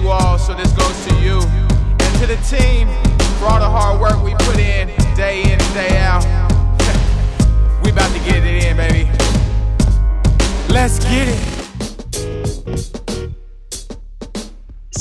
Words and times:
you 0.00 0.10
all, 0.10 0.38
so 0.38 0.54
this 0.54 0.72
goes 0.72 1.06
to 1.06 1.14
you. 1.20 1.40
And 1.40 2.18
to 2.20 2.26
the 2.26 2.36
team, 2.48 2.88
for 3.38 3.46
all 3.46 3.60
the 3.60 3.68
hard 3.68 4.00
work 4.00 4.22
we 4.22 4.34
put 4.44 4.58
in, 4.58 4.88
day 5.16 5.42
in 5.42 5.60
and 5.60 5.74
day 5.74 5.98
out. 5.98 6.24
we 7.82 7.90
about 7.90 8.12
to 8.12 8.20
get 8.20 8.44
it 8.44 8.64
in, 8.64 8.76
baby. 8.76 9.10
Let's 10.72 10.98
get 11.00 11.28
it. 11.28 11.58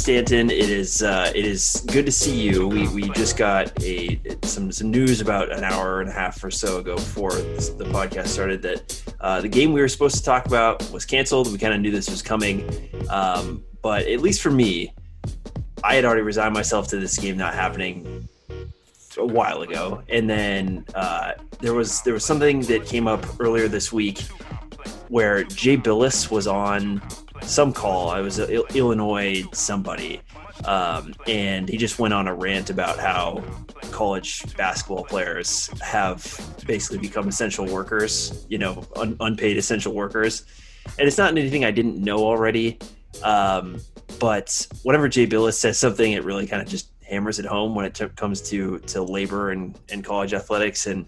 Stanton, 0.08 0.50
it 0.50 0.70
is 0.70 1.04
uh, 1.04 1.34
it 1.36 1.44
is 1.44 1.86
good 1.88 2.06
to 2.06 2.14
see 2.14 2.40
you. 2.40 2.66
We, 2.66 2.88
we 2.88 3.10
just 3.10 3.36
got 3.36 3.78
a 3.84 4.22
some 4.44 4.72
some 4.72 4.90
news 4.90 5.20
about 5.20 5.52
an 5.52 5.66
hour 5.66 6.00
and 6.00 6.10
a 6.10 6.14
half 6.14 6.42
or 6.42 6.50
so 6.50 6.78
ago 6.78 6.96
before 6.96 7.34
this, 7.34 7.72
the 7.72 7.84
podcast 7.84 8.28
started 8.28 8.62
that 8.62 9.04
uh, 9.20 9.42
the 9.42 9.50
game 9.50 9.74
we 9.74 9.82
were 9.82 9.90
supposed 9.90 10.16
to 10.16 10.24
talk 10.24 10.46
about 10.46 10.90
was 10.92 11.04
canceled. 11.04 11.52
We 11.52 11.58
kind 11.58 11.74
of 11.74 11.82
knew 11.82 11.92
this 11.92 12.10
was 12.10 12.22
coming, 12.22 12.90
um, 13.10 13.66
but 13.82 14.08
at 14.08 14.22
least 14.22 14.42
for 14.42 14.52
me, 14.52 14.94
I 15.84 15.96
had 15.96 16.06
already 16.06 16.22
resigned 16.22 16.54
myself 16.54 16.88
to 16.90 16.98
this 16.98 17.18
game 17.18 17.38
not 17.38 17.54
happening 17.54 18.28
a 19.18 19.26
while 19.26 19.62
ago, 19.62 20.04
and 20.10 20.30
then 20.30 20.86
uh, 20.96 21.34
there 21.60 21.74
was 21.74 22.02
there 22.04 22.14
was 22.14 22.26
something 22.26 22.62
that 22.62 22.86
came 22.86 23.08
up 23.08 23.26
earlier 23.40 23.68
this 23.68 23.92
week 23.92 24.22
where 25.10 25.44
Jay 25.44 25.78
Bilas 25.78 26.30
was 26.30 26.48
on 26.48 27.02
some 27.42 27.74
call. 27.74 28.10
I 28.10 28.22
was 28.22 28.40
Illinois 28.40 29.44
somebody, 29.54 30.22
um, 30.66 31.14
and 31.28 31.70
he 31.70 31.78
just 31.78 32.00
went 32.00 32.14
on 32.14 32.28
a 32.28 32.34
rant 32.34 32.70
about 32.70 33.00
how 33.00 33.44
college 33.92 34.56
basketball 34.56 35.04
players 35.04 35.70
have 35.82 36.24
basically 36.66 37.00
become 37.00 37.28
essential 37.28 37.66
workers. 37.66 38.46
You 38.50 38.58
know, 38.58 38.86
un- 38.96 39.18
unpaid 39.20 39.58
essential 39.58 39.94
workers, 39.94 40.46
and 41.00 41.08
it's 41.08 41.18
not 41.18 41.32
anything 41.32 41.66
I 41.66 41.72
didn't 41.72 41.98
know 41.98 42.20
already. 42.20 42.80
Um, 43.24 43.80
but 44.20 44.68
whenever 44.84 45.08
Jay 45.08 45.28
Bilas 45.28 45.54
says 45.54 45.80
something, 45.80 46.12
it 46.12 46.24
really 46.24 46.48
kind 46.48 46.62
of 46.62 46.68
just 46.68 46.92
hammers 47.08 47.40
it 47.40 47.46
home 47.46 47.76
when 47.76 47.86
it 47.86 47.94
t- 47.94 48.08
comes 48.16 48.42
to 48.50 48.80
to 48.80 49.02
labor 49.02 49.52
and 49.52 49.78
and 49.90 50.04
college 50.04 50.34
athletics. 50.34 50.88
And 50.88 51.08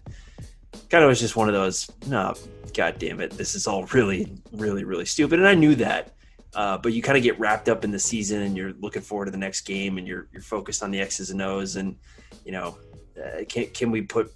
kind 0.89 1.03
of 1.03 1.07
was 1.07 1.19
just 1.19 1.35
one 1.35 1.47
of 1.47 1.53
those 1.53 1.89
no 2.07 2.33
god 2.73 2.99
damn 2.99 3.19
it. 3.19 3.31
This 3.31 3.55
is 3.55 3.67
all 3.67 3.85
really 3.85 4.31
really 4.51 4.83
really 4.83 5.05
stupid. 5.05 5.39
And 5.39 5.47
i 5.47 5.53
knew 5.53 5.75
that. 5.75 6.13
Uh, 6.55 6.79
but 6.79 6.93
you 6.93 7.01
kind 7.03 7.15
of 7.15 7.23
get 7.23 7.39
wrapped 7.39 7.69
up 7.69 7.83
in 7.83 7.91
the 7.91 7.99
season 7.99 8.41
and 8.41 8.57
you're 8.57 8.73
looking 8.79 9.03
forward 9.03 9.25
to 9.25 9.31
the 9.31 9.37
next 9.37 9.61
game 9.61 9.99
and 9.99 10.07
you're 10.07 10.27
you're 10.33 10.41
focused 10.41 10.81
on 10.81 10.89
the 10.89 10.99
X's 10.99 11.29
and 11.29 11.41
O's 11.41 11.75
and 11.75 11.95
you 12.43 12.51
know 12.51 12.77
uh, 13.23 13.43
can 13.47 13.67
can 13.67 13.91
we 13.91 14.01
put 14.01 14.33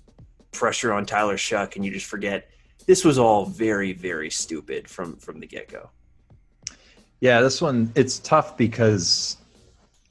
pressure 0.52 0.94
on 0.94 1.06
Tyler 1.06 1.38
Shough 1.38 1.76
and 1.76 1.84
you 1.84 1.92
just 1.92 2.06
forget 2.06 2.50
this 2.86 3.04
was 3.04 3.18
all 3.18 3.46
very 3.46 3.94
very 3.94 4.30
stupid 4.30 4.88
from 4.88 5.16
from 5.18 5.40
the 5.40 5.48
get 5.48 5.70
go. 5.70 5.90
Yeah, 7.24 7.40
this 7.40 7.62
one 7.62 7.90
it's 7.96 8.20
tough 8.20 8.58
because 8.58 9.38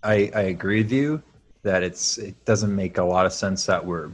I 0.02 0.30
I 0.34 0.44
agree 0.44 0.82
with 0.82 0.90
you 0.90 1.22
that 1.62 1.82
it's 1.82 2.16
it 2.16 2.42
doesn't 2.46 2.74
make 2.74 2.96
a 2.96 3.04
lot 3.04 3.26
of 3.26 3.34
sense 3.34 3.66
that 3.66 3.84
we're 3.84 4.10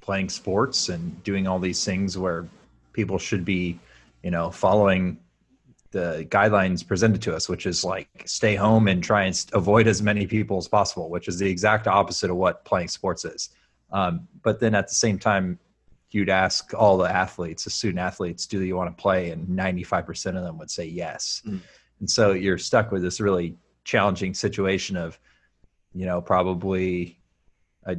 playing 0.00 0.28
sports 0.28 0.88
and 0.88 1.22
doing 1.22 1.46
all 1.46 1.60
these 1.60 1.84
things 1.84 2.18
where 2.18 2.48
people 2.92 3.18
should 3.20 3.44
be 3.44 3.78
you 4.24 4.32
know 4.32 4.50
following 4.50 5.16
the 5.92 6.26
guidelines 6.28 6.84
presented 6.84 7.22
to 7.22 7.36
us, 7.36 7.48
which 7.48 7.66
is 7.66 7.84
like 7.84 8.08
stay 8.26 8.56
home 8.56 8.88
and 8.88 9.00
try 9.00 9.22
and 9.26 9.46
avoid 9.52 9.86
as 9.86 10.02
many 10.02 10.26
people 10.26 10.58
as 10.58 10.66
possible, 10.66 11.10
which 11.10 11.28
is 11.28 11.38
the 11.38 11.48
exact 11.48 11.86
opposite 11.86 12.30
of 12.30 12.36
what 12.36 12.64
playing 12.64 12.88
sports 12.88 13.24
is. 13.24 13.50
Um, 13.92 14.26
but 14.42 14.58
then 14.58 14.74
at 14.74 14.88
the 14.88 14.94
same 14.94 15.20
time, 15.20 15.56
you'd 16.10 16.30
ask 16.30 16.74
all 16.74 16.96
the 16.96 17.08
athletes, 17.08 17.62
the 17.62 17.70
student 17.70 18.00
athletes, 18.00 18.44
do 18.46 18.60
you 18.60 18.74
want 18.74 18.90
to 18.90 19.00
play? 19.00 19.30
And 19.30 19.46
95% 19.46 20.36
of 20.36 20.42
them 20.42 20.58
would 20.58 20.70
say 20.70 20.84
yes. 20.84 21.40
Mm. 21.46 21.60
And 22.04 22.10
so 22.10 22.32
you're 22.32 22.58
stuck 22.58 22.92
with 22.92 23.00
this 23.00 23.18
really 23.18 23.56
challenging 23.84 24.34
situation 24.34 24.94
of, 24.94 25.18
you 25.94 26.04
know, 26.04 26.20
probably, 26.20 27.18
I, 27.86 27.96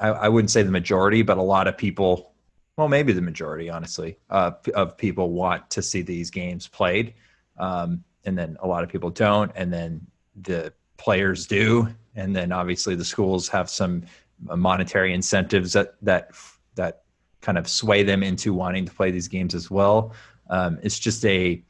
I 0.00 0.30
wouldn't 0.30 0.50
say 0.50 0.62
the 0.62 0.70
majority, 0.70 1.20
but 1.20 1.36
a 1.36 1.42
lot 1.42 1.68
of 1.68 1.76
people, 1.76 2.32
well, 2.78 2.88
maybe 2.88 3.12
the 3.12 3.20
majority, 3.20 3.68
honestly, 3.68 4.16
uh, 4.30 4.52
of 4.74 4.96
people 4.96 5.32
want 5.32 5.68
to 5.68 5.82
see 5.82 6.00
these 6.00 6.30
games 6.30 6.66
played 6.66 7.12
um, 7.58 8.02
and 8.24 8.38
then 8.38 8.56
a 8.60 8.66
lot 8.66 8.84
of 8.84 8.88
people 8.88 9.10
don't, 9.10 9.52
and 9.54 9.70
then 9.70 10.06
the 10.40 10.72
players 10.96 11.46
do, 11.46 11.88
and 12.14 12.34
then 12.34 12.52
obviously 12.52 12.94
the 12.94 13.04
schools 13.04 13.48
have 13.48 13.68
some 13.68 14.04
monetary 14.40 15.12
incentives 15.12 15.74
that 15.74 15.96
that 16.00 16.30
that 16.74 17.02
kind 17.42 17.58
of 17.58 17.68
sway 17.68 18.02
them 18.02 18.22
into 18.22 18.54
wanting 18.54 18.86
to 18.86 18.92
play 18.92 19.10
these 19.10 19.28
games 19.28 19.54
as 19.54 19.70
well. 19.70 20.14
Um, 20.48 20.78
it's 20.82 20.98
just 20.98 21.22
a 21.26 21.62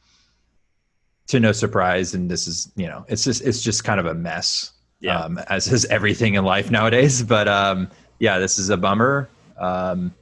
to 1.32 1.40
no 1.40 1.52
surprise, 1.52 2.14
and 2.14 2.30
this 2.30 2.46
is 2.46 2.72
you 2.76 2.86
know 2.86 3.04
it's 3.08 3.24
just 3.24 3.42
it's 3.42 3.60
just 3.60 3.84
kind 3.84 4.00
of 4.00 4.06
a 4.06 4.14
mess, 4.14 4.72
yeah. 5.00 5.18
um, 5.18 5.38
as 5.48 5.70
is 5.70 5.84
everything 5.86 6.34
in 6.34 6.44
life 6.44 6.70
nowadays. 6.70 7.22
But 7.22 7.48
um, 7.48 7.90
yeah, 8.18 8.38
this 8.38 8.58
is 8.58 8.70
a 8.70 8.76
bummer. 8.76 9.28
Um, 9.58 10.14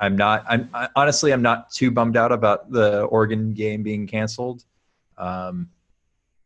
I'm 0.00 0.16
not. 0.16 0.44
I'm 0.48 0.68
I, 0.74 0.88
honestly 0.96 1.32
I'm 1.32 1.42
not 1.42 1.70
too 1.70 1.90
bummed 1.90 2.16
out 2.16 2.32
about 2.32 2.70
the 2.70 3.02
Oregon 3.02 3.52
game 3.52 3.82
being 3.82 4.06
canceled 4.06 4.64
um, 5.18 5.68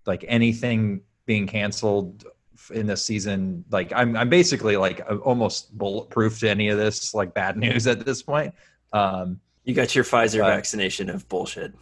like 0.06 0.24
anything 0.28 1.02
being 1.26 1.46
canceled 1.46 2.24
in 2.72 2.86
this 2.86 3.02
season 3.02 3.64
like 3.70 3.92
i'm 3.94 4.14
i'm 4.16 4.28
basically 4.28 4.76
like 4.76 5.00
almost 5.24 5.76
bulletproof 5.78 6.38
to 6.38 6.50
any 6.50 6.68
of 6.68 6.76
this 6.76 7.14
like 7.14 7.32
bad 7.32 7.56
news 7.64 7.86
at 7.86 8.04
this 8.04 8.20
point 8.20 8.52
um 8.92 9.40
you 9.64 9.74
got 9.74 9.94
your 9.94 10.04
pfizer 10.04 10.40
vaccination 10.40 11.08
of 11.08 11.26
bullshit 11.28 11.72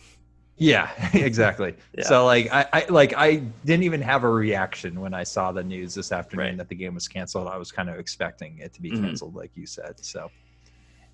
yeah 0.59 0.91
exactly 1.13 1.75
yeah. 1.93 2.05
so 2.05 2.25
like 2.25 2.51
I, 2.51 2.67
I 2.73 2.87
like 2.89 3.13
i 3.15 3.37
didn't 3.67 3.83
even 3.83 4.01
have 4.01 4.25
a 4.25 4.31
reaction 4.31 4.99
when 4.99 5.13
i 5.13 5.23
saw 5.23 5.53
the 5.53 5.63
news 5.63 5.95
this 5.95 6.13
afternoon 6.13 6.47
right. 6.47 6.57
that 6.57 6.71
the 6.71 6.75
game 6.75 6.95
was 6.95 7.07
canceled 7.09 7.47
i 7.49 7.59
was 7.59 7.71
kind 7.71 7.91
of 7.91 7.99
expecting 7.99 8.59
it 8.59 8.73
to 8.73 8.81
be 8.81 8.91
mm-hmm. 8.91 9.05
canceled 9.05 9.33
mm-hmm. 9.33 9.41
like 9.41 9.51
you 9.55 9.67
said 9.67 10.03
so 10.03 10.31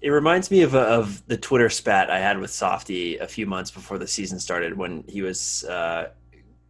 it 0.03 0.11
reminds 0.11 0.51
me 0.51 0.63
of, 0.63 0.75
of 0.75 1.25
the 1.29 1.37
Twitter 1.37 1.71
spat 1.71 2.11
I 2.11 2.19
had 2.19 2.39
with 2.39 2.51
Softy 2.51 3.19
a 3.19 3.29
few 3.29 3.47
months 3.47 3.71
before 3.71 3.99
the 3.99 4.07
season 4.07 4.41
started 4.41 4.77
when 4.77 5.05
he 5.09 5.23
was 5.23 5.65
uh, 5.65 6.11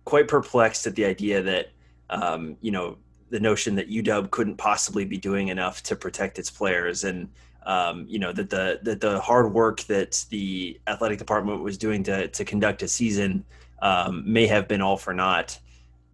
quite 0.04 0.28
perplexed 0.28 0.86
at 0.86 0.94
the 0.94 1.06
idea 1.06 1.40
that, 1.40 1.70
um, 2.10 2.58
you 2.60 2.70
know, 2.70 2.98
the 3.30 3.40
notion 3.40 3.74
that 3.76 3.88
UW 3.88 4.30
couldn't 4.30 4.58
possibly 4.58 5.06
be 5.06 5.16
doing 5.16 5.48
enough 5.48 5.82
to 5.84 5.96
protect 5.96 6.38
its 6.38 6.50
players 6.50 7.04
and, 7.04 7.30
um, 7.64 8.06
you 8.08 8.18
know, 8.18 8.32
that 8.32 8.50
the, 8.50 8.80
that 8.82 9.00
the 9.00 9.20
hard 9.20 9.52
work 9.52 9.82
that 9.82 10.24
the 10.30 10.80
athletic 10.86 11.18
department 11.18 11.62
was 11.62 11.78
doing 11.78 12.02
to, 12.04 12.28
to 12.28 12.44
conduct 12.44 12.82
a 12.82 12.88
season 12.88 13.44
um, 13.80 14.22
may 14.30 14.46
have 14.46 14.68
been 14.68 14.80
all 14.80 14.96
for 14.96 15.12
naught. 15.12 15.58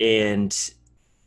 And 0.00 0.54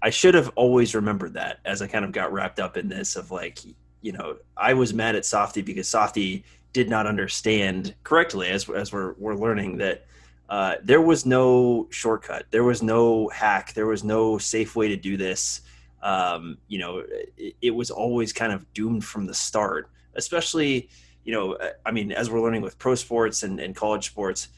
I 0.01 0.09
should 0.09 0.33
have 0.33 0.51
always 0.55 0.95
remembered 0.95 1.33
that 1.33 1.59
as 1.65 1.81
I 1.81 1.87
kind 1.87 2.05
of 2.05 2.11
got 2.11 2.31
wrapped 2.31 2.59
up 2.59 2.77
in 2.77 2.87
this 2.87 3.15
of 3.15 3.31
like, 3.31 3.59
you 4.01 4.11
know, 4.11 4.37
I 4.57 4.73
was 4.73 4.93
mad 4.93 5.15
at 5.15 5.25
Softy 5.25 5.61
because 5.61 5.87
Softy 5.87 6.43
did 6.73 6.89
not 6.89 7.05
understand 7.05 7.93
correctly, 8.03 8.47
as 8.49 8.69
as 8.69 8.91
we're 8.91 9.13
we're 9.17 9.35
learning 9.35 9.77
that 9.77 10.05
uh, 10.49 10.75
there 10.83 11.01
was 11.01 11.25
no 11.25 11.87
shortcut, 11.91 12.45
there 12.51 12.63
was 12.63 12.81
no 12.81 13.29
hack, 13.29 13.73
there 13.73 13.85
was 13.85 14.03
no 14.03 14.37
safe 14.37 14.75
way 14.75 14.87
to 14.87 14.97
do 14.97 15.17
this. 15.17 15.61
Um, 16.01 16.57
you 16.67 16.79
know, 16.79 17.03
it, 17.37 17.55
it, 17.61 17.69
was 17.69 17.91
always 17.91 18.33
kind 18.33 18.51
of 18.51 18.65
doomed 18.73 19.05
from 19.05 19.27
the 19.27 19.35
start. 19.35 19.89
Especially, 20.15 20.89
you 21.23 21.33
know, 21.33 21.57
I 21.85 21.91
mean, 21.91 22.11
as 22.11 22.29
we're 22.29 22.41
learning 22.41 22.61
with 22.61 22.77
pro 22.79 22.95
sports 22.95 23.43
and, 23.43 23.59
and 23.59 23.75
college 23.75 24.07
sports, 24.07 24.49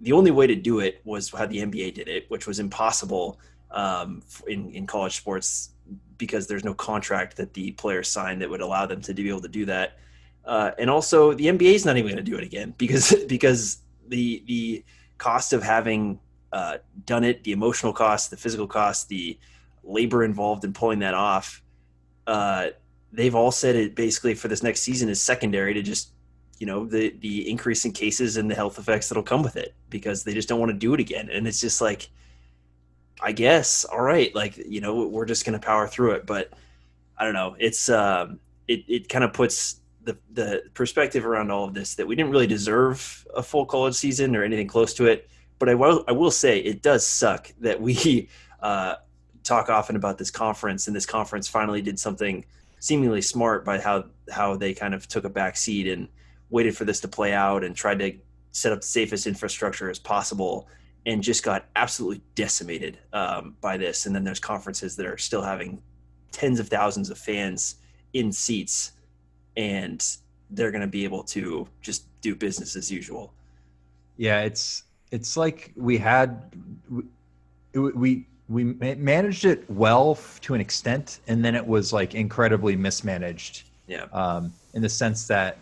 the 0.00 0.12
only 0.12 0.30
way 0.30 0.46
to 0.46 0.54
do 0.54 0.80
it 0.80 1.00
was 1.04 1.30
how 1.30 1.46
the 1.46 1.58
NBA 1.58 1.94
did 1.94 2.08
it, 2.08 2.30
which 2.30 2.46
was 2.46 2.58
impossible 2.58 3.38
um, 3.70 4.22
in 4.46 4.70
in 4.70 4.86
college 4.86 5.16
sports 5.16 5.70
because 6.18 6.46
there's 6.46 6.64
no 6.64 6.74
contract 6.74 7.36
that 7.36 7.54
the 7.54 7.72
players 7.72 8.08
signed 8.08 8.40
that 8.42 8.50
would 8.50 8.60
allow 8.60 8.86
them 8.86 9.00
to 9.00 9.14
be 9.14 9.28
able 9.28 9.40
to 9.40 9.48
do 9.48 9.64
that. 9.66 9.98
Uh, 10.44 10.70
and 10.78 10.88
also, 10.88 11.34
the 11.34 11.46
NBA 11.46 11.74
is 11.74 11.84
not 11.84 11.96
even 11.96 12.12
going 12.12 12.24
to 12.24 12.30
do 12.30 12.36
it 12.36 12.44
again 12.44 12.74
because 12.78 13.14
because 13.28 13.78
the 14.08 14.42
the 14.46 14.84
cost 15.18 15.52
of 15.52 15.62
having 15.62 16.18
uh, 16.52 16.78
done 17.06 17.24
it, 17.24 17.44
the 17.44 17.52
emotional 17.52 17.92
cost, 17.92 18.30
the 18.30 18.36
physical 18.36 18.66
cost, 18.66 19.08
the 19.08 19.38
labor 19.84 20.24
involved 20.24 20.64
in 20.64 20.72
pulling 20.72 21.00
that 21.00 21.14
off, 21.14 21.62
uh, 22.26 22.68
they've 23.12 23.34
all 23.34 23.50
said 23.50 23.76
it 23.76 23.94
basically 23.94 24.34
for 24.34 24.48
this 24.48 24.62
next 24.62 24.82
season 24.82 25.08
is 25.08 25.20
secondary 25.20 25.74
to 25.74 25.82
just 25.82 26.12
you 26.58 26.66
know 26.66 26.86
the 26.86 27.14
the 27.20 27.48
increase 27.50 27.84
in 27.84 27.92
cases 27.92 28.36
and 28.36 28.50
the 28.50 28.54
health 28.54 28.78
effects 28.78 29.08
that'll 29.08 29.22
come 29.22 29.42
with 29.42 29.56
it 29.56 29.74
because 29.88 30.24
they 30.24 30.34
just 30.34 30.48
don't 30.48 30.60
want 30.60 30.70
to 30.70 30.78
do 30.78 30.94
it 30.94 31.00
again. 31.00 31.28
And 31.30 31.48
it's 31.48 31.60
just 31.60 31.80
like 31.80 32.10
I 33.20 33.32
guess 33.32 33.84
all 33.84 34.00
right, 34.00 34.32
like 34.34 34.56
you 34.58 34.80
know, 34.80 35.06
we're 35.06 35.24
just 35.24 35.44
gonna 35.44 35.58
power 35.58 35.88
through 35.88 36.12
it. 36.12 36.26
But 36.26 36.52
I 37.16 37.24
don't 37.24 37.34
know. 37.34 37.56
It's 37.58 37.88
um, 37.88 38.40
it 38.68 38.84
it 38.86 39.08
kind 39.08 39.24
of 39.24 39.32
puts 39.32 39.80
the 40.02 40.18
the 40.32 40.62
perspective 40.74 41.26
around 41.26 41.50
all 41.50 41.64
of 41.64 41.74
this 41.74 41.94
that 41.94 42.06
we 42.06 42.14
didn't 42.14 42.30
really 42.30 42.46
deserve 42.46 43.26
a 43.34 43.42
full 43.42 43.66
college 43.66 43.94
season 43.94 44.36
or 44.36 44.44
anything 44.44 44.66
close 44.66 44.94
to 44.94 45.06
it. 45.06 45.28
But 45.58 45.70
I 45.70 45.74
will 45.74 46.04
I 46.08 46.12
will 46.12 46.30
say 46.30 46.58
it 46.60 46.82
does 46.82 47.06
suck 47.06 47.50
that 47.60 47.80
we 47.80 48.28
uh, 48.62 48.96
talk 49.44 49.70
often 49.70 49.96
about 49.96 50.18
this 50.18 50.30
conference, 50.30 50.86
and 50.86 50.94
this 50.94 51.06
conference 51.06 51.48
finally 51.48 51.80
did 51.80 51.98
something 51.98 52.44
seemingly 52.80 53.22
smart 53.22 53.64
by 53.64 53.78
how 53.78 54.04
how 54.30 54.56
they 54.56 54.74
kind 54.74 54.94
of 54.94 55.06
took 55.06 55.24
a 55.24 55.28
back 55.28 55.56
seat 55.56 55.86
and 55.86 56.08
waited 56.50 56.76
for 56.76 56.84
this 56.84 57.00
to 57.00 57.08
play 57.08 57.32
out 57.32 57.62
and 57.62 57.76
tried 57.76 57.98
to 58.00 58.12
set 58.52 58.72
up 58.72 58.80
the 58.80 58.86
safest 58.86 59.26
infrastructure 59.26 59.88
as 59.88 59.98
possible 59.98 60.66
and 61.06 61.22
just 61.22 61.42
got 61.44 61.66
absolutely 61.76 62.20
decimated 62.34 62.98
um, 63.12 63.56
by 63.60 63.76
this. 63.76 64.06
And 64.06 64.14
then 64.14 64.24
there's 64.24 64.40
conferences 64.40 64.96
that 64.96 65.06
are 65.06 65.16
still 65.16 65.42
having 65.42 65.80
tens 66.32 66.60
of 66.60 66.68
thousands 66.68 67.10
of 67.10 67.18
fans 67.18 67.76
in 68.12 68.32
seats, 68.32 68.92
and 69.56 70.04
they're 70.50 70.70
going 70.70 70.80
to 70.80 70.86
be 70.86 71.04
able 71.04 71.22
to 71.22 71.66
just 71.80 72.06
do 72.20 72.34
business 72.34 72.76
as 72.76 72.90
usual. 72.90 73.32
Yeah, 74.16 74.42
it's 74.42 74.84
it's 75.10 75.36
like 75.36 75.72
we 75.76 75.96
had 75.98 76.54
we 76.90 77.92
we, 77.92 78.26
we 78.50 78.64
managed 78.64 79.44
it 79.44 79.64
well 79.70 80.18
to 80.40 80.54
an 80.54 80.60
extent, 80.60 81.20
and 81.28 81.44
then 81.44 81.54
it 81.54 81.64
was 81.64 81.92
like 81.92 82.16
incredibly 82.16 82.74
mismanaged. 82.74 83.62
Yeah. 83.86 84.06
Um, 84.12 84.52
in 84.74 84.82
the 84.82 84.88
sense 84.88 85.28
that 85.28 85.56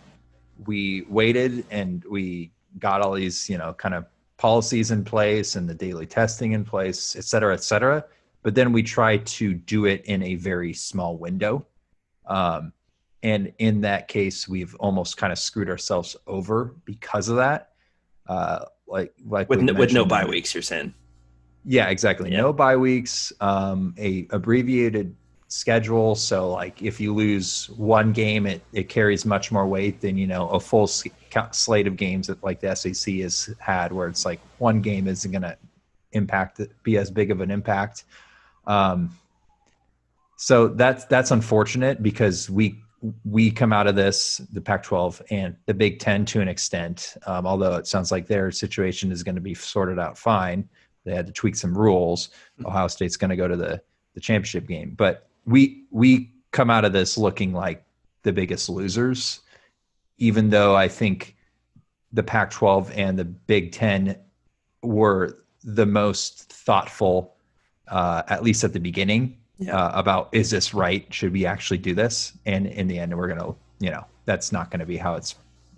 we 0.67 1.05
waited 1.09 1.65
and 1.71 2.03
we 2.11 2.51
got 2.79 3.03
all 3.03 3.13
these, 3.13 3.49
you 3.49 3.59
know, 3.59 3.75
kind 3.75 3.95
of 3.95 4.07
policies 4.39 4.91
in 4.91 5.05
place 5.05 5.57
and 5.57 5.69
the 5.69 5.75
daily 5.75 6.07
testing 6.07 6.53
in 6.53 6.65
place, 6.65 7.15
et 7.15 7.25
cetera, 7.25 7.53
et 7.53 7.63
cetera. 7.63 8.05
But 8.43 8.55
then 8.55 8.73
we 8.73 8.83
try 8.83 9.19
to 9.19 9.55
do 9.55 9.85
it 9.85 10.05
in 10.07 10.23
a 10.23 10.37
very 10.37 10.73
small 10.73 11.17
window. 11.17 11.67
Um, 12.27 12.73
and 13.23 13.53
in 13.59 13.83
that 13.83 14.09
case, 14.09 14.49
we've 14.49 14.75
almost 14.77 15.17
kind 15.17 15.33
of 15.33 15.39
screwed 15.39 15.69
ourselves 15.69 16.17
over 16.27 16.75
because 16.85 17.29
of 17.29 17.37
that. 17.37 17.73
Uh, 18.27 18.65
like, 18.87 19.13
like 19.27 19.49
with, 19.49 19.61
no, 19.61 19.75
with 19.75 19.93
no 19.93 20.05
bye 20.05 20.25
weeks, 20.25 20.55
you're 20.55 20.63
saying? 20.63 20.95
Yeah, 21.65 21.89
exactly. 21.89 22.31
Yeah. 22.31 22.39
No 22.39 22.53
bye 22.53 22.77
weeks. 22.77 23.33
Um, 23.41 23.95
a 23.99 24.27
abbreviated 24.31 25.15
schedule. 25.49 26.15
So 26.15 26.51
like 26.51 26.83
if 26.83 27.01
you 27.01 27.15
lose 27.15 27.71
one 27.71 28.13
game, 28.13 28.47
it, 28.47 28.63
it 28.73 28.89
carries 28.89 29.25
much 29.25 29.51
more 29.51 29.67
weight 29.67 30.01
than, 30.01 30.17
you 30.17 30.27
know, 30.27 30.49
a 30.51 30.61
full 30.61 30.87
slate 30.87 31.87
of 31.87 31.97
games 31.97 32.27
that 32.27 32.43
like 32.45 32.61
the 32.61 32.75
SEC 32.75 33.15
has 33.17 33.51
had 33.59 33.93
where 33.93 34.09
it's 34.09 34.25
like 34.25 34.41
one 34.59 34.81
game 34.83 35.09
isn't 35.09 35.31
going 35.31 35.43
to 35.43 35.57
impact 36.13 36.61
be 36.83 36.99
as 36.99 37.11
big 37.11 37.31
of 37.31 37.41
an 37.41 37.51
impact. 37.51 38.05
Um, 38.67 39.17
so 40.37 40.69
that's, 40.69 41.07
that's 41.07 41.31
unfortunate 41.31 42.03
because 42.03 42.49
we, 42.51 42.79
we 43.25 43.51
come 43.51 43.73
out 43.73 43.87
of 43.87 43.97
this, 43.97 44.39
the 44.53 44.61
Pac 44.61 44.83
12 44.83 45.23
and 45.31 45.57
the 45.67 45.75
Big 45.75 45.99
10 45.99 46.27
to 46.27 46.41
an 46.41 46.49
extent, 46.49 47.17
um, 47.27 47.47
although 47.47 47.77
it 47.77 47.87
sounds 47.87 48.13
like 48.13 48.27
their 48.27 48.51
situation 48.51 49.11
is 49.11 49.23
going 49.23 49.35
to 49.35 49.41
be 49.41 49.55
sorted 49.55 49.99
out 49.99 50.19
fine. 50.19 50.69
They 51.09 51.17
had 51.17 51.27
to 51.27 51.33
tweak 51.33 51.57
some 51.57 51.77
rules. 51.77 52.31
Ohio 52.65 52.89
State's 52.89 53.17
going 53.17 53.31
to 53.31 53.37
go 53.37 53.49
to 53.49 53.57
the, 53.57 53.81
the 54.15 54.21
championship 54.21 54.67
game, 54.67 54.95
but 54.97 55.29
we 55.47 55.85
we 55.91 56.31
come 56.51 56.71
out 56.71 56.85
of 56.85 56.93
this 56.93 57.17
looking 57.17 57.53
like 57.53 57.85
the 58.23 58.33
biggest 58.33 58.69
losers, 58.69 59.41
even 60.19 60.51
though 60.51 60.77
I 60.77 60.89
think 60.89 61.37
the 62.13 62.23
Pac-12 62.23 62.93
and 62.97 63.19
the 63.19 63.25
Big 63.25 63.73
Ten 63.73 64.17
were 64.83 65.39
the 65.65 65.87
most 65.87 66.53
thoughtful, 66.53 67.35
uh, 67.89 68.23
at 68.29 68.43
least 68.43 68.65
at 68.65 68.73
the 68.73 68.81
beginning, 68.81 69.37
yeah. 69.59 69.77
uh, 69.77 69.99
about 69.99 70.29
is 70.33 70.51
this 70.51 70.75
right? 70.75 71.07
Should 71.13 71.33
we 71.33 71.47
actually 71.47 71.79
do 71.79 71.95
this? 71.95 72.33
And 72.47 72.67
in 72.67 72.89
the 72.89 72.99
end, 72.99 73.17
we're 73.17 73.29
gonna, 73.29 73.55
you 73.81 73.91
know, 73.91 74.05
that's 74.25 74.53
not 74.53 74.71
going 74.71 74.81
to 74.81 74.87
be 74.87 74.97
how 74.97 75.15
it's 75.15 75.35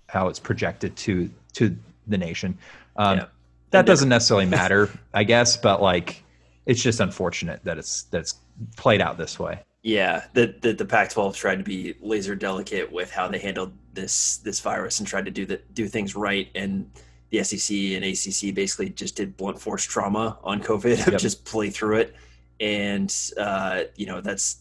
how 0.07 0.27
it's 0.27 0.39
projected 0.39 0.95
to 0.97 1.29
to 1.53 1.75
the 2.07 2.17
nation. 2.17 2.57
Um, 2.97 3.19
yeah. 3.19 3.25
That 3.71 3.85
doesn't 3.85 4.09
necessarily 4.09 4.45
matter, 4.45 4.89
I 5.13 5.23
guess, 5.23 5.57
but 5.57 5.81
like 5.81 6.23
it's 6.65 6.81
just 6.81 6.99
unfortunate 6.99 7.63
that 7.63 7.77
it's 7.77 8.03
that's 8.03 8.35
played 8.75 9.01
out 9.01 9.17
this 9.17 9.39
way. 9.39 9.63
Yeah, 9.83 10.25
the, 10.33 10.55
the 10.61 10.73
the 10.73 10.85
Pac-12 10.85 11.35
tried 11.35 11.57
to 11.57 11.63
be 11.63 11.95
laser 12.01 12.35
delicate 12.35 12.91
with 12.91 13.11
how 13.11 13.27
they 13.27 13.39
handled 13.39 13.73
this 13.93 14.37
this 14.37 14.59
virus 14.59 14.99
and 14.99 15.07
tried 15.07 15.25
to 15.25 15.31
do 15.31 15.45
the 15.45 15.59
do 15.73 15.87
things 15.87 16.15
right, 16.15 16.49
and 16.53 16.89
the 17.31 17.43
SEC 17.43 17.75
and 17.75 18.05
ACC 18.05 18.53
basically 18.53 18.89
just 18.89 19.15
did 19.15 19.35
blunt 19.37 19.59
force 19.59 19.83
trauma 19.83 20.37
on 20.43 20.61
COVID, 20.61 21.07
yep. 21.11 21.19
just 21.19 21.45
play 21.45 21.71
through 21.71 21.97
it, 21.97 22.15
and 22.59 23.13
uh, 23.37 23.83
you 23.95 24.05
know 24.05 24.21
that's 24.21 24.57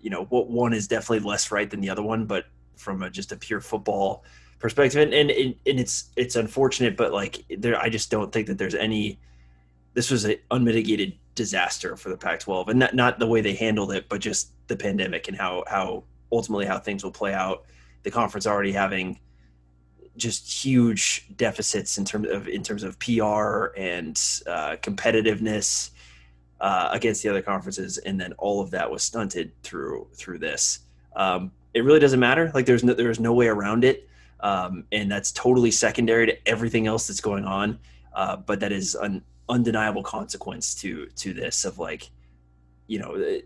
you 0.00 0.08
know 0.08 0.24
what 0.24 0.48
one 0.48 0.72
is 0.72 0.88
definitely 0.88 1.28
less 1.28 1.52
right 1.52 1.68
than 1.68 1.80
the 1.80 1.90
other 1.90 2.02
one, 2.02 2.24
but 2.24 2.46
from 2.76 3.02
a, 3.02 3.10
just 3.10 3.32
a 3.32 3.36
pure 3.36 3.60
football 3.60 4.24
perspective, 4.58 5.00
and, 5.02 5.12
and 5.12 5.30
and 5.30 5.80
it's 5.80 6.10
it's 6.16 6.36
unfortunate, 6.36 6.96
but 6.96 7.12
like 7.12 7.44
there, 7.48 7.80
I 7.80 7.88
just 7.88 8.10
don't 8.10 8.32
think 8.32 8.46
that 8.48 8.58
there's 8.58 8.74
any. 8.74 9.18
This 9.94 10.10
was 10.10 10.24
an 10.24 10.36
unmitigated 10.50 11.14
disaster 11.34 11.96
for 11.96 12.08
the 12.08 12.16
Pac-12, 12.16 12.68
and 12.68 12.78
not 12.78 12.94
not 12.94 13.18
the 13.18 13.26
way 13.26 13.40
they 13.40 13.54
handled 13.54 13.92
it, 13.92 14.08
but 14.08 14.20
just 14.20 14.50
the 14.68 14.76
pandemic 14.76 15.28
and 15.28 15.36
how 15.36 15.64
how 15.66 16.04
ultimately 16.30 16.66
how 16.66 16.78
things 16.78 17.02
will 17.02 17.12
play 17.12 17.34
out. 17.34 17.64
The 18.02 18.10
conference 18.10 18.46
already 18.46 18.72
having 18.72 19.18
just 20.16 20.64
huge 20.64 21.26
deficits 21.36 21.96
in 21.96 22.04
terms 22.04 22.28
of 22.28 22.48
in 22.48 22.62
terms 22.62 22.82
of 22.82 22.98
PR 22.98 23.72
and 23.76 24.20
uh, 24.46 24.76
competitiveness 24.82 25.90
uh, 26.60 26.88
against 26.92 27.22
the 27.22 27.28
other 27.28 27.42
conferences, 27.42 27.98
and 27.98 28.20
then 28.20 28.32
all 28.34 28.60
of 28.60 28.70
that 28.70 28.90
was 28.90 29.02
stunted 29.02 29.52
through 29.62 30.08
through 30.14 30.38
this. 30.38 30.80
Um, 31.16 31.52
it 31.74 31.84
really 31.84 32.00
doesn't 32.00 32.20
matter. 32.20 32.50
Like 32.54 32.66
there's 32.66 32.84
no, 32.84 32.94
there's 32.94 33.20
no 33.20 33.32
way 33.32 33.46
around 33.46 33.84
it, 33.84 34.07
um, 34.40 34.84
and 34.92 35.10
that's 35.10 35.32
totally 35.32 35.70
secondary 35.70 36.26
to 36.26 36.48
everything 36.48 36.86
else 36.86 37.06
that's 37.06 37.20
going 37.20 37.44
on. 37.44 37.78
Uh, 38.14 38.36
but 38.36 38.60
that 38.60 38.72
is 38.72 38.94
an 38.94 39.22
undeniable 39.48 40.02
consequence 40.02 40.74
to 40.74 41.06
to 41.16 41.32
this 41.32 41.64
of 41.64 41.78
like 41.78 42.10
you 42.86 42.98
know 42.98 43.14
uh, 43.14 43.38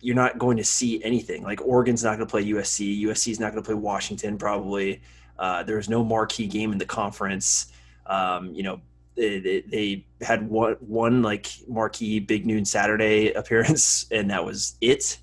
you're 0.00 0.14
not 0.14 0.38
going 0.38 0.56
to 0.56 0.64
see 0.64 1.02
anything. 1.04 1.42
Like 1.42 1.60
oregon's 1.62 2.04
not 2.04 2.16
going 2.16 2.26
to 2.26 2.30
play 2.30 2.44
usc 2.44 3.02
usc 3.02 3.30
is 3.30 3.40
not 3.40 3.52
going 3.52 3.62
to 3.62 3.66
play 3.66 3.74
washington 3.74 4.38
probably. 4.38 5.02
Uh, 5.38 5.62
there's 5.64 5.88
no 5.88 6.04
marquee 6.04 6.46
game 6.46 6.70
in 6.72 6.78
the 6.78 6.86
conference. 6.86 7.72
Um, 8.06 8.54
you 8.54 8.62
know 8.62 8.80
they, 9.16 9.38
they, 9.38 9.60
they, 9.60 10.06
had 10.20 10.48
one 10.48 10.74
one 10.80 11.22
like 11.22 11.46
marquee 11.68 12.18
big 12.18 12.46
noon 12.46 12.64
saturday 12.64 13.32
appearance 13.34 14.06
and 14.10 14.30
that 14.30 14.44
was 14.44 14.76
it. 14.80 15.18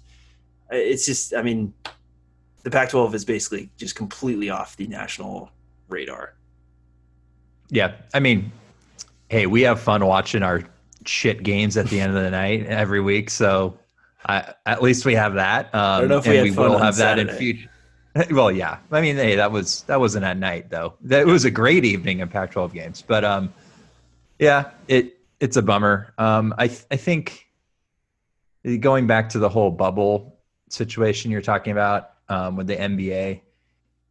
Uh, 0.71 0.75
it's 0.75 1.05
just 1.05 1.33
i 1.35 1.41
mean 1.41 1.73
the 2.63 2.71
pac 2.71 2.89
12 2.89 3.15
is 3.15 3.25
basically 3.25 3.69
just 3.77 3.95
completely 3.95 4.49
off 4.49 4.75
the 4.77 4.87
national 4.87 5.51
radar 5.89 6.33
yeah 7.69 7.93
i 8.13 8.19
mean 8.19 8.51
hey, 9.31 9.45
we 9.45 9.61
have 9.61 9.79
fun 9.79 10.05
watching 10.05 10.43
our 10.43 10.61
shit 11.05 11.41
games 11.41 11.77
at 11.77 11.87
the 11.87 12.01
end 12.01 12.15
of 12.15 12.21
the 12.21 12.29
night 12.29 12.65
every 12.65 12.99
week. 12.99 13.29
So 13.29 13.79
I, 14.25 14.53
at 14.65 14.83
least 14.83 15.05
we 15.05 15.15
have 15.15 15.35
that. 15.35 15.73
Um, 15.73 15.81
I 15.81 15.99
don't 16.01 16.09
know 16.09 16.17
if 16.17 16.27
we, 16.27 16.41
we 16.41 16.51
will 16.51 16.77
have 16.77 16.95
Saturday. 16.95 17.23
that 17.23 17.33
in 17.33 17.37
future. 17.37 17.69
well, 18.35 18.51
yeah. 18.51 18.79
I 18.91 18.99
mean, 18.99 19.15
hey, 19.15 19.37
that 19.37 19.49
was 19.49 19.83
that 19.83 20.01
wasn't 20.01 20.25
at 20.25 20.37
night 20.37 20.69
though. 20.69 20.95
That 20.99 21.25
was 21.25 21.45
a 21.45 21.51
great 21.51 21.85
evening 21.85 22.19
in 22.19 22.27
Pac-12 22.27 22.73
games. 22.73 23.01
But 23.01 23.23
um, 23.23 23.53
yeah, 24.37 24.71
it 24.89 25.17
it's 25.39 25.55
a 25.55 25.61
bummer. 25.61 26.13
Um, 26.17 26.53
I 26.57 26.65
I 26.65 26.97
think 26.97 27.47
going 28.81 29.07
back 29.07 29.29
to 29.29 29.39
the 29.39 29.47
whole 29.47 29.71
bubble 29.71 30.39
situation 30.67 31.31
you're 31.31 31.41
talking 31.41 31.71
about 31.71 32.10
um, 32.31 32.55
with 32.55 32.67
the 32.67 32.75
NBA. 32.75 33.41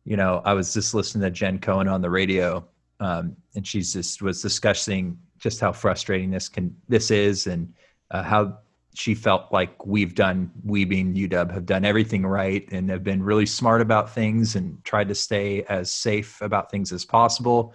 You 0.05 0.17
know, 0.17 0.43
I 0.45 0.53
was 0.53 0.73
just 0.73 0.95
listening 0.95 1.23
to 1.23 1.31
Jen 1.31 1.59
Cohen 1.59 1.89
on 1.89 2.01
the 2.01 2.11
radio 2.11 2.65
um, 3.01 3.35
and 3.55 3.67
she's 3.67 3.93
just 3.93 4.23
was 4.23 4.43
discussing 4.43 5.19
just 5.39 5.61
how 5.61 5.73
frustrating 5.73 6.31
this 6.31 6.49
can 6.49 6.77
this 6.89 7.11
is 7.11 7.47
and 7.47 7.73
uh, 8.11 8.23
how 8.23 8.59
she 8.95 9.15
felt 9.15 9.51
like 9.53 9.87
we've 9.87 10.15
done 10.15 10.51
we 10.65 10.85
being 10.85 11.15
uw 11.15 11.51
have 11.51 11.65
done 11.65 11.85
everything 11.85 12.27
right 12.27 12.69
and 12.73 12.91
have 12.91 13.03
been 13.03 13.23
really 13.23 13.47
smart 13.47 13.81
about 13.81 14.13
things 14.13 14.57
and 14.57 14.83
tried 14.85 15.09
to 15.09 15.15
stay 15.15 15.63
as 15.65 15.91
safe 15.91 16.41
about 16.43 16.71
things 16.71 16.93
as 16.93 17.05
possible 17.05 17.75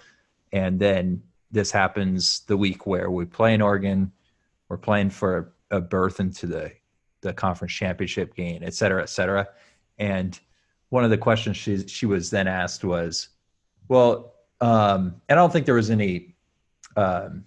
and 0.51 0.79
then 0.79 1.21
this 1.51 1.71
happens 1.71 2.41
the 2.41 2.57
week 2.57 2.85
where 2.85 3.09
we 3.09 3.25
play 3.25 3.53
in 3.53 3.61
oregon 3.61 4.11
we're 4.69 4.77
playing 4.77 5.09
for 5.09 5.53
a, 5.71 5.81
berth 5.81 6.19
into 6.19 6.45
the 6.45 6.71
the 7.21 7.33
conference 7.33 7.73
championship 7.73 8.35
game 8.35 8.61
et 8.63 8.73
cetera 8.73 9.01
et 9.01 9.09
cetera 9.09 9.47
and 9.97 10.39
one 10.89 11.03
of 11.03 11.09
the 11.09 11.17
questions 11.17 11.57
she 11.57 11.87
she 11.87 12.05
was 12.05 12.29
then 12.29 12.47
asked 12.47 12.83
was 12.83 13.29
well 13.87 14.35
um, 14.61 15.21
and 15.29 15.37
I 15.39 15.41
don't 15.41 15.51
think 15.51 15.65
there 15.65 15.75
was 15.75 15.89
any. 15.89 16.35
Um, 16.95 17.45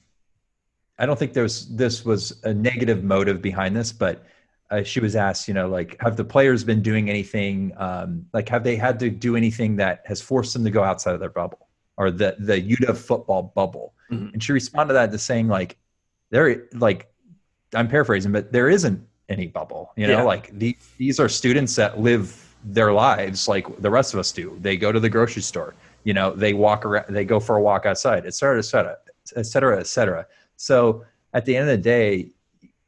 I 0.99 1.07
don't 1.07 1.19
think 1.19 1.33
there's 1.33 1.67
this 1.69 2.05
was 2.05 2.41
a 2.45 2.53
negative 2.53 3.05
motive 3.05 3.41
behind 3.41 3.77
this, 3.77 3.93
but 3.93 4.25
uh, 4.71 4.83
she 4.83 5.01
was 5.01 5.17
asked, 5.17 5.49
you 5.49 5.55
know, 5.55 5.69
like, 5.69 5.97
have 6.01 6.17
the 6.17 6.25
players 6.25 6.65
been 6.65 6.83
doing 6.83 7.09
anything? 7.09 7.73
Um, 7.77 8.27
like, 8.33 8.49
have 8.49 8.65
they 8.65 8.77
had 8.77 8.99
to 9.01 9.09
do 9.09 9.37
anything 9.37 9.77
that 9.77 10.03
has 10.07 10.21
forced 10.21 10.53
them 10.53 10.65
to 10.65 10.71
go 10.71 10.83
outside 10.83 11.15
of 11.15 11.21
their 11.21 11.31
bubble 11.31 11.69
or 11.97 12.11
the 12.11 12.37
the 12.39 12.61
UW 12.61 12.97
football 12.97 13.53
bubble? 13.55 13.95
Mm-hmm. 14.11 14.35
And 14.35 14.43
she 14.43 14.53
responded 14.53 14.89
to 14.89 14.95
that 14.95 15.13
to 15.13 15.19
saying, 15.19 15.49
like, 15.49 15.79
there, 16.31 16.67
like, 16.75 17.11
I'm 17.75 17.89
paraphrasing, 17.89 18.33
but 18.33 18.53
there 18.53 18.69
isn't 18.69 19.07
any 19.29 19.47
bubble. 19.47 19.93
You 19.97 20.07
know, 20.07 20.19
yeah. 20.19 20.23
like 20.23 20.51
the, 20.59 20.77
these 20.97 21.21
are 21.21 21.29
students 21.29 21.77
that 21.77 22.01
live 22.01 22.45
their 22.65 22.93
lives 22.93 23.47
like 23.47 23.67
the 23.81 23.91
rest 23.91 24.15
of 24.15 24.21
us 24.21 24.33
do. 24.33 24.59
They 24.61 24.77
go 24.77 24.91
to 24.91 25.01
the 25.01 25.09
grocery 25.09 25.43
store 25.43 25.75
you 26.05 26.15
know 26.15 26.33
they 26.33 26.55
walk 26.55 26.87
around 26.87 27.05
they 27.09 27.25
go 27.25 27.39
for 27.39 27.57
a 27.57 27.63
walk 27.63 27.87
outside 27.87 28.25
et 28.27 28.35
cetera 28.35 28.59
et 28.59 28.63
cetera 28.63 28.97
et 29.37 29.47
cetera 29.47 29.79
et 29.79 29.87
cetera 29.87 30.27
so 30.57 31.05
at 31.35 31.45
the 31.45 31.55
end 31.55 31.69
of 31.69 31.77
the 31.77 31.83
day 31.83 32.31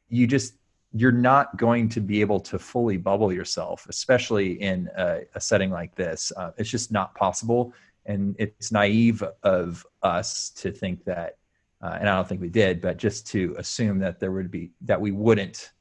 you 0.09 0.25
just 0.25 0.55
you're 0.93 1.11
not 1.11 1.55
going 1.55 1.87
to 1.87 2.01
be 2.01 2.19
able 2.19 2.39
to 2.39 2.57
fully 2.57 2.97
bubble 2.97 3.31
yourself 3.31 3.85
especially 3.89 4.61
in 4.61 4.89
a, 4.97 5.21
a 5.35 5.39
setting 5.39 5.69
like 5.69 5.93
this 5.95 6.31
uh, 6.37 6.51
it's 6.57 6.69
just 6.69 6.91
not 6.91 7.13
possible 7.15 7.73
and 8.07 8.35
it's 8.39 8.71
naive 8.71 9.23
of 9.43 9.85
us 10.03 10.49
to 10.49 10.71
think 10.71 11.03
that 11.05 11.37
uh, 11.83 11.97
and 11.99 12.07
I 12.07 12.15
don't 12.15 12.27
think 12.27 12.41
we 12.41 12.49
did, 12.49 12.79
but 12.79 12.97
just 12.97 13.25
to 13.29 13.55
assume 13.57 13.97
that 13.99 14.19
there 14.19 14.31
would 14.31 14.51
be 14.51 14.69
that 14.81 15.01
we 15.01 15.09
wouldn't 15.09 15.71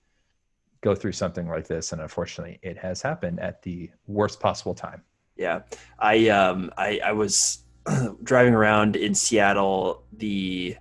go 0.81 0.95
through 0.95 1.13
something 1.13 1.49
like 1.49 1.67
this, 1.67 1.93
and 1.93 2.01
unfortunately, 2.01 2.59
it 2.63 2.79
has 2.79 3.03
happened 3.03 3.41
at 3.41 3.63
the 3.63 3.91
worst 4.07 4.41
possible 4.41 4.75
time. 4.75 5.03
Yeah, 5.37 5.63
I 5.99 6.29
um 6.29 6.71
I 6.77 7.01
I 7.05 7.13
was 7.13 7.65
driving 8.23 8.55
around 8.55 8.97
in 8.97 9.15
Seattle 9.15 10.05
the 10.13 10.77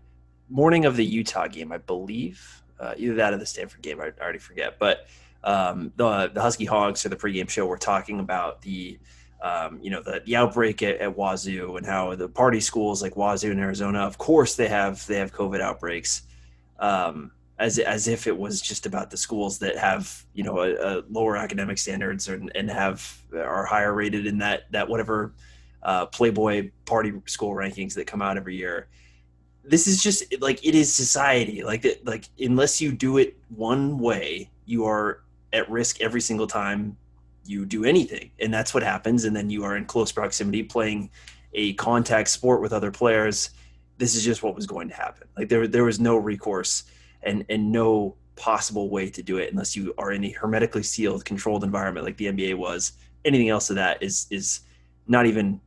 morning 0.49 0.85
of 0.85 0.95
the 0.95 1.05
Utah 1.05 1.47
game, 1.47 1.71
I 1.71 1.77
believe, 1.77 2.61
uh, 2.79 2.93
either 2.97 3.15
that 3.15 3.33
or 3.33 3.37
the 3.37 3.45
Stanford 3.45 3.81
game. 3.81 4.01
I 4.01 4.11
already 4.21 4.39
forget, 4.39 4.79
but 4.79 5.07
um, 5.43 5.93
the 5.95 6.29
the 6.33 6.41
Husky 6.41 6.65
Hogs 6.65 7.05
or 7.05 7.09
the 7.09 7.15
pregame 7.15 7.49
show 7.49 7.65
were 7.65 7.77
talking 7.77 8.19
about 8.19 8.61
the 8.61 8.99
um, 9.41 9.79
you 9.81 9.89
know 9.89 10.01
the, 10.01 10.21
the 10.25 10.35
outbreak 10.35 10.83
at, 10.83 10.97
at 10.97 11.15
Wazoo 11.15 11.77
and 11.77 11.85
how 11.85 12.13
the 12.15 12.27
party 12.27 12.59
schools 12.59 13.01
like 13.01 13.15
Wazoo 13.15 13.51
in 13.51 13.59
Arizona, 13.59 13.99
of 13.99 14.17
course 14.17 14.55
they 14.55 14.67
have 14.67 15.05
they 15.07 15.17
have 15.17 15.31
COVID 15.31 15.61
outbreaks, 15.61 16.23
um, 16.79 17.31
as 17.59 17.77
as 17.77 18.07
if 18.07 18.25
it 18.25 18.37
was 18.37 18.61
just 18.61 18.85
about 18.85 19.11
the 19.11 19.17
schools 19.17 19.59
that 19.59 19.77
have 19.77 20.25
you 20.33 20.43
know 20.43 20.59
a, 20.59 20.73
a 20.75 21.03
lower 21.09 21.37
academic 21.37 21.77
standards 21.77 22.27
and, 22.27 22.51
and 22.55 22.69
have 22.69 23.21
are 23.33 23.65
higher 23.65 23.93
rated 23.93 24.25
in 24.25 24.37
that 24.39 24.71
that 24.71 24.87
whatever 24.87 25.33
uh, 25.83 26.05
Playboy 26.07 26.71
party 26.85 27.13
school 27.25 27.53
rankings 27.53 27.93
that 27.93 28.07
come 28.07 28.21
out 28.21 28.37
every 28.37 28.55
year. 28.55 28.87
This 29.63 29.87
is 29.87 30.01
just 30.01 30.23
like 30.41 30.65
it 30.65 30.75
is 30.75 30.93
society. 30.93 31.63
Like 31.63 31.83
that, 31.83 32.05
like 32.05 32.25
unless 32.39 32.81
you 32.81 32.91
do 32.91 33.17
it 33.17 33.37
one 33.49 33.97
way, 33.97 34.49
you 34.65 34.85
are 34.85 35.21
at 35.53 35.69
risk 35.69 36.01
every 36.01 36.21
single 36.21 36.47
time 36.47 36.97
you 37.45 37.65
do 37.65 37.83
anything 37.83 38.29
and 38.39 38.53
that's 38.53 38.73
what 38.73 38.83
happens 38.83 39.25
and 39.25 39.35
then 39.35 39.49
you 39.49 39.63
are 39.63 39.75
in 39.75 39.85
close 39.85 40.11
proximity 40.11 40.61
playing 40.61 41.09
a 41.53 41.73
contact 41.73 42.29
sport 42.29 42.61
with 42.61 42.71
other 42.71 42.91
players 42.91 43.49
this 43.97 44.13
is 44.13 44.23
just 44.23 44.43
what 44.43 44.55
was 44.55 44.67
going 44.67 44.87
to 44.87 44.93
happen 44.93 45.27
like 45.35 45.49
there 45.49 45.67
there 45.67 45.83
was 45.83 45.99
no 45.99 46.15
recourse 46.15 46.83
and 47.23 47.45
and 47.49 47.71
no 47.71 48.15
possible 48.35 48.89
way 48.89 49.09
to 49.09 49.21
do 49.21 49.37
it 49.37 49.51
unless 49.51 49.75
you 49.75 49.93
are 49.97 50.11
in 50.11 50.23
a 50.23 50.31
hermetically 50.31 50.83
sealed 50.83 51.25
controlled 51.25 51.63
environment 51.63 52.05
like 52.05 52.17
the 52.17 52.25
NBA 52.27 52.55
was 52.57 52.93
anything 53.25 53.49
else 53.49 53.69
of 53.69 53.75
that 53.75 54.01
is 54.01 54.27
is 54.29 54.61
not 55.07 55.25
even 55.25 55.59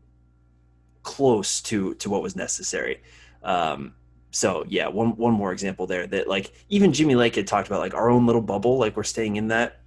close 1.03 1.61
to 1.61 1.95
to 1.95 2.09
what 2.09 2.23
was 2.23 2.37
necessary 2.37 3.03
um 3.43 3.93
so 4.31 4.65
yeah 4.69 4.87
one 4.87 5.17
one 5.17 5.33
more 5.33 5.53
example 5.53 5.85
there 5.85 6.07
that 6.07 6.29
like 6.29 6.53
even 6.69 6.93
jimmy 6.93 7.17
lake 7.17 7.35
had 7.35 7.45
talked 7.45 7.67
about 7.67 7.81
like 7.81 7.93
our 7.93 8.09
own 8.09 8.25
little 8.25 8.41
bubble 8.41 8.79
like 8.79 8.97
we're 8.97 9.03
staying 9.03 9.35
in 9.35 9.49
that 9.49 9.83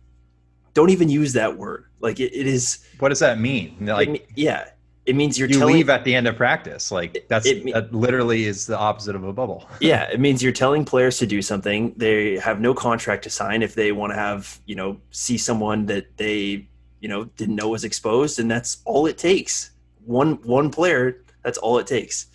don't 0.76 0.90
even 0.92 1.10
use 1.10 1.34
that 1.34 1.58
word. 1.58 1.86
Like 2.00 2.20
it, 2.20 2.36
it 2.36 2.46
is. 2.46 2.86
What 3.00 3.10
does 3.10 3.20
that 3.20 3.40
mean? 3.40 3.78
Like, 3.80 4.10
it, 4.10 4.30
yeah, 4.36 4.70
it 5.06 5.16
means 5.16 5.38
you're 5.38 5.48
you 5.48 5.60
telling, 5.60 5.76
leave 5.76 5.90
at 5.90 6.04
the 6.04 6.16
end 6.16 6.28
of 6.28 6.36
practice. 6.36 6.92
Like 6.92 7.26
that's 7.30 7.46
it, 7.46 7.64
that 7.74 7.94
literally 7.94 8.46
is 8.46 8.66
the 8.66 8.78
opposite 8.78 9.16
of 9.16 9.24
a 9.24 9.32
bubble. 9.32 9.70
yeah, 9.80 10.04
it 10.04 10.20
means 10.20 10.42
you're 10.42 10.52
telling 10.52 10.84
players 10.84 11.18
to 11.20 11.28
do 11.28 11.42
something. 11.42 11.94
They 11.96 12.38
have 12.38 12.60
no 12.60 12.74
contract 12.74 13.24
to 13.24 13.30
sign 13.30 13.62
if 13.62 13.76
they 13.76 13.92
want 13.92 14.14
to 14.14 14.16
have 14.16 14.60
you 14.66 14.76
know 14.76 15.00
see 15.12 15.38
someone 15.38 15.86
that 15.88 16.18
they 16.18 16.68
you 17.02 17.10
know 17.10 17.26
didn't 17.38 17.56
know 17.56 17.70
was 17.70 17.84
exposed, 17.84 18.40
and 18.40 18.50
that's 18.50 18.82
all 18.86 19.06
it 19.06 19.18
takes. 19.18 19.72
One 20.06 20.36
one 20.44 20.72
player. 20.72 21.24
That's 21.44 21.58
all 21.58 21.78
it 21.78 21.88
takes. 21.88 22.28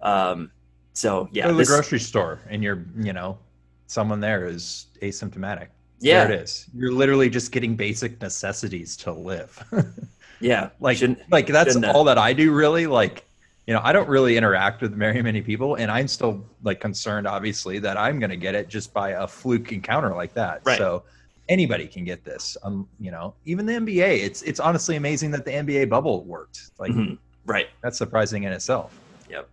Um. 0.00 0.50
So 0.92 1.28
yeah, 1.30 1.44
Go 1.44 1.52
to 1.52 1.58
the 1.58 1.64
grocery 1.64 2.00
store, 2.00 2.40
and 2.48 2.62
you're 2.62 2.84
you 2.98 3.12
know 3.12 3.38
someone 3.86 4.20
there 4.20 4.46
is 4.46 4.86
asymptomatic. 5.00 5.68
Yeah, 6.00 6.24
there 6.24 6.34
it 6.34 6.42
is. 6.42 6.66
You're 6.74 6.92
literally 6.92 7.30
just 7.30 7.52
getting 7.52 7.76
basic 7.76 8.20
necessities 8.20 8.96
to 8.98 9.12
live. 9.12 9.62
yeah, 10.40 10.70
like 10.80 10.98
like 11.30 11.46
that's 11.46 11.76
all 11.76 12.04
that 12.04 12.18
I 12.18 12.32
do 12.32 12.52
really. 12.52 12.86
Like 12.86 13.24
you 13.66 13.74
know, 13.74 13.80
I 13.84 13.92
don't 13.92 14.08
really 14.08 14.36
interact 14.36 14.82
with 14.82 14.96
very 14.96 15.22
many 15.22 15.42
people, 15.42 15.76
and 15.76 15.90
I'm 15.90 16.08
still 16.08 16.44
like 16.62 16.80
concerned, 16.80 17.26
obviously, 17.26 17.78
that 17.80 17.96
I'm 17.96 18.18
going 18.18 18.30
to 18.30 18.36
get 18.36 18.54
it 18.54 18.68
just 18.68 18.92
by 18.92 19.10
a 19.10 19.26
fluke 19.26 19.70
encounter 19.70 20.14
like 20.14 20.34
that. 20.34 20.62
Right. 20.64 20.78
So 20.78 21.04
anybody 21.48 21.86
can 21.86 22.04
get 22.04 22.24
this. 22.24 22.56
Um, 22.62 22.88
you 22.98 23.10
know, 23.10 23.34
even 23.44 23.66
the 23.66 23.74
NBA. 23.74 24.22
It's 24.24 24.42
it's 24.42 24.60
honestly 24.60 24.96
amazing 24.96 25.30
that 25.32 25.44
the 25.44 25.52
NBA 25.52 25.88
bubble 25.88 26.24
worked. 26.24 26.70
Like, 26.78 26.92
mm-hmm. 26.92 27.14
right? 27.44 27.68
That's 27.82 27.98
surprising 27.98 28.44
in 28.44 28.52
itself. 28.52 28.98
Yep. 29.28 29.48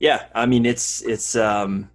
Yeah, 0.00 0.26
I 0.34 0.46
mean, 0.46 0.66
it's 0.66 1.02
it's 1.02 1.34
um, 1.34 1.88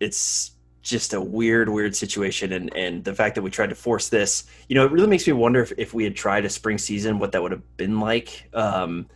it's 0.00 0.52
just 0.82 1.14
a 1.14 1.20
weird, 1.20 1.68
weird 1.68 1.96
situation. 1.96 2.52
And 2.52 2.74
and 2.74 3.04
the 3.04 3.14
fact 3.14 3.36
that 3.36 3.42
we 3.42 3.50
tried 3.50 3.70
to 3.70 3.74
force 3.74 4.08
this, 4.08 4.44
you 4.68 4.74
know, 4.74 4.84
it 4.84 4.92
really 4.92 5.06
makes 5.08 5.26
me 5.26 5.32
wonder 5.32 5.62
if, 5.62 5.72
if 5.78 5.94
we 5.94 6.04
had 6.04 6.16
tried 6.16 6.44
a 6.44 6.50
spring 6.50 6.78
season, 6.78 7.18
what 7.18 7.32
that 7.32 7.42
would 7.42 7.52
have 7.52 7.76
been 7.76 8.00
like. 8.00 8.48
Um, 8.52 9.06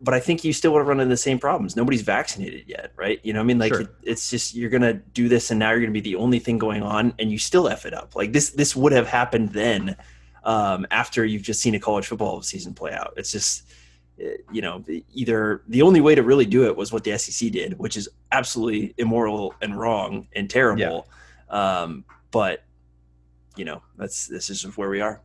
but 0.00 0.12
I 0.12 0.20
think 0.20 0.44
you 0.44 0.52
still 0.52 0.72
would 0.72 0.80
have 0.80 0.86
run 0.88 1.00
into 1.00 1.10
the 1.10 1.16
same 1.16 1.38
problems. 1.38 1.76
Nobody's 1.76 2.02
vaccinated 2.02 2.64
yet, 2.66 2.92
right? 2.96 3.20
You 3.22 3.32
know, 3.32 3.40
I 3.40 3.42
mean, 3.44 3.58
like 3.58 3.72
sure. 3.72 3.82
it, 3.82 3.88
it's 4.02 4.30
just 4.30 4.54
you're 4.54 4.70
gonna 4.70 4.94
do 4.94 5.28
this, 5.28 5.50
and 5.50 5.58
now 5.58 5.70
you're 5.70 5.80
gonna 5.80 5.92
be 5.92 6.00
the 6.00 6.16
only 6.16 6.38
thing 6.38 6.58
going 6.58 6.82
on, 6.82 7.14
and 7.18 7.30
you 7.30 7.38
still 7.38 7.68
f 7.68 7.86
it 7.86 7.94
up. 7.94 8.14
Like 8.14 8.32
this, 8.32 8.50
this 8.50 8.76
would 8.76 8.92
have 8.92 9.06
happened 9.06 9.50
then, 9.50 9.96
um, 10.44 10.86
after 10.90 11.24
you've 11.24 11.42
just 11.42 11.60
seen 11.62 11.74
a 11.74 11.80
college 11.80 12.06
football 12.06 12.42
season 12.42 12.74
play 12.74 12.92
out. 12.92 13.14
It's 13.16 13.32
just 13.32 13.64
you 14.18 14.62
know, 14.62 14.84
either 15.12 15.62
the 15.68 15.82
only 15.82 16.00
way 16.00 16.14
to 16.14 16.22
really 16.22 16.46
do 16.46 16.64
it 16.66 16.76
was 16.76 16.92
what 16.92 17.04
the 17.04 17.16
SEC 17.18 17.50
did, 17.50 17.78
which 17.78 17.96
is 17.96 18.08
absolutely 18.32 18.94
immoral 18.98 19.54
and 19.60 19.78
wrong 19.78 20.28
and 20.34 20.48
terrible. 20.48 21.08
Yeah. 21.50 21.80
Um, 21.82 22.04
but 22.30 22.64
you 23.56 23.64
know, 23.64 23.82
that's 23.96 24.26
this 24.26 24.50
is 24.50 24.64
where 24.76 24.88
we 24.88 25.00
are. 25.00 25.20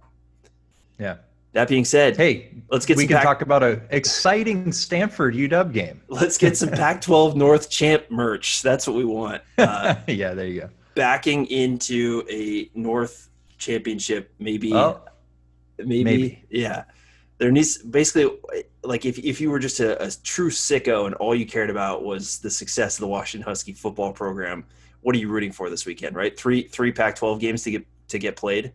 Yeah. 1.00 1.18
That 1.54 1.68
being 1.68 1.86
said, 1.86 2.16
hey, 2.16 2.62
let's 2.70 2.86
get. 2.86 2.98
We 2.98 3.08
can 3.08 3.18
Pac- 3.18 3.26
talk 3.26 3.42
about 3.42 3.64
an 3.64 3.82
exciting 3.90 4.72
Stanford 4.72 5.34
UW 5.34 5.74
game. 5.74 6.02
Let's 6.08 6.38
get 6.38 6.56
some 6.56 6.70
Pac-12 6.70 7.36
North 7.36 7.72
champ 7.72 8.04
merch. 8.12 8.62
That's 8.62 8.86
what 8.86 8.96
we 8.96 9.04
want. 9.04 9.42
Uh, 9.58 9.96
yeah, 10.08 10.36
there 10.36 10.46
you 10.46 10.62
go. 10.62 10.70
Backing 10.94 11.48
into 11.48 12.24
a 12.30 12.70
North 12.76 13.30
championship, 13.58 14.32
maybe, 14.38 14.72
oh, 14.76 15.02
maybe, 15.80 16.04
maybe, 16.04 16.46
yeah 16.52 16.84
there 17.40 17.52
needs 17.52 17.78
basically 17.80 18.30
like 18.90 19.06
if, 19.06 19.20
if 19.20 19.40
you 19.40 19.52
were 19.52 19.60
just 19.60 19.80
a, 19.80 20.04
a, 20.04 20.12
true 20.24 20.50
sicko 20.50 21.06
and 21.06 21.14
all 21.16 21.36
you 21.36 21.46
cared 21.46 21.70
about 21.70 22.04
was 22.04 22.40
the 22.40 22.50
success 22.50 22.96
of 22.96 23.02
the 23.02 23.08
Washington 23.08 23.48
Husky 23.48 23.72
football 23.72 24.12
program, 24.12 24.66
what 25.02 25.16
are 25.16 25.20
you 25.20 25.30
rooting 25.30 25.52
for 25.52 25.70
this 25.70 25.86
weekend? 25.86 26.16
Right, 26.16 26.38
three 26.38 26.64
three 26.64 26.92
Pac-12 26.92 27.40
games 27.40 27.64
to 27.64 27.72
get 27.72 27.86
to 28.08 28.18
get 28.18 28.36
played. 28.36 28.74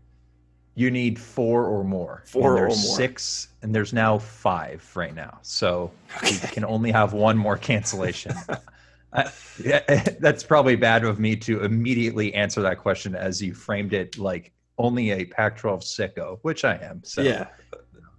You 0.77 0.91
need 0.91 1.19
four 1.19 1.67
or 1.67 1.83
more. 1.83 2.23
Four 2.27 2.59
or 2.59 2.69
more. 2.69 2.71
Six, 2.71 3.49
and 3.63 3.75
there's 3.75 3.93
now 3.93 4.19
five 4.19 4.89
right 4.95 5.15
now. 5.15 5.41
So 5.43 5.91
okay. 6.19 6.35
you 6.35 6.39
can 6.49 6.65
only 6.65 6.93
have 6.93 7.13
one 7.13 7.37
more 7.37 7.57
cancellation. 7.57 8.35
I, 9.13 9.31
that's 10.21 10.45
probably 10.45 10.77
bad 10.77 11.05
of 11.05 11.19
me 11.19 11.35
to 11.37 11.65
immediately 11.65 12.33
answer 12.35 12.63
that 12.63 12.79
question 12.79 13.17
as 13.17 13.43
you 13.43 13.53
framed 13.53 13.93
it 13.93 14.17
like 14.17 14.53
only 14.79 15.11
a 15.11 15.25
Pac-12 15.25 15.83
sicko, 15.83 16.39
which 16.43 16.65
I 16.65 16.77
am. 16.77 17.03
So 17.05 17.23
yeah, 17.23 17.49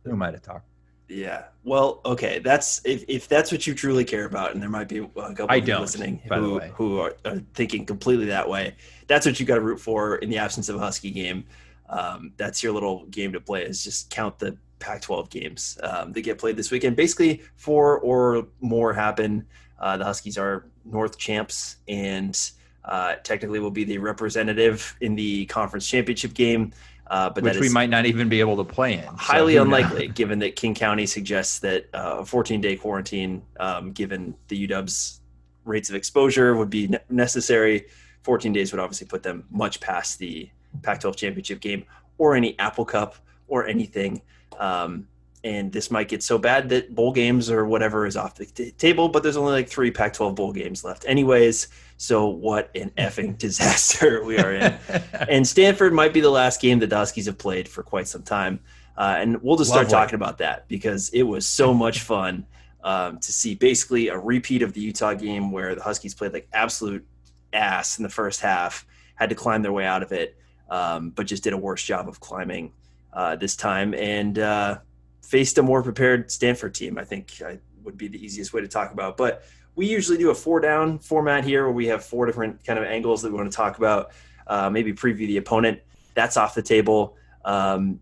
who 0.03 0.11
am 0.11 0.21
I 0.21 0.31
to 0.31 0.39
talk? 0.39 0.63
Yeah. 1.07 1.45
Well, 1.63 2.01
okay. 2.05 2.39
That's 2.39 2.81
if, 2.85 3.03
if 3.07 3.27
that's 3.27 3.51
what 3.51 3.67
you 3.67 3.74
truly 3.74 4.05
care 4.05 4.25
about, 4.25 4.53
and 4.53 4.62
there 4.62 4.69
might 4.69 4.88
be 4.88 4.97
a 4.97 5.07
couple 5.07 5.47
I 5.50 5.57
of 5.57 5.65
don't, 5.65 5.81
listening 5.81 6.21
who, 6.27 6.59
who 6.59 7.00
are, 7.00 7.15
are, 7.25 7.41
thinking 7.53 7.85
completely 7.85 8.25
that 8.25 8.50
way. 8.50 8.75
That's 9.07 9.25
what 9.25 9.39
you 9.39 9.45
got 9.45 9.55
to 9.55 9.62
root 9.62 9.79
for 9.79 10.15
in 10.17 10.29
the 10.29 10.38
absence 10.38 10.69
of 10.69 10.77
a 10.77 10.79
Husky 10.79 11.12
game. 11.12 11.45
Um, 11.89 12.33
that's 12.38 12.63
your 12.63 12.74
little 12.74 13.05
game 13.05 13.33
to 13.33 13.39
play. 13.39 13.63
Is 13.63 13.83
just 13.83 14.09
count 14.09 14.39
the 14.39 14.57
Pac-12 14.79 15.29
games 15.29 15.77
um, 15.83 16.12
that 16.13 16.21
get 16.21 16.38
played 16.38 16.57
this 16.57 16.71
weekend. 16.71 16.95
Basically, 16.95 17.43
four 17.55 18.00
or 18.00 18.47
more 18.59 18.93
happen. 18.93 19.45
Uh, 19.79 19.97
the 19.97 20.05
Huskies 20.05 20.38
are 20.38 20.65
North 20.83 21.17
champs, 21.17 21.77
and 21.88 22.51
uh, 22.83 23.15
technically 23.24 23.59
will 23.59 23.71
be 23.71 23.83
the 23.83 23.97
representative 23.97 24.95
in 25.01 25.15
the 25.15 25.45
conference 25.47 25.88
championship 25.88 26.33
game. 26.33 26.71
Uh, 27.07 27.29
but 27.29 27.43
which 27.43 27.59
we 27.59 27.69
might 27.69 27.89
not 27.89 28.05
even 28.05 28.29
be 28.29 28.39
able 28.39 28.57
to 28.57 28.63
play 28.63 28.93
in. 28.93 29.03
Highly 29.15 29.55
so 29.55 29.62
unlikely, 29.62 30.07
given 30.07 30.39
that 30.39 30.55
King 30.55 30.74
County 30.74 31.05
suggests 31.05 31.59
that 31.59 31.85
uh, 31.93 32.17
a 32.19 32.25
14 32.25 32.62
day 32.62 32.75
quarantine, 32.75 33.43
um, 33.59 33.91
given 33.91 34.35
the 34.47 34.67
UW's 34.67 35.21
rates 35.65 35.89
of 35.89 35.95
exposure, 35.95 36.55
would 36.55 36.69
be 36.69 36.88
ne- 36.88 37.00
necessary. 37.09 37.85
14 38.24 38.53
days 38.53 38.74
would 38.74 38.79
obviously 38.79 39.05
put 39.05 39.21
them 39.21 39.45
much 39.51 39.79
past 39.79 40.17
the 40.17 40.50
Pac 40.81 41.00
12 41.00 41.15
championship 41.15 41.59
game 41.59 41.85
or 42.17 42.35
any 42.35 42.57
Apple 42.57 42.85
Cup 42.85 43.15
or 43.47 43.67
anything. 43.67 44.21
Um, 44.57 45.07
and 45.45 45.71
this 45.71 45.91
might 45.91 46.07
get 46.07 46.23
so 46.23 46.39
bad 46.39 46.69
that 46.69 46.95
bowl 46.95 47.11
games 47.11 47.51
or 47.51 47.65
whatever 47.65 48.07
is 48.07 48.17
off 48.17 48.33
the 48.33 48.47
t- 48.47 48.71
table, 48.71 49.09
but 49.09 49.21
there's 49.21 49.37
only 49.37 49.51
like 49.51 49.69
three 49.69 49.91
Pac 49.91 50.13
12 50.13 50.33
bowl 50.33 50.51
games 50.51 50.83
left, 50.83 51.05
anyways. 51.07 51.67
So 51.97 52.27
what 52.27 52.71
an 52.73 52.89
effing 52.97 53.37
disaster 53.37 54.23
we 54.23 54.39
are 54.39 54.53
in. 54.53 54.75
and 55.29 55.47
Stanford 55.47 55.93
might 55.93 56.13
be 56.13 56.19
the 56.19 56.31
last 56.31 56.59
game 56.59 56.79
the 56.79 56.93
Huskies 56.93 57.27
have 57.27 57.37
played 57.37 57.69
for 57.69 57.83
quite 57.83 58.07
some 58.07 58.23
time. 58.23 58.59
Uh, 58.97 59.17
and 59.19 59.39
we'll 59.43 59.55
just 59.55 59.69
start 59.69 59.87
talking 59.87 60.15
about 60.15 60.39
that 60.39 60.67
because 60.67 61.09
it 61.09 61.23
was 61.23 61.47
so 61.47 61.75
much 61.75 61.99
fun 62.13 62.47
um, 62.83 63.19
to 63.19 63.31
see 63.31 63.53
basically 63.53 64.07
a 64.07 64.17
repeat 64.17 64.63
of 64.63 64.73
the 64.73 64.81
Utah 64.81 65.13
game 65.13 65.51
where 65.51 65.75
the 65.75 65.83
Huskies 65.83 66.15
played 66.15 66.33
like 66.33 66.47
absolute 66.53 67.05
ass 67.53 67.99
in 67.99 68.03
the 68.03 68.09
first 68.09 68.41
half, 68.41 68.83
had 69.13 69.29
to 69.29 69.35
climb 69.35 69.61
their 69.61 69.71
way 69.71 69.85
out 69.85 70.01
of 70.01 70.11
it, 70.11 70.35
um, 70.71 71.11
but 71.11 71.27
just 71.27 71.43
did 71.43 71.53
a 71.53 71.57
worse 71.57 71.83
job 71.83 72.09
of 72.09 72.19
climbing 72.19 72.73
uh, 73.13 73.35
this 73.35 73.55
time 73.55 73.93
and 73.93 74.39
uh, 74.39 74.79
faced 75.25 75.58
a 75.58 75.63
more 75.63 75.82
prepared 75.82 76.32
Stanford 76.32 76.75
team. 76.75 76.98
I 76.98 77.03
think 77.03 77.41
I 77.46 77.60
would 77.84 77.98
be 77.98 78.08
the 78.08 78.24
easiest 78.24 78.53
way 78.53 78.62
to 78.62 78.67
talk 78.67 78.91
about. 78.91 79.17
But 79.17 79.44
we 79.75 79.88
usually 79.88 80.17
do 80.17 80.29
a 80.29 80.36
four 80.36 80.60
down 80.60 81.00
format 81.00 81.44
here 81.44 81.63
where 81.63 81.74
we 81.74 81.88
have 81.88 82.03
four 82.03 82.25
different 82.25 82.63
kind 82.63 82.79
of 82.79 82.86
angles 82.86 83.22
that 83.22 83.32
we 83.32 83.38
want 83.38 83.51
to 83.51 83.55
talk 83.55 83.77
about, 83.77 84.12
uh, 84.48 84.70
maybe 84.70 84.94
preview 84.94 85.27
the 85.27 85.38
opponent. 85.38 85.79
That's 86.13 86.38
off 86.38 86.55
the 86.55 86.62
table. 86.62 87.17
Um, 87.44 88.00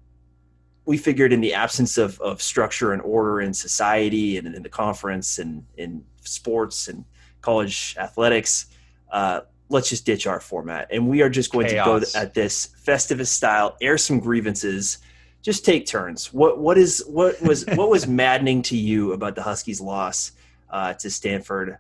we 0.86 0.98
figured 0.98 1.32
in 1.32 1.40
the 1.40 1.54
absence 1.54 1.98
of, 1.98 2.20
of 2.20 2.42
structure 2.42 2.92
and 2.92 3.02
order 3.02 3.42
in 3.42 3.54
society 3.54 4.38
and 4.38 4.54
in 4.54 4.62
the 4.62 4.70
conference 4.70 5.40
and 5.40 5.66
in 5.78 6.04
sports 6.22 6.90
and 6.90 7.06
college 7.42 7.96
athletics, 7.98 8.68
uh, 9.12 9.42
let's 9.70 9.90
just 9.90 10.06
ditch 10.06 10.28
our 10.28 10.42
format. 10.42 10.90
And 10.92 11.08
we 11.08 11.22
are 11.22 11.30
just 11.30 11.52
going 11.52 11.68
Chaos. 11.68 12.12
to 12.12 12.18
go 12.18 12.20
at 12.20 12.34
this 12.34 12.70
Festivus 12.86 13.28
style, 13.28 13.78
air 13.82 13.98
some 13.98 14.20
grievances, 14.20 14.98
just 15.44 15.66
take 15.66 15.86
turns. 15.86 16.34
What 16.34 16.58
what 16.58 16.78
is 16.78 17.04
what 17.06 17.40
was 17.42 17.66
what 17.68 17.90
was 17.90 18.08
maddening 18.22 18.64
to 18.64 18.78
you 18.78 19.12
about 19.12 19.36
the 19.36 19.44
Huskies' 19.44 19.82
loss 19.82 20.32
uh, 20.70 20.94
to 20.94 21.12
Stanford 21.12 21.78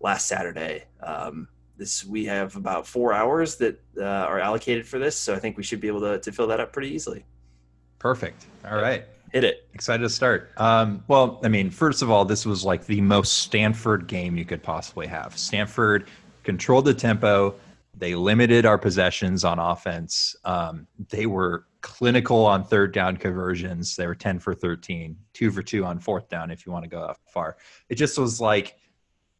last 0.00 0.26
Saturday? 0.26 0.84
Um, 1.00 1.48
this 1.78 2.04
we 2.04 2.26
have 2.26 2.56
about 2.56 2.86
four 2.86 3.14
hours 3.14 3.56
that 3.56 3.80
uh, 3.96 4.02
are 4.02 4.40
allocated 4.40 4.86
for 4.86 4.98
this, 4.98 5.16
so 5.16 5.32
I 5.32 5.38
think 5.38 5.56
we 5.56 5.62
should 5.62 5.80
be 5.80 5.86
able 5.86 6.00
to, 6.00 6.18
to 6.18 6.32
fill 6.32 6.48
that 6.48 6.58
up 6.58 6.72
pretty 6.72 6.88
easily. 6.88 7.24
Perfect. 8.00 8.46
All 8.68 8.76
right. 8.76 9.04
Hit 9.32 9.44
it. 9.44 9.68
Excited 9.74 10.02
to 10.02 10.08
start. 10.08 10.50
Um, 10.56 11.04
well, 11.06 11.40
I 11.44 11.48
mean, 11.48 11.70
first 11.70 12.02
of 12.02 12.10
all, 12.10 12.24
this 12.24 12.46
was 12.46 12.64
like 12.64 12.86
the 12.86 13.00
most 13.00 13.38
Stanford 13.38 14.06
game 14.08 14.36
you 14.36 14.44
could 14.44 14.62
possibly 14.62 15.06
have. 15.06 15.38
Stanford 15.38 16.08
controlled 16.42 16.86
the 16.86 16.94
tempo. 16.94 17.54
They 17.94 18.14
limited 18.14 18.64
our 18.64 18.78
possessions 18.78 19.44
on 19.44 19.58
offense. 19.58 20.34
Um, 20.44 20.86
they 21.10 21.26
were 21.26 21.66
clinical 21.80 22.44
on 22.44 22.64
third 22.64 22.92
down 22.92 23.16
conversions. 23.16 23.96
They 23.96 24.06
were 24.06 24.14
10 24.14 24.38
for 24.38 24.54
13, 24.54 25.16
two 25.32 25.50
for 25.50 25.62
two 25.62 25.84
on 25.84 25.98
fourth 25.98 26.28
down, 26.28 26.50
if 26.50 26.66
you 26.66 26.72
want 26.72 26.84
to 26.84 26.90
go 26.90 27.06
that 27.06 27.16
far. 27.32 27.56
It 27.88 27.94
just 27.96 28.18
was 28.18 28.40
like, 28.40 28.76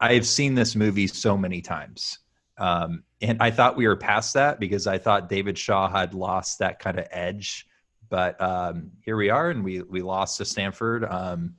I've 0.01 0.27
seen 0.27 0.55
this 0.55 0.77
movie 0.77 1.07
so 1.07 1.37
many 1.37 1.61
times. 1.61 2.19
Um, 2.57 3.05
and 3.21 3.41
I 3.41 3.51
thought 3.51 3.77
we 3.77 3.87
were 3.87 3.97
past 3.97 4.35
that 4.35 4.61
because 4.61 4.87
I 4.87 4.99
thought 4.99 5.29
David 5.29 5.59
Shaw 5.59 5.89
had 5.89 6.15
lost 6.15 6.59
that 6.61 6.79
kind 6.79 6.99
of 6.99 7.07
edge 7.11 7.69
but 8.09 8.41
um, 8.41 8.91
here 9.01 9.17
we 9.17 9.31
are, 9.31 9.51
and 9.51 9.63
we 9.63 9.83
we 9.83 10.03
lost 10.03 10.39
to 10.39 10.45
Stanford. 10.45 11.05
Um, 11.05 11.55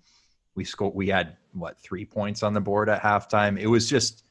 we 0.56 0.64
scored. 0.64 0.96
We 0.96 1.08
had 1.08 1.38
what 1.54 1.80
three 1.80 2.06
points 2.06 2.44
on 2.44 2.54
the 2.54 2.62
board 2.62 2.90
at 2.90 3.02
halftime. 3.02 3.60
It 3.60 3.68
was 3.68 3.90
just, 3.90 4.24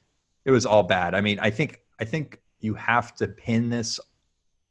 it 0.45 0.51
was 0.51 0.67
all 0.67 0.83
bad. 0.83 1.15
I 1.15 1.21
mean, 1.21 1.39
I 1.41 1.51
think 1.51 1.81
I 2.01 2.05
think 2.05 2.41
you 2.61 2.75
have 2.75 3.15
to 3.17 3.29
pin 3.29 3.71
this 3.71 4.01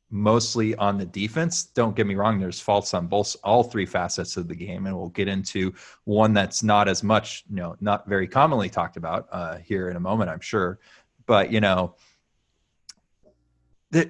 mostly 0.09 0.75
on 0.75 0.97
the 0.97 1.05
defense. 1.05 1.63
Don't 1.65 1.95
get 1.95 2.07
me 2.07 2.15
wrong. 2.15 2.39
There's 2.39 2.59
faults 2.59 2.93
on 2.93 3.07
both 3.07 3.35
all 3.43 3.63
three 3.63 3.85
facets 3.85 4.37
of 4.37 4.47
the 4.47 4.55
game, 4.55 4.85
and 4.85 4.97
we'll 4.97 5.09
get 5.09 5.27
into 5.27 5.73
one 6.05 6.33
that's 6.33 6.63
not 6.63 6.87
as 6.87 7.03
much, 7.03 7.43
you 7.49 7.57
know, 7.57 7.75
not 7.81 8.07
very 8.07 8.27
commonly 8.27 8.69
talked 8.69 8.97
about 8.97 9.27
uh, 9.31 9.57
here 9.57 9.89
in 9.89 9.97
a 9.97 9.99
moment, 9.99 10.29
I'm 10.29 10.39
sure. 10.39 10.79
But 11.25 11.51
you 11.51 11.59
know, 11.59 11.95
that 13.91 14.09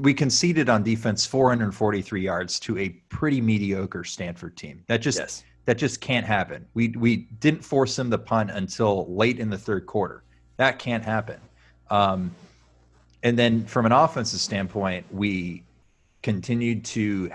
we 0.00 0.14
conceded 0.14 0.68
on 0.68 0.82
defense 0.82 1.26
443 1.26 2.20
yards 2.20 2.60
to 2.60 2.78
a 2.78 2.90
pretty 3.08 3.40
mediocre 3.40 4.04
Stanford 4.04 4.56
team. 4.56 4.84
That 4.86 4.98
just 4.98 5.18
yes. 5.18 5.44
that 5.64 5.78
just 5.78 6.00
can't 6.00 6.26
happen. 6.26 6.66
We 6.74 6.88
we 6.90 7.28
didn't 7.40 7.64
force 7.64 7.96
them 7.96 8.10
to 8.10 8.18
punt 8.18 8.50
until 8.50 9.12
late 9.14 9.38
in 9.38 9.50
the 9.50 9.58
third 9.58 9.86
quarter. 9.86 10.24
That 10.58 10.78
can't 10.78 11.04
happen. 11.04 11.40
Um, 11.90 12.34
and 13.22 13.38
then 13.38 13.64
from 13.64 13.86
an 13.86 13.92
offensive 13.92 14.40
standpoint, 14.40 15.06
we 15.12 15.62
continued 16.22 16.84
to. 16.86 17.30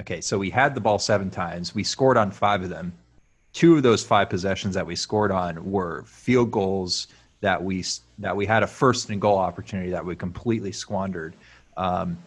Okay, 0.00 0.20
so 0.20 0.38
we 0.38 0.50
had 0.50 0.74
the 0.74 0.80
ball 0.80 0.98
seven 0.98 1.30
times. 1.30 1.74
We 1.74 1.82
scored 1.82 2.16
on 2.16 2.30
five 2.30 2.62
of 2.62 2.70
them. 2.70 2.92
Two 3.52 3.76
of 3.76 3.82
those 3.82 4.04
five 4.04 4.30
possessions 4.30 4.74
that 4.74 4.86
we 4.86 4.94
scored 4.94 5.32
on 5.32 5.70
were 5.70 6.04
field 6.04 6.50
goals 6.50 7.08
that 7.40 7.62
we 7.62 7.84
that 8.18 8.36
we 8.36 8.46
had 8.46 8.62
a 8.62 8.66
first 8.66 9.10
and 9.10 9.20
goal 9.20 9.38
opportunity 9.38 9.90
that 9.90 10.04
we 10.04 10.14
completely 10.16 10.72
squandered. 10.72 11.34
Um, 11.76 12.18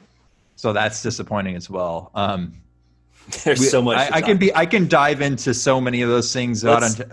so 0.56 0.74
that's 0.74 1.02
disappointing 1.02 1.56
as 1.56 1.70
well. 1.70 2.12
Um, 2.14 2.54
There's 3.44 3.60
we, 3.60 3.66
so 3.68 3.82
much. 3.82 3.98
I, 3.98 4.18
I 4.18 4.22
can 4.22 4.38
be. 4.38 4.54
I 4.56 4.66
can 4.66 4.88
dive 4.88 5.22
into 5.22 5.54
so 5.54 5.80
many 5.80 6.02
of 6.02 6.10
those 6.10 6.34
things. 6.34 6.64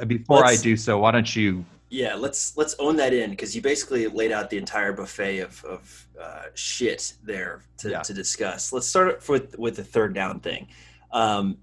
before 0.06 0.44
I 0.44 0.56
do 0.56 0.76
so, 0.76 0.98
why 0.98 1.10
don't 1.10 1.34
you? 1.34 1.64
Yeah, 1.90 2.14
let's 2.14 2.56
let's 2.56 2.74
own 2.78 2.96
that 2.96 3.14
in 3.14 3.30
because 3.30 3.56
you 3.56 3.62
basically 3.62 4.06
laid 4.08 4.30
out 4.30 4.50
the 4.50 4.58
entire 4.58 4.92
buffet 4.92 5.40
of 5.40 5.64
of 5.64 6.06
uh, 6.20 6.42
shit 6.54 7.14
there 7.22 7.62
to, 7.78 7.90
yeah. 7.90 8.00
to 8.02 8.12
discuss. 8.12 8.72
Let's 8.72 8.86
start 8.86 9.26
with 9.28 9.58
with 9.58 9.76
the 9.76 9.84
third 9.84 10.14
down 10.14 10.40
thing. 10.40 10.68
Um, 11.12 11.58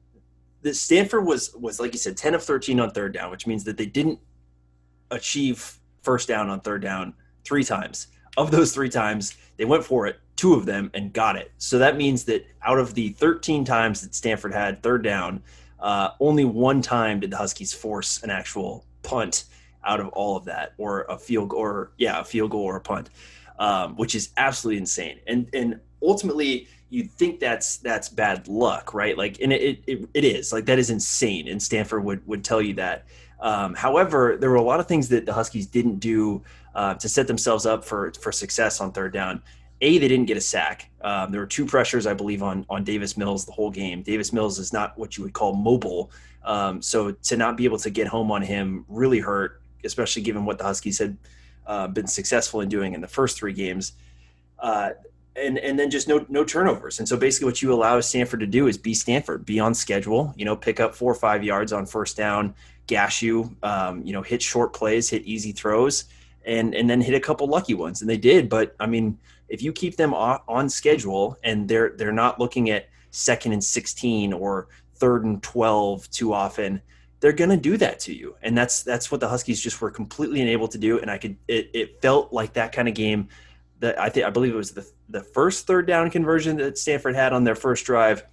the 0.61 0.73
Stanford 0.73 1.25
was 1.25 1.53
was 1.55 1.79
like 1.79 1.93
you 1.93 1.99
said, 1.99 2.17
ten 2.17 2.33
of 2.33 2.43
thirteen 2.43 2.79
on 2.79 2.89
third 2.89 3.13
down, 3.13 3.29
which 3.29 3.45
means 3.45 3.63
that 3.65 3.77
they 3.77 3.85
didn't 3.85 4.19
achieve 5.11 5.79
first 6.01 6.27
down 6.27 6.49
on 6.49 6.59
third 6.61 6.81
down 6.81 7.13
three 7.43 7.63
times. 7.63 8.07
Of 8.37 8.51
those 8.51 8.73
three 8.73 8.89
times, 8.89 9.37
they 9.57 9.65
went 9.65 9.85
for 9.85 10.07
it, 10.07 10.19
two 10.35 10.55
of 10.55 10.65
them, 10.65 10.89
and 10.93 11.13
got 11.13 11.35
it. 11.35 11.51
So 11.57 11.77
that 11.77 11.97
means 11.97 12.25
that 12.25 12.45
out 12.63 12.79
of 12.79 12.93
the 12.93 13.09
13 13.09 13.63
times 13.63 14.01
that 14.01 14.13
Stanford 14.13 14.53
had 14.53 14.83
third 14.83 15.03
down, 15.03 15.41
uh, 15.79 16.09
only 16.19 16.43
one 16.43 16.81
time 16.81 17.21
did 17.21 17.31
the 17.31 17.37
Huskies 17.37 17.73
force 17.73 18.21
an 18.23 18.29
actual 18.29 18.85
punt 19.03 19.45
out 19.85 19.99
of 19.99 20.07
all 20.09 20.35
of 20.37 20.45
that, 20.45 20.73
or 20.77 21.03
a 21.03 21.17
field 21.17 21.49
goal, 21.49 21.59
or 21.59 21.91
yeah, 21.97 22.19
a 22.19 22.23
field 22.23 22.51
goal 22.51 22.63
or 22.63 22.75
a 22.77 22.81
punt, 22.81 23.09
um, 23.59 23.95
which 23.95 24.15
is 24.15 24.29
absolutely 24.37 24.79
insane. 24.79 25.19
And 25.27 25.49
and 25.53 25.79
ultimately, 26.01 26.67
you'd 26.89 27.11
think 27.11 27.39
that's 27.39 27.77
that's 27.77 28.09
bad 28.09 28.47
luck, 28.47 28.93
right? 28.93 29.17
Like, 29.17 29.39
and 29.41 29.51
it, 29.51 29.83
it, 29.87 30.09
it 30.13 30.23
is 30.23 30.53
like 30.53 30.65
that 30.65 30.79
is 30.79 30.89
insane. 30.89 31.47
And 31.47 31.61
Stanford 31.61 32.03
would 32.03 32.25
would 32.27 32.43
tell 32.43 32.61
you 32.61 32.73
that. 32.75 33.05
Um, 33.39 33.75
however, 33.75 34.37
there 34.39 34.49
were 34.49 34.55
a 34.55 34.63
lot 34.63 34.79
of 34.79 34.87
things 34.87 35.09
that 35.09 35.25
the 35.25 35.33
Huskies 35.33 35.67
didn't 35.67 35.99
do 35.99 36.41
uh, 36.73 36.95
to 36.95 37.09
set 37.09 37.27
themselves 37.27 37.65
up 37.65 37.83
for 37.83 38.11
for 38.19 38.31
success 38.31 38.81
on 38.81 38.91
third 38.91 39.13
down. 39.13 39.41
A, 39.81 39.97
they 39.97 40.07
didn't 40.07 40.25
get 40.25 40.37
a 40.37 40.41
sack. 40.41 40.89
Um, 41.01 41.31
there 41.31 41.41
were 41.41 41.47
two 41.47 41.65
pressures, 41.65 42.07
I 42.07 42.13
believe, 42.13 42.41
on 42.41 42.65
on 42.69 42.83
Davis 42.83 43.17
Mills 43.17 43.45
the 43.45 43.51
whole 43.51 43.71
game. 43.71 44.03
Davis 44.03 44.31
Mills 44.31 44.57
is 44.57 44.71
not 44.71 44.97
what 44.97 45.17
you 45.17 45.23
would 45.23 45.33
call 45.33 45.53
mobile, 45.53 46.11
um, 46.43 46.81
so 46.81 47.11
to 47.11 47.35
not 47.35 47.57
be 47.57 47.65
able 47.65 47.77
to 47.79 47.89
get 47.89 48.07
home 48.07 48.31
on 48.31 48.41
him 48.41 48.85
really 48.87 49.19
hurt, 49.19 49.61
especially 49.85 50.21
given 50.21 50.45
what 50.45 50.57
the 50.57 50.63
Huskies 50.63 50.99
had 50.99 51.17
uh, 51.67 51.87
been 51.87 52.07
successful 52.07 52.61
in 52.61 52.69
doing 52.69 52.93
in 52.93 53.01
the 53.01 53.07
first 53.07 53.37
three 53.37 53.53
games. 53.53 53.93
Uh, 54.59 54.91
and 55.35 55.57
and 55.57 55.77
then 55.77 55.89
just 55.89 56.07
no 56.07 56.25
no 56.29 56.43
turnovers. 56.43 56.99
And 56.99 57.07
so 57.07 57.17
basically, 57.17 57.45
what 57.45 57.61
you 57.61 57.73
allow 57.73 57.99
Stanford 57.99 58.39
to 58.39 58.47
do 58.47 58.67
is 58.67 58.77
be 58.77 58.93
Stanford, 58.93 59.45
be 59.45 59.59
on 59.59 59.73
schedule. 59.73 60.33
You 60.37 60.45
know, 60.45 60.55
pick 60.55 60.79
up 60.79 60.95
four 60.95 61.11
or 61.11 61.15
five 61.15 61.43
yards 61.43 61.73
on 61.73 61.85
first 61.85 62.15
down, 62.15 62.55
gash 62.87 63.21
you. 63.21 63.55
Um, 63.61 64.01
you 64.05 64.13
know, 64.13 64.21
hit 64.21 64.41
short 64.41 64.73
plays, 64.73 65.09
hit 65.09 65.23
easy 65.23 65.51
throws, 65.51 66.05
and 66.45 66.73
and 66.73 66.89
then 66.89 67.01
hit 67.01 67.15
a 67.15 67.19
couple 67.19 67.47
lucky 67.47 67.73
ones. 67.73 68.01
And 68.01 68.09
they 68.09 68.17
did. 68.17 68.47
But 68.47 68.75
I 68.79 68.85
mean, 68.85 69.17
if 69.49 69.61
you 69.61 69.73
keep 69.73 69.97
them 69.97 70.13
on 70.13 70.69
schedule 70.69 71.37
and 71.43 71.67
they're 71.67 71.93
they're 71.97 72.11
not 72.13 72.39
looking 72.39 72.69
at 72.69 72.87
second 73.11 73.51
and 73.51 73.63
sixteen 73.63 74.31
or 74.31 74.67
third 74.95 75.25
and 75.25 75.43
twelve 75.43 76.09
too 76.11 76.33
often, 76.33 76.81
they're 77.19 77.33
going 77.33 77.49
to 77.49 77.57
do 77.57 77.77
that 77.77 77.99
to 78.01 78.13
you. 78.13 78.35
And 78.41 78.57
that's 78.57 78.83
that's 78.83 79.11
what 79.11 79.19
the 79.19 79.27
Huskies 79.27 79.61
just 79.61 79.81
were 79.81 79.91
completely 79.91 80.41
unable 80.41 80.67
to 80.69 80.77
do. 80.77 80.99
And 80.99 81.09
I 81.09 81.17
could 81.17 81.37
it, 81.47 81.69
it 81.73 82.01
felt 82.01 82.33
like 82.33 82.53
that 82.53 82.71
kind 82.71 82.87
of 82.87 82.93
game 82.93 83.29
that 83.79 83.99
I 83.99 84.09
think 84.09 84.25
I 84.25 84.29
believe 84.29 84.53
it 84.53 84.57
was 84.57 84.71
the 84.71 84.89
the 85.09 85.21
first 85.21 85.67
third 85.67 85.87
down 85.87 86.09
conversion 86.09 86.57
that 86.57 86.77
Stanford 86.77 87.15
had 87.15 87.33
on 87.33 87.43
their 87.43 87.55
first 87.55 87.85
drive, 87.85 88.23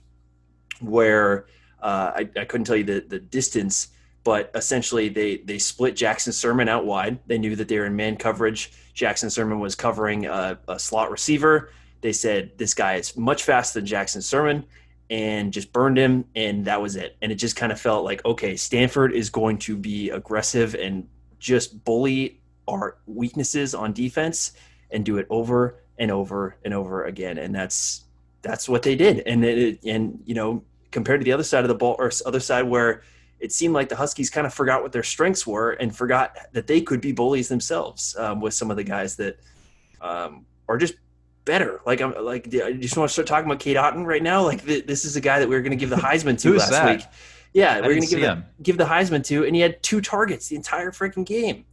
where 0.80 1.46
uh, 1.80 2.12
I, 2.16 2.28
I 2.36 2.44
couldn't 2.44 2.64
tell 2.64 2.76
you 2.76 2.84
the 2.84 3.04
the 3.06 3.18
distance, 3.18 3.88
but 4.24 4.50
essentially 4.54 5.08
they 5.08 5.38
they 5.38 5.58
split 5.58 5.96
Jackson 5.96 6.32
Sirmon 6.32 6.68
out 6.68 6.86
wide. 6.86 7.18
They 7.26 7.38
knew 7.38 7.56
that 7.56 7.68
they 7.68 7.78
were 7.78 7.86
in 7.86 7.96
man 7.96 8.16
coverage. 8.16 8.72
Jackson 8.94 9.28
Sirmon 9.28 9.60
was 9.60 9.74
covering 9.74 10.26
a, 10.26 10.58
a 10.68 10.78
slot 10.78 11.10
receiver. 11.10 11.72
They 12.02 12.12
said 12.12 12.58
this 12.58 12.74
guy 12.74 12.96
is 12.96 13.16
much 13.16 13.44
faster 13.44 13.78
than 13.78 13.86
Jackson 13.86 14.22
Sirmon 14.22 14.64
and 15.12 15.52
just 15.52 15.72
burned 15.72 15.96
him 15.96 16.24
and 16.34 16.64
that 16.64 16.80
was 16.80 16.96
it 16.96 17.16
and 17.22 17.30
it 17.30 17.36
just 17.36 17.54
kind 17.54 17.70
of 17.70 17.78
felt 17.78 18.04
like 18.04 18.24
okay 18.24 18.56
stanford 18.56 19.12
is 19.12 19.28
going 19.30 19.58
to 19.58 19.76
be 19.76 20.10
aggressive 20.10 20.74
and 20.74 21.06
just 21.38 21.84
bully 21.84 22.40
our 22.68 22.96
weaknesses 23.06 23.74
on 23.74 23.92
defense 23.92 24.52
and 24.90 25.04
do 25.04 25.18
it 25.18 25.26
over 25.30 25.82
and 25.98 26.10
over 26.10 26.56
and 26.64 26.72
over 26.72 27.04
again. 27.04 27.38
And 27.38 27.54
that's 27.54 28.04
that's 28.42 28.68
what 28.68 28.82
they 28.82 28.96
did. 28.96 29.20
And 29.20 29.44
it, 29.44 29.80
and 29.84 30.20
you 30.24 30.34
know, 30.34 30.64
compared 30.90 31.20
to 31.20 31.24
the 31.24 31.32
other 31.32 31.44
side 31.44 31.64
of 31.64 31.68
the 31.68 31.74
ball 31.74 31.96
or 31.98 32.10
other 32.26 32.40
side 32.40 32.62
where 32.62 33.02
it 33.40 33.52
seemed 33.52 33.74
like 33.74 33.88
the 33.88 33.96
Huskies 33.96 34.30
kind 34.30 34.46
of 34.46 34.54
forgot 34.54 34.82
what 34.82 34.92
their 34.92 35.02
strengths 35.02 35.46
were 35.46 35.72
and 35.72 35.94
forgot 35.94 36.36
that 36.52 36.66
they 36.66 36.80
could 36.80 37.00
be 37.00 37.12
bullies 37.12 37.48
themselves 37.48 38.16
um, 38.16 38.40
with 38.40 38.54
some 38.54 38.70
of 38.70 38.76
the 38.76 38.84
guys 38.84 39.16
that 39.16 39.38
um, 40.00 40.46
are 40.68 40.78
just 40.78 40.94
better. 41.44 41.80
Like 41.86 42.00
I'm 42.00 42.14
like 42.24 42.46
I 42.54 42.72
just 42.72 42.96
want 42.96 43.08
to 43.08 43.12
start 43.12 43.26
talking 43.26 43.46
about 43.46 43.60
Cade 43.60 43.76
Otton 43.76 44.04
right 44.04 44.22
now. 44.22 44.42
Like 44.44 44.64
th- 44.64 44.86
this 44.86 45.04
is 45.04 45.16
a 45.16 45.20
guy 45.20 45.38
that 45.38 45.48
we 45.48 45.56
are 45.56 45.60
going 45.60 45.70
to 45.70 45.76
give 45.76 45.90
the 45.90 45.96
Heisman 45.96 46.40
to 46.42 46.54
last 46.56 46.70
that? 46.70 46.96
week. 46.96 47.06
Yeah, 47.52 47.80
we 47.80 47.86
are 47.86 47.90
going 47.90 48.02
to 48.02 48.06
give 48.06 48.20
the, 48.20 48.44
give 48.62 48.78
the 48.78 48.84
Heisman 48.84 49.22
to, 49.26 49.44
and 49.44 49.54
he 49.54 49.60
had 49.60 49.82
two 49.82 50.00
targets 50.00 50.48
the 50.48 50.56
entire 50.56 50.90
freaking 50.90 51.26
game. 51.26 51.66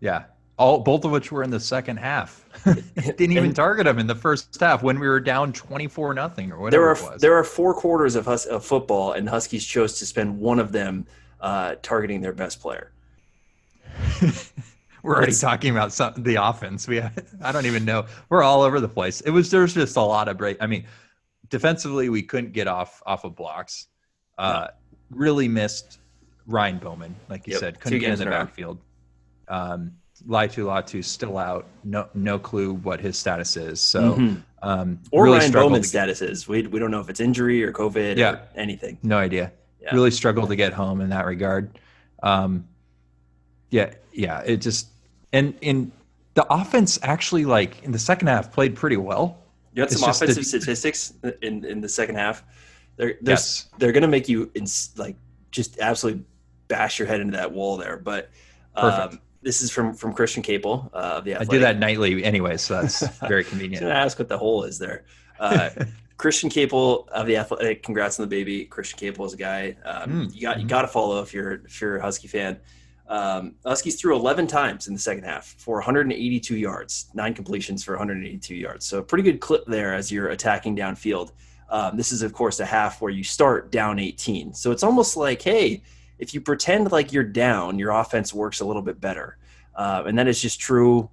Yeah, 0.00 0.24
all 0.56 0.78
both 0.80 1.04
of 1.04 1.10
which 1.10 1.30
were 1.30 1.42
in 1.42 1.50
the 1.50 1.60
second 1.60 1.98
half. 1.98 2.44
Didn't 2.64 3.32
even 3.32 3.52
target 3.52 3.86
him 3.86 3.98
in 3.98 4.06
the 4.06 4.14
first 4.14 4.58
half 4.58 4.82
when 4.82 4.98
we 4.98 5.06
were 5.08 5.20
down 5.20 5.52
twenty 5.52 5.88
four 5.88 6.14
nothing 6.14 6.50
or 6.52 6.58
whatever. 6.58 6.94
There 6.94 7.10
are 7.10 7.18
there 7.18 7.34
are 7.34 7.44
four 7.44 7.74
quarters 7.74 8.14
of, 8.14 8.24
Hus- 8.24 8.46
of 8.46 8.64
football, 8.64 9.12
and 9.12 9.28
Huskies 9.28 9.64
chose 9.64 9.98
to 9.98 10.06
spend 10.06 10.38
one 10.38 10.58
of 10.58 10.72
them 10.72 11.06
uh, 11.40 11.74
targeting 11.82 12.20
their 12.20 12.32
best 12.32 12.60
player. 12.60 12.92
We're 15.02 15.14
already 15.14 15.32
Let's- 15.32 15.40
talking 15.40 15.70
about 15.70 15.92
some, 15.92 16.14
the 16.18 16.36
offense. 16.36 16.86
We 16.88 17.00
I 17.42 17.52
don't 17.52 17.66
even 17.66 17.84
know. 17.84 18.06
We're 18.28 18.42
all 18.42 18.62
over 18.62 18.80
the 18.80 18.88
place. 18.88 19.20
It 19.22 19.30
was 19.30 19.50
there's 19.50 19.74
just 19.74 19.96
a 19.96 20.00
lot 20.02 20.28
of 20.28 20.36
break. 20.38 20.56
I 20.60 20.66
mean, 20.66 20.84
defensively 21.48 22.08
we 22.08 22.22
couldn't 22.22 22.52
get 22.52 22.66
off 22.68 23.02
off 23.06 23.24
of 23.24 23.36
blocks. 23.36 23.86
Uh, 24.36 24.68
Really 25.10 25.48
missed 25.48 26.00
Ryan 26.46 26.76
Bowman, 26.78 27.16
like 27.30 27.46
you 27.46 27.52
Yep, 27.54 27.60
said, 27.60 27.80
couldn't 27.80 28.00
get 28.00 28.10
in 28.10 28.16
the 28.18 28.22
in 28.22 28.28
a 28.28 28.30
row. 28.30 28.44
backfield. 28.44 28.78
Um, 29.48 29.92
Laiatu 30.26 30.64
Latu 30.66 31.02
still 31.02 31.38
out. 31.38 31.64
No 31.84 32.08
no 32.12 32.38
clue 32.38 32.74
what 32.74 33.00
his 33.00 33.16
status 33.16 33.56
is. 33.56 33.80
So 33.80 34.14
Mhm. 34.16 34.42
um, 34.62 34.98
or 35.12 35.24
really 35.24 35.38
Ryan 35.38 35.52
Bowman's 35.52 35.86
get- 35.86 35.88
status 35.90 36.20
is. 36.22 36.46
We, 36.48 36.66
we 36.66 36.78
don't 36.78 36.90
know 36.90 37.00
if 37.00 37.08
it's 37.08 37.20
injury 37.20 37.62
or 37.64 37.72
COVID 37.72 38.16
Yeah. 38.18 38.32
or 38.32 38.40
anything. 38.56 38.98
No 39.02 39.16
idea. 39.16 39.52
Yeah. 39.80 39.94
Really 39.94 40.10
struggled 40.10 40.48
to 40.50 40.56
get 40.56 40.72
home 40.74 41.00
in 41.00 41.08
that 41.10 41.24
regard. 41.24 41.78
Um, 42.22 42.66
yeah, 43.70 43.92
yeah. 44.12 44.40
It 44.44 44.58
just 44.58 44.88
and 45.32 45.54
in 45.60 45.92
the 46.34 46.46
offense 46.52 46.98
actually 47.02 47.44
like 47.44 47.82
in 47.82 47.92
the 47.92 47.98
second 47.98 48.28
half 48.28 48.52
played 48.52 48.74
pretty 48.76 48.96
well. 48.96 49.38
You 49.74 49.82
had 49.82 49.90
some 49.90 50.00
the 50.00 50.10
offensive 50.10 50.46
statistics 50.46 51.12
in, 51.42 51.64
in 51.64 51.80
the 51.80 51.88
second 51.88 52.16
half. 52.16 52.42
They're 52.96 53.14
they're, 53.20 53.34
Yes. 53.34 53.68
they're 53.78 53.92
going 53.92 54.02
to 54.02 54.08
make 54.08 54.28
you 54.28 54.50
ins, 54.54 54.92
like 54.96 55.16
just 55.50 55.78
absolutely 55.78 56.24
bash 56.68 56.98
your 56.98 57.06
head 57.08 57.20
into 57.20 57.36
that 57.36 57.52
wall 57.52 57.76
there. 57.76 57.96
But 57.96 58.30
um, 58.74 59.20
this 59.42 59.62
is 59.62 59.70
from 59.70 59.94
from 59.94 60.12
Christian 60.12 60.42
Caple 60.42 60.86
uh, 60.92 61.18
of 61.18 61.24
the 61.24 61.36
I 61.36 61.44
do 61.44 61.58
that 61.60 61.78
nightly 61.78 62.24
anyway, 62.24 62.56
so 62.56 62.80
that's 62.80 63.06
very 63.28 63.44
convenient. 63.44 63.82
going 63.82 63.92
to 63.92 63.98
ask 63.98 64.18
what 64.18 64.28
the 64.28 64.38
hole 64.38 64.64
is 64.64 64.78
there. 64.78 65.04
Uh, 65.38 65.70
Christian 66.16 66.50
Caple 66.50 67.08
of 67.10 67.26
the 67.26 67.36
Athletic. 67.36 67.84
Congrats 67.84 68.18
on 68.18 68.24
the 68.24 68.28
baby. 68.28 68.64
Christian 68.64 68.98
Caple 68.98 69.24
is 69.26 69.34
a 69.34 69.36
guy 69.36 69.76
um, 69.84 70.10
Mm, 70.26 70.34
you 70.34 70.42
got 70.42 70.58
you 70.58 70.66
mhm. 70.66 70.68
got 70.68 70.82
to 70.82 70.88
follow 70.88 71.22
if 71.22 71.32
you're 71.32 71.62
if 71.64 71.80
you're 71.80 71.98
a 71.98 72.02
Husky 72.02 72.26
fan. 72.26 72.58
Um, 73.08 73.54
Huskies 73.64 73.98
threw 73.98 74.14
11 74.14 74.46
times 74.46 74.86
in 74.86 74.92
the 74.92 75.00
second 75.00 75.24
half 75.24 75.54
for 75.58 75.76
182 75.76 76.56
yards, 76.56 77.10
nine 77.14 77.32
completions 77.32 77.82
for 77.82 77.92
182 77.92 78.54
yards. 78.54 78.84
So 78.84 79.02
pretty 79.02 79.24
good 79.24 79.40
clip 79.40 79.64
there 79.66 79.94
as 79.94 80.12
you're 80.12 80.28
attacking 80.28 80.76
downfield. 80.76 81.32
Um, 81.70 81.96
this 81.96 82.12
is 82.12 82.22
of 82.22 82.32
course 82.32 82.60
a 82.60 82.66
half 82.66 83.00
where 83.00 83.10
you 83.10 83.24
start 83.24 83.72
down 83.72 83.98
18. 83.98 84.52
So 84.54 84.70
it's 84.70 84.82
almost 84.82 85.16
like, 85.16 85.40
hey, 85.40 85.82
if 86.18 86.34
you 86.34 86.40
pretend 86.40 86.92
like 86.92 87.12
you're 87.12 87.24
down, 87.24 87.78
your 87.78 87.92
offense 87.92 88.34
works 88.34 88.60
a 88.60 88.64
little 88.64 88.82
bit 88.82 89.00
better. 89.00 89.38
Uh, 89.74 90.02
and 90.06 90.18
that 90.18 90.28
is 90.28 90.40
just 90.42 90.60
true 90.60 91.08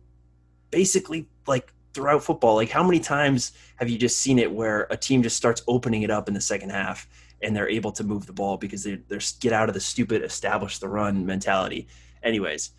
basically 0.71 1.29
like 1.47 1.71
throughout 1.93 2.23
football. 2.23 2.55
Like 2.55 2.69
how 2.69 2.83
many 2.83 2.99
times 2.99 3.53
have 3.77 3.89
you 3.89 3.97
just 3.97 4.19
seen 4.19 4.37
it 4.37 4.51
where 4.51 4.87
a 4.89 4.97
team 4.97 5.23
just 5.23 5.37
starts 5.37 5.61
opening 5.67 6.01
it 6.01 6.11
up 6.11 6.27
in 6.27 6.33
the 6.33 6.41
second 6.41 6.71
half 6.71 7.07
and 7.45 7.55
they're 7.55 7.69
able 7.69 7.91
to 7.91 8.03
move 8.03 8.25
the 8.25 8.33
ball 8.33 8.57
because 8.57 8.83
they 8.83 8.95
they're 9.07 9.21
get 9.39 9.53
out 9.53 9.69
of 9.69 9.75
the 9.75 9.79
stupid 9.79 10.23
establish 10.23 10.79
the 10.79 10.89
run 10.89 11.25
mentality. 11.25 11.87
Anyways, 12.23 12.71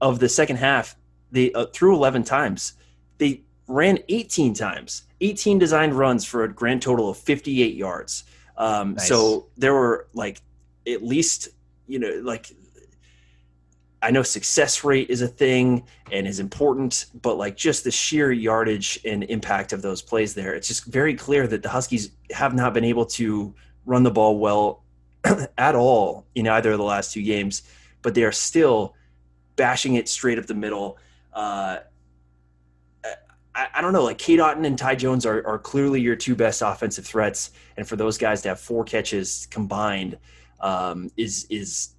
of 0.00 0.18
the 0.18 0.28
second 0.28 0.56
half, 0.56 0.96
they 1.30 1.52
uh, 1.52 1.66
threw 1.66 1.94
11 1.94 2.24
times. 2.24 2.74
They 3.18 3.42
ran 3.68 4.00
18 4.08 4.54
times, 4.54 5.04
18 5.20 5.58
designed 5.58 5.94
runs 5.94 6.24
for 6.24 6.42
a 6.44 6.52
grand 6.52 6.82
total 6.82 7.08
of 7.08 7.16
58 7.16 7.74
yards. 7.74 8.24
Um, 8.56 8.94
Nice. 8.94 9.08
So 9.08 9.46
there 9.56 9.72
were 9.72 10.08
like 10.12 10.42
at 10.86 11.02
least 11.02 11.48
you 11.86 11.98
know 12.00 12.20
like 12.24 12.50
I 14.02 14.10
know 14.10 14.22
success 14.22 14.84
rate 14.84 15.10
is 15.10 15.22
a 15.22 15.28
thing 15.28 15.84
and 16.10 16.26
is 16.26 16.40
important, 16.40 17.06
but 17.20 17.36
like 17.36 17.56
just 17.56 17.84
the 17.84 17.90
sheer 17.90 18.30
yardage 18.30 18.98
and 19.04 19.24
impact 19.24 19.72
of 19.72 19.82
those 19.82 20.02
plays 20.02 20.34
there, 20.34 20.54
it's 20.54 20.68
just 20.68 20.84
very 20.84 21.14
clear 21.14 21.46
that 21.48 21.62
the 21.62 21.68
Huskies 21.68 22.10
have 22.30 22.54
not 22.54 22.74
been 22.74 22.84
able 22.84 23.06
to 23.06 23.54
run 23.88 24.02
the 24.02 24.10
ball 24.10 24.38
well 24.38 24.84
at 25.58 25.74
all 25.74 26.26
in 26.34 26.46
either 26.46 26.72
of 26.72 26.78
the 26.78 26.84
last 26.84 27.12
two 27.12 27.22
games, 27.22 27.62
but 28.02 28.14
they 28.14 28.22
are 28.22 28.32
still 28.32 28.94
bashing 29.56 29.94
it 29.94 30.08
straight 30.08 30.38
up 30.38 30.46
the 30.46 30.54
middle. 30.54 30.98
Uh, 31.32 31.78
I, 33.54 33.68
I 33.74 33.80
don't 33.80 33.92
know, 33.92 34.04
like 34.04 34.18
Cade 34.18 34.38
Otton 34.38 34.64
and 34.66 34.78
Ty 34.78 34.96
Jones 34.96 35.26
are, 35.26 35.44
are 35.46 35.58
clearly 35.58 36.00
your 36.00 36.14
two 36.14 36.36
best 36.36 36.62
offensive 36.62 37.06
threats, 37.06 37.50
and 37.76 37.88
for 37.88 37.96
those 37.96 38.18
guys 38.18 38.42
to 38.42 38.50
have 38.50 38.60
four 38.60 38.84
catches 38.84 39.46
combined 39.50 40.18
um, 40.60 41.10
is 41.16 41.46
is 41.50 41.94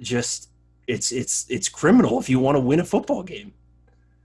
just 0.00 0.48
it's 0.86 1.12
it's 1.12 1.46
it's 1.48 1.68
criminal 1.68 2.18
if 2.18 2.28
you 2.28 2.38
want 2.38 2.56
to 2.56 2.60
win 2.60 2.80
a 2.80 2.84
football 2.84 3.22
game. 3.22 3.52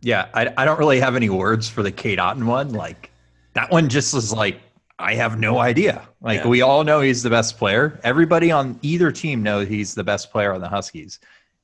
Yeah, 0.02 0.30
I, 0.34 0.52
I 0.58 0.66
don't 0.66 0.80
really 0.80 1.00
have 1.02 1.16
any 1.18 1.30
words 1.30 1.68
for 1.68 1.84
the 1.84 1.92
Cade 1.92 2.20
Otton 2.20 2.46
one. 2.46 2.72
Like 2.72 3.12
that 3.54 3.70
one 3.70 3.90
just 3.90 4.14
was 4.14 4.32
like 4.32 4.60
I 5.02 5.16
have 5.16 5.40
no 5.40 5.60
idea. 5.60 6.08
Like 6.22 6.42
Yeah. 6.42 6.48
we 6.48 6.62
all 6.62 6.84
know 6.84 7.00
he's 7.00 7.24
the 7.24 7.30
best 7.30 7.58
player. 7.58 8.00
Everybody 8.04 8.52
on 8.52 8.78
either 8.82 9.12
team 9.12 9.42
knows 9.42 9.68
he's 9.68 9.96
the 9.96 10.04
best 10.04 10.30
player 10.32 10.54
on 10.54 10.60
the 10.62 10.68
Huskies. 10.68 11.20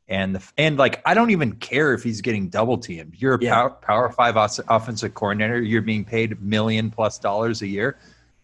And 0.08 0.36
the, 0.36 0.43
and 0.58 0.78
like 0.78 1.02
I 1.06 1.13
don't 1.13 1.32
even 1.32 1.54
care 1.54 1.93
if 1.93 2.02
he's 2.04 2.21
getting 2.21 2.48
double 2.48 2.78
teamed. 2.78 3.15
You're 3.17 3.36
a 3.36 3.43
Yeah. 3.43 3.54
power, 3.56 3.69
power 3.71 4.10
five 4.10 4.38
os- 4.38 4.60
offensive 4.69 5.13
coordinator. 5.15 5.60
You're 5.62 5.82
being 5.82 6.06
paid 6.06 6.32
a 6.32 6.36
million 6.38 6.89
plus 6.91 7.19
dollars 7.19 7.62
a 7.62 7.67
year. 7.67 7.98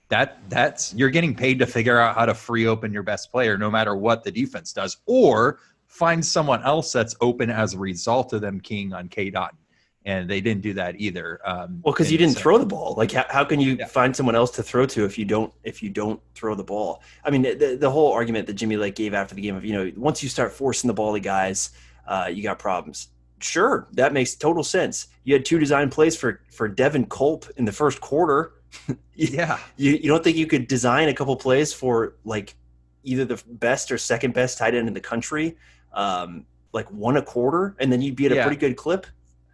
That 0.10 0.40
that's 0.50 0.94
you're 0.94 1.10
getting 1.10 1.36
paid 1.36 1.60
to 1.60 1.66
figure 1.66 1.98
out 1.98 2.16
how 2.16 2.26
to 2.26 2.34
free 2.34 2.68
open 2.68 2.92
your 2.92 3.04
best 3.04 3.32
player, 3.32 3.58
no 3.58 3.72
matter 3.72 3.96
what 3.96 4.24
the 4.26 4.32
defense 4.32 4.74
does, 4.74 4.98
or 5.06 5.60
find 5.88 6.26
someone 6.26 6.62
else 6.64 6.92
that's 6.92 7.16
open 7.22 7.50
as 7.50 7.76
a 7.76 7.78
result 7.78 8.34
of 8.34 8.42
them 8.42 8.60
keying 8.60 8.92
on 8.92 9.08
K 9.08 9.30
dot. 9.30 9.56
And 10.04 10.28
they 10.28 10.42
didn't 10.42 10.62
do 10.64 10.74
that 10.74 11.00
either. 11.00 11.40
Um, 11.46 11.80
Well, 11.84 11.94
because 11.94 12.12
you 12.12 12.18
didn't 12.18 12.36
throw 12.36 12.58
the 12.58 12.66
ball. 12.66 12.96
Like, 12.98 13.12
how, 13.12 13.26
how 13.30 13.44
can 13.44 13.60
you 13.60 13.76
Yeah. 13.76 13.86
find 13.86 14.16
someone 14.16 14.34
else 14.36 14.50
to 14.52 14.64
throw 14.64 14.88
to 14.88 15.06
if 15.06 15.18
you 15.20 15.26
don't 15.26 15.54
if 15.64 15.84
you 15.84 15.90
don't 15.90 16.20
throw 16.34 16.56
the 16.56 16.64
ball? 16.64 17.04
I 17.24 17.30
mean, 17.30 17.44
the, 17.44 17.78
the 17.80 17.90
whole 17.92 18.12
argument 18.12 18.48
that 18.48 18.54
Jimmy 18.54 18.78
Lake 18.78 18.96
gave 18.96 19.14
after 19.14 19.36
the 19.36 19.42
game 19.42 19.56
of 19.56 19.64
you 19.64 19.74
know 19.74 19.92
once 19.96 20.24
you 20.24 20.30
start 20.30 20.54
forcing 20.54 20.88
the 20.88 20.94
ball 20.96 21.14
to 21.14 21.20
guys, 21.20 21.70
uh, 22.08 22.30
you 22.34 22.42
got 22.42 22.58
problems. 22.58 23.10
Sure, 23.40 23.88
that 23.94 24.12
makes 24.14 24.34
total 24.36 24.64
sense. 24.64 25.08
You 25.24 25.34
had 25.36 25.46
two 25.46 25.60
design 25.60 25.90
plays 25.92 26.16
for 26.18 26.42
for 26.52 26.68
Devin 26.68 27.06
Culp 27.06 27.46
in 27.58 27.66
the 27.66 27.72
first 27.72 28.02
quarter. 28.02 28.54
Yeah. 29.16 29.60
You 29.78 29.92
you 29.92 30.08
don't 30.08 30.24
think 30.24 30.36
you 30.38 30.48
could 30.48 30.68
design 30.68 31.10
a 31.10 31.14
couple 31.14 31.36
plays 31.36 31.74
for 31.74 32.16
like 32.26 32.56
either 33.04 33.24
the 33.26 33.40
best 33.48 33.92
or 33.92 33.98
second 34.00 34.34
best 34.34 34.58
tight 34.58 34.74
end 34.74 34.88
in 34.88 34.94
the 34.96 35.02
country, 35.02 35.58
um, 35.94 36.46
like 36.74 36.90
one 36.92 37.18
a 37.18 37.22
quarter, 37.22 37.76
and 37.80 37.92
then 37.92 38.02
you'd 38.02 38.16
be 38.16 38.26
at 38.26 38.32
a 38.32 38.36
Yeah. 38.36 38.44
pretty 38.48 38.58
good 38.60 38.76
clip. 38.78 39.06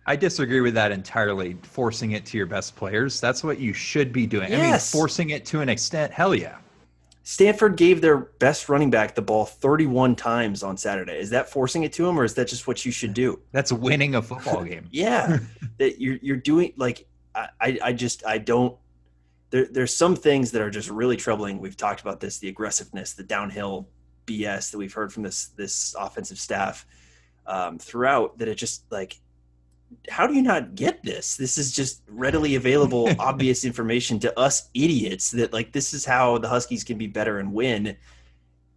I 0.08 0.16
disagree 0.16 0.62
with 0.62 0.74
that 0.76 0.92
entirely. 0.92 1.58
Forcing 1.64 2.12
it 2.12 2.26
to 2.28 2.38
your 2.38 2.46
best 2.48 2.76
players. 2.76 3.20
That's 3.20 3.44
what 3.44 3.60
you 3.60 3.74
should 3.74 4.12
be 4.14 4.26
doing. 4.26 4.54
I 4.54 4.58
mean, 4.58 4.80
forcing 4.80 5.32
it 5.32 5.46
to 5.48 5.60
an 5.62 5.70
extent, 5.70 6.14
hell 6.14 6.34
yeah. 6.34 6.58
Stanford 7.24 7.76
gave 7.76 8.00
their 8.00 8.18
best 8.18 8.70
running 8.70 8.90
back 8.90 9.14
the 9.14 9.22
ball 9.22 9.46
31 9.46 10.16
times 10.16 10.64
on 10.64 10.78
Saturday. 10.78 11.20
Is 11.20 11.30
that 11.32 11.50
forcing 11.50 11.84
it 11.84 11.92
to 11.94 12.08
him, 12.08 12.18
or 12.18 12.24
is 12.24 12.34
that 12.36 12.48
just 12.48 12.68
what 12.68 12.86
you 12.86 12.92
should 12.94 13.14
do? 13.14 13.42
That's 13.52 13.70
winning 13.74 14.16
a 14.16 14.22
football 14.22 14.64
game. 14.64 14.88
Yeah, 14.92 15.40
that 15.78 16.00
you're 16.00 16.16
you're 16.22 16.38
doing 16.38 16.72
like 16.78 17.06
I 17.36 17.50
I- 17.60 17.80
I 17.84 17.94
just 17.94 18.26
I 18.26 18.38
don't. 18.38 18.78
There 19.50 19.66
there's 19.70 19.94
some 19.94 20.16
things 20.16 20.52
that 20.52 20.62
are 20.62 20.70
just 20.70 20.90
really 20.90 21.18
troubling. 21.18 21.60
We've 21.60 21.76
talked 21.76 22.00
about 22.00 22.22
this: 22.22 22.38
the 22.38 22.48
aggressiveness, 22.48 23.12
the 23.12 23.24
downhill 23.24 23.90
BS 24.26 24.72
that 24.72 24.78
we've 24.78 24.94
heard 24.94 25.12
from 25.12 25.24
this 25.24 25.48
this 25.48 25.96
offensive 26.00 26.40
staff 26.40 26.86
um, 27.46 27.78
throughout. 27.78 28.38
That 28.38 28.48
it 28.48 28.56
just 28.56 28.90
like. 28.90 29.20
How 30.10 30.28
do 30.28 30.34
you 30.34 30.42
not 30.42 30.76
get 30.76 31.04
this? 31.04 31.36
This 31.36 31.58
is 31.58 31.72
just 31.72 32.02
readily 32.10 32.56
available, 32.56 33.10
obvious 33.20 33.66
information 33.66 34.20
to 34.20 34.40
us 34.40 34.70
idiots 34.74 35.32
that 35.32 35.54
like 35.54 35.72
this 35.72 35.94
is 35.94 36.06
how 36.06 36.38
the 36.38 36.48
Huskies 36.48 36.84
can 36.84 36.98
be 36.98 37.08
better 37.08 37.40
and 37.40 37.54
win. 37.54 37.96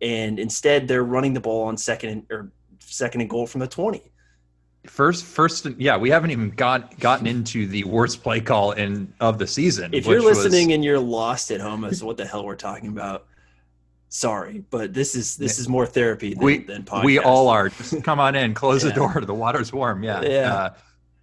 And 0.03 0.38
instead, 0.38 0.88
they're 0.88 1.05
running 1.05 1.35
the 1.35 1.40
ball 1.40 1.64
on 1.68 1.77
second 1.77 2.11
and, 2.11 2.27
or 2.31 2.53
second 2.79 3.20
and 3.20 3.31
goal 3.31 3.46
from 3.46 3.61
the 3.61 3.66
twenty. 3.68 4.03
First, 4.87 5.25
first, 5.27 5.66
yeah, 5.79 5.99
we 5.99 6.09
haven't 6.09 6.31
even 6.31 6.51
got 6.51 6.99
gotten 6.99 7.27
into 7.27 7.66
the 7.66 7.85
worst 7.85 8.23
play 8.23 8.40
call 8.40 8.73
in 8.73 9.12
of 9.20 9.38
the 9.38 9.46
season. 9.46 9.92
If 9.92 10.07
you're 10.07 10.16
which 10.16 10.25
was- 10.25 10.38
listening 10.44 10.73
and 10.73 10.83
you're 10.83 10.99
lost 10.99 11.51
at 11.51 11.61
home 11.61 11.85
as 11.85 11.99
to 12.01 12.07
what 12.07 12.16
the 12.16 12.25
hell 12.25 12.46
we're 12.46 12.55
talking 12.57 12.88
about, 12.88 13.27
sorry, 14.09 14.64
but 14.70 14.94
this 14.94 15.14
is 15.14 15.37
this 15.37 15.59
is 15.59 15.68
more 15.68 15.85
therapy 15.87 16.33
than, 16.35 16.42
we 16.44 16.59
than 16.59 16.83
podcast. 16.83 17.05
we 17.05 17.18
all 17.18 17.49
are. 17.49 17.68
Just 17.68 18.03
come 18.03 18.18
on 18.20 18.35
in, 18.35 18.55
close 18.55 18.83
Yeah. 18.83 18.90
the 18.90 18.94
door. 18.96 19.20
The 19.25 19.35
water's 19.35 19.70
warm. 19.73 20.03
Yeah, 20.03 20.23
Yeah. 20.23 20.55
Uh, 20.55 20.70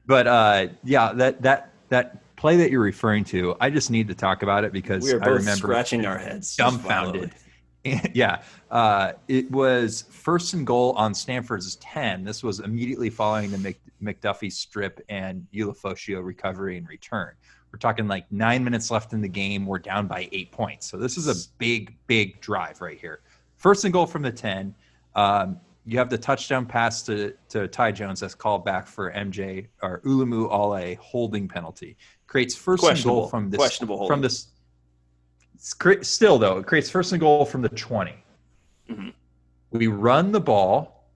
but 0.07 0.25
uh, 0.25 0.67
yeah, 0.83 1.13
that 1.13 1.41
that 1.41 1.71
that 1.89 2.35
play 2.37 2.55
that 2.57 2.71
you're 2.71 2.81
referring 2.81 3.23
to, 3.25 3.55
I 3.59 3.69
just 3.69 3.91
need 3.91 4.07
to 4.07 4.15
talk 4.15 4.41
about 4.41 4.63
it 4.63 4.71
because 4.71 5.03
We 5.03 5.19
I 5.19 5.27
remember 5.27 5.53
scratching 5.53 6.05
our 6.05 6.17
heads, 6.17 6.55
dumbfounded. 6.55 7.31
yeah, 8.13 8.41
uh, 8.71 9.13
it 9.27 9.51
was 9.51 10.05
first 10.09 10.53
and 10.53 10.65
goal 10.65 10.93
on 10.93 11.13
Stanford's 11.13 11.75
ten. 11.75 12.23
This 12.23 12.41
was 12.41 12.61
immediately 12.61 13.09
following 13.09 13.51
the 13.51 13.57
Mc, 13.57 13.79
McDuffie 14.01 14.51
strip 14.51 15.01
and 15.09 15.45
Ulofoshio 15.53 16.23
recovery 16.23 16.77
and 16.77 16.87
return. 16.87 17.33
We're 17.71 17.79
talking 17.79 18.07
like 18.07 18.31
nine 18.31 18.63
minutes 18.63 18.89
left 18.89 19.11
in 19.11 19.21
the 19.21 19.27
game. 19.27 19.65
We're 19.65 19.79
down 19.79 20.07
by 20.07 20.29
eight 20.31 20.51
points. 20.51 20.89
So 20.89 20.97
this 20.97 21.17
is 21.17 21.27
a 21.27 21.49
big, 21.57 21.95
big 22.07 22.39
drive 22.39 22.79
right 22.79 22.97
here. 22.97 23.19
First 23.57 23.83
and 23.83 23.91
goal 23.91 24.05
from 24.05 24.21
the 24.21 24.31
ten. 24.31 24.73
Um, 25.15 25.59
you 25.87 25.97
have 25.97 26.09
the 26.09 26.17
touchdown 26.17 26.65
pass 26.65 27.01
to, 27.03 27.33
to 27.47 27.65
Ty 27.69 27.93
Jones 27.93 28.19
that's 28.19 28.35
called 28.35 28.65
back 28.65 28.87
for 28.87 29.09
MJ 29.13 29.67
or 29.81 30.01
Ulumoo 30.01 30.51
Ale 30.51 30.97
holding 31.01 31.47
penalty. 31.47 31.95
Creates 32.27 32.53
first 32.55 32.83
and 32.83 33.01
goal 33.05 33.29
from 33.29 33.49
this 33.49 33.57
Questionable 33.57 33.97
holding. 33.97 34.13
from 34.15 34.21
this 34.21 34.47
still 36.01 36.37
though 36.37 36.59
it 36.59 36.67
creates 36.67 36.87
first 36.89 37.13
and 37.13 37.19
goal 37.19 37.43
from 37.43 37.63
the 37.63 37.69
20 37.69 38.13
Mhm. 38.91 39.11
we 39.71 39.87
run 39.87 40.31
the 40.31 40.39
ball 40.39 41.09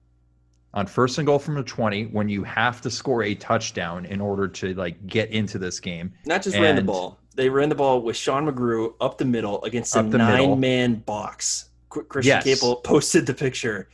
on 0.74 0.86
first 0.86 1.18
and 1.18 1.26
goal 1.26 1.38
from 1.38 1.54
the 1.54 1.62
20 1.62 2.06
when 2.06 2.28
you 2.28 2.42
have 2.42 2.80
to 2.80 2.90
score 2.90 3.22
a 3.22 3.34
touchdown 3.36 4.04
in 4.06 4.20
order 4.20 4.48
to 4.48 4.74
like 4.74 5.06
get 5.06 5.30
into 5.30 5.58
this 5.58 5.78
game. 5.78 6.12
Not 6.26 6.42
just 6.42 6.56
ran 6.56 6.76
the 6.76 6.82
ball. 6.82 7.18
They 7.36 7.48
ran 7.50 7.68
the 7.68 7.74
ball 7.74 8.00
with 8.02 8.16
Sean 8.16 8.46
McGrew 8.46 8.94
up 9.00 9.16
the 9.18 9.24
middle 9.26 9.62
against 9.64 9.94
a 9.94 10.02
nine 10.02 10.58
man 10.58 10.96
box. 10.96 11.66
Christian 11.90 12.40
yes. 12.44 12.62
Caple 12.62 12.82
posted 12.82 13.26
the 13.26 13.34
picture. 13.34 13.88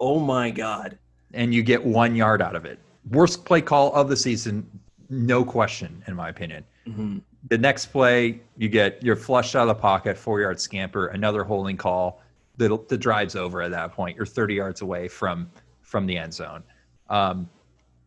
Oh 0.00 0.20
my 0.20 0.50
God. 0.50 0.98
And 1.34 1.52
you 1.52 1.62
get 1.62 1.84
one 1.84 2.14
yard 2.14 2.40
out 2.40 2.56
of 2.56 2.64
it. 2.64 2.78
Worst 3.10 3.44
play 3.44 3.60
call 3.60 3.92
of 3.94 4.08
the 4.08 4.16
season, 4.16 4.66
no 5.08 5.44
question, 5.44 6.02
in 6.06 6.14
my 6.14 6.28
opinion. 6.28 6.64
Mm-hmm. 6.86 7.18
The 7.48 7.58
next 7.58 7.86
play, 7.86 8.40
you 8.56 8.68
get 8.68 9.02
you're 9.02 9.16
flushed 9.16 9.56
out 9.56 9.62
of 9.62 9.68
the 9.68 9.80
pocket, 9.80 10.16
four 10.16 10.40
yard 10.40 10.60
scamper, 10.60 11.08
another 11.08 11.44
holding 11.44 11.76
call. 11.76 12.22
The, 12.56 12.78
the 12.88 12.98
drive's 12.98 13.36
over 13.36 13.62
at 13.62 13.70
that 13.70 13.92
point. 13.92 14.16
You're 14.16 14.26
30 14.26 14.54
yards 14.54 14.80
away 14.80 15.08
from 15.08 15.50
from 15.82 16.06
the 16.06 16.18
end 16.18 16.34
zone. 16.34 16.62
Um, 17.08 17.48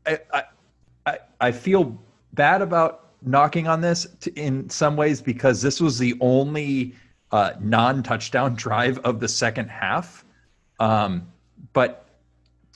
I, 0.05 0.19
I, 1.05 1.17
I 1.39 1.51
feel 1.51 1.97
bad 2.33 2.61
about 2.61 3.09
knocking 3.23 3.67
on 3.67 3.81
this 3.81 4.07
to, 4.21 4.31
in 4.33 4.69
some 4.69 4.95
ways 4.95 5.21
because 5.21 5.61
this 5.61 5.81
was 5.81 5.97
the 5.97 6.15
only 6.21 6.93
uh, 7.31 7.53
non-touchdown 7.59 8.55
drive 8.55 8.99
of 8.99 9.19
the 9.19 9.27
second 9.27 9.69
half. 9.69 10.25
Um, 10.79 11.30
but 11.73 12.05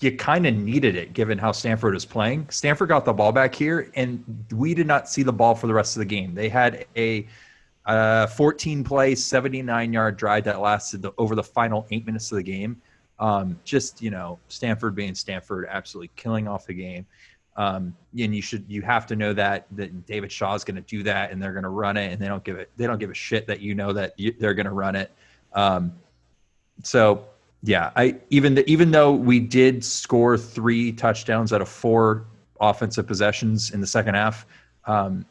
you 0.01 0.15
kind 0.15 0.45
of 0.45 0.53
needed 0.53 0.95
it 0.95 1.13
given 1.13 1.37
how 1.37 1.51
Stanford 1.51 1.95
is 1.95 2.05
playing. 2.05 2.47
Stanford 2.49 2.89
got 2.89 3.05
the 3.05 3.13
ball 3.13 3.31
back 3.31 3.55
here, 3.55 3.91
and 3.95 4.45
we 4.51 4.73
did 4.73 4.87
not 4.87 5.07
see 5.09 5.23
the 5.23 5.33
ball 5.33 5.55
for 5.55 5.67
the 5.67 5.73
rest 5.73 5.95
of 5.95 5.99
the 5.99 6.05
game. 6.05 6.35
They 6.35 6.49
had 6.49 6.85
a 6.97 7.27
uh, 7.85 8.27
14 8.27 8.83
play, 8.83 9.15
79 9.15 9.93
yard 9.93 10.17
drive 10.17 10.43
that 10.45 10.59
lasted 10.59 11.01
the, 11.01 11.13
over 11.17 11.35
the 11.35 11.43
final 11.43 11.85
eight 11.91 12.05
minutes 12.05 12.31
of 12.31 12.37
the 12.37 12.43
game. 12.43 12.81
Um, 13.19 13.57
just 13.63 14.01
you 14.01 14.09
know, 14.09 14.39
Stanford 14.49 14.95
being 14.95 15.15
Stanford, 15.15 15.67
absolutely 15.69 16.11
killing 16.17 16.47
off 16.47 16.65
the 16.65 16.73
game. 16.73 17.05
Um, 17.57 17.95
and 18.19 18.35
you 18.35 18.41
should 18.41 18.65
you 18.67 18.81
have 18.81 19.07
to 19.07 19.15
know 19.15 19.31
that 19.31 19.67
that 19.71 20.05
David 20.05 20.29
Shaw 20.29 20.55
is 20.55 20.65
going 20.65 20.75
to 20.75 20.81
do 20.81 21.03
that, 21.03 21.31
and 21.31 21.41
they're 21.41 21.53
going 21.53 21.63
to 21.63 21.69
run 21.69 21.95
it, 21.95 22.11
and 22.11 22.21
they 22.21 22.27
don't 22.27 22.43
give 22.43 22.57
it 22.57 22.69
they 22.75 22.85
don't 22.85 22.99
give 22.99 23.11
a 23.11 23.15
shit 23.15 23.47
that 23.47 23.61
you 23.61 23.75
know 23.75 23.93
that 23.93 24.19
you, 24.19 24.35
they're 24.37 24.53
going 24.53 24.65
to 24.65 24.73
run 24.73 24.97
it. 24.97 25.09
Um, 25.53 25.93
so 26.83 27.23
yeah, 27.65 27.91
I 27.95 28.15
even 28.29 28.55
the, 28.55 28.69
even 28.69 28.91
though 28.91 29.11
we 29.11 29.39
did 29.39 29.83
score 29.83 30.37
three 30.37 30.91
touchdowns 30.91 31.51
out 31.51 31.61
of 31.61 31.69
four 31.69 32.27
offensive 32.61 33.07
possessions 33.07 33.71
in 33.71 33.81
the 33.81 33.87
second 33.87 34.13
half, 34.13 34.45
um, 34.85 35.25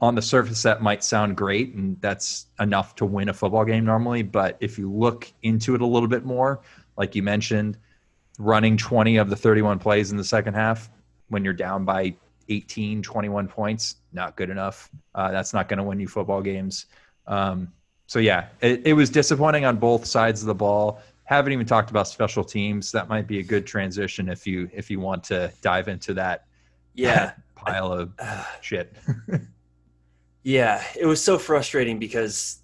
on 0.00 0.14
the 0.14 0.22
surface 0.22 0.62
that 0.62 0.82
might 0.82 1.02
sound 1.02 1.36
great, 1.36 1.74
and 1.74 1.98
that's 2.00 2.46
enough 2.60 2.94
to 2.96 3.06
win 3.06 3.30
a 3.30 3.34
football 3.34 3.64
game 3.64 3.84
normally. 3.84 4.22
But 4.22 4.58
if 4.60 4.78
you 4.78 4.92
look 4.92 5.32
into 5.42 5.74
it 5.74 5.80
a 5.80 5.86
little 5.86 6.08
bit 6.08 6.26
more, 6.26 6.60
like 6.98 7.14
you 7.14 7.22
mentioned, 7.22 7.78
running 8.38 8.76
20 8.76 9.16
of 9.16 9.30
the 9.30 9.36
31 9.36 9.78
plays 9.78 10.10
in 10.10 10.16
the 10.16 10.24
second 10.24 10.54
half 10.54 10.90
when 11.28 11.42
you're 11.42 11.54
down 11.54 11.84
by 11.84 12.14
18, 12.50 13.02
21 13.02 13.48
points, 13.48 13.96
not 14.12 14.36
good 14.36 14.50
enough. 14.50 14.90
Uh, 15.14 15.30
that's 15.30 15.54
not 15.54 15.68
going 15.68 15.78
to 15.78 15.84
win 15.84 15.98
you 15.98 16.06
football 16.06 16.42
games. 16.42 16.86
Um, 17.26 17.72
so 18.06 18.18
yeah, 18.18 18.46
it, 18.60 18.86
it, 18.86 18.92
was 18.94 19.10
disappointing 19.10 19.66
on 19.66 19.76
both 19.76 20.06
sides 20.06 20.40
of 20.40 20.46
the 20.46 20.54
ball. 20.54 21.02
Haven't 21.28 21.52
even 21.52 21.66
talked 21.66 21.90
about 21.90 22.08
special 22.08 22.42
teams. 22.42 22.90
That 22.90 23.10
might 23.10 23.26
be 23.26 23.38
a 23.38 23.42
good 23.42 23.66
transition 23.66 24.30
if 24.30 24.46
you 24.46 24.70
if 24.72 24.90
you 24.90 24.98
want 24.98 25.22
to 25.24 25.52
dive 25.60 25.88
into 25.88 26.14
that. 26.14 26.46
Yeah, 26.94 27.32
pile 27.54 27.92
of 27.92 28.12
uh, 28.18 28.44
shit. 28.62 28.96
yeah, 30.42 30.82
it 30.98 31.04
was 31.04 31.22
so 31.22 31.38
frustrating 31.38 31.98
because 31.98 32.62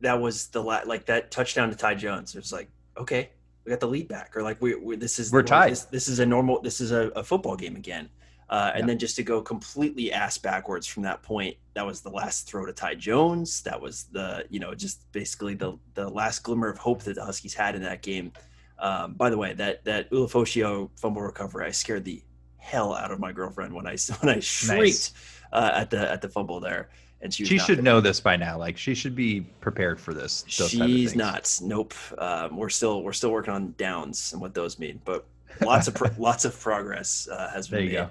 that 0.00 0.20
was 0.20 0.46
the 0.46 0.62
la- 0.62 0.82
like 0.86 1.06
that 1.06 1.32
touchdown 1.32 1.70
to 1.70 1.74
Ty 1.74 1.96
Jones. 1.96 2.36
It 2.36 2.38
was 2.38 2.52
like, 2.52 2.70
okay, 2.96 3.30
we 3.64 3.70
got 3.70 3.80
the 3.80 3.88
lead 3.88 4.06
back, 4.06 4.36
or 4.36 4.44
like 4.44 4.62
we, 4.62 4.76
we 4.76 4.94
this 4.94 5.18
is 5.18 5.32
we're 5.32 5.42
tied. 5.42 5.72
This, 5.72 5.84
this, 5.86 6.06
is 6.06 6.20
a 6.20 6.26
normal. 6.26 6.60
This 6.60 6.80
is 6.80 6.92
a, 6.92 7.08
a 7.16 7.24
football 7.24 7.56
game 7.56 7.74
again. 7.74 8.08
Uh, 8.50 8.72
and 8.74 8.82
yeah. 8.82 8.86
then 8.86 8.98
just 8.98 9.16
to 9.16 9.22
go 9.22 9.40
completely 9.40 10.12
ass 10.12 10.38
backwards 10.38 10.86
from 10.86 11.02
that 11.02 11.22
point, 11.22 11.56
that 11.74 11.84
was 11.84 12.00
the 12.00 12.10
last 12.10 12.46
throw 12.46 12.66
to 12.66 12.72
Ty 12.72 12.96
Jones. 12.96 13.62
That 13.62 13.80
was 13.80 14.04
the 14.12 14.44
you 14.50 14.60
know 14.60 14.74
just 14.74 15.10
basically 15.12 15.54
the 15.54 15.78
the 15.94 16.08
last 16.08 16.40
glimmer 16.40 16.68
of 16.68 16.78
hope 16.78 17.02
that 17.04 17.14
the 17.14 17.24
Huskies 17.24 17.54
had 17.54 17.74
in 17.74 17.82
that 17.82 18.02
game. 18.02 18.32
Um, 18.78 19.14
by 19.14 19.30
the 19.30 19.38
way, 19.38 19.54
that 19.54 19.84
that 19.84 20.10
Ulofoshio 20.10 20.90
fumble 20.96 21.22
recovery, 21.22 21.66
I 21.66 21.70
scared 21.70 22.04
the 22.04 22.22
hell 22.58 22.94
out 22.94 23.10
of 23.10 23.18
my 23.18 23.32
girlfriend 23.32 23.74
when 23.74 23.86
I 23.86 23.96
when 24.20 24.36
I 24.36 24.40
shrieked 24.40 24.78
nice. 24.78 25.12
uh, 25.52 25.70
at 25.74 25.90
the 25.90 26.10
at 26.10 26.20
the 26.20 26.28
fumble 26.28 26.60
there 26.60 26.90
and 27.24 27.32
she, 27.32 27.44
she 27.46 27.58
should 27.58 27.82
know 27.82 28.00
this 28.02 28.20
by 28.20 28.36
now. 28.36 28.58
Like 28.58 28.76
she 28.76 28.94
should 28.94 29.16
be 29.16 29.40
prepared 29.40 29.98
for 29.98 30.12
this. 30.12 30.44
She's 30.46 31.16
not. 31.16 31.58
Nope. 31.62 31.94
Um, 32.18 32.56
we're 32.56 32.68
still 32.68 33.02
we're 33.02 33.14
still 33.14 33.32
working 33.32 33.54
on 33.54 33.74
downs 33.78 34.32
and 34.32 34.42
what 34.42 34.54
those 34.54 34.78
mean, 34.78 35.00
but 35.04 35.24
lots 35.62 35.88
of 35.88 35.94
pro- 35.94 36.10
lots 36.18 36.44
of 36.44 36.58
progress 36.60 37.26
uh, 37.32 37.50
has 37.50 37.66
been 37.66 37.78
there 37.78 37.86
you 37.86 37.98
made. 37.98 38.06
Go. 38.06 38.10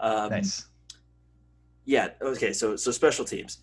Um, 0.00 0.30
nice. 0.30 0.66
Yeah. 1.84 2.08
Okay. 2.20 2.52
So 2.52 2.76
so 2.76 2.90
special 2.90 3.24
teams. 3.24 3.58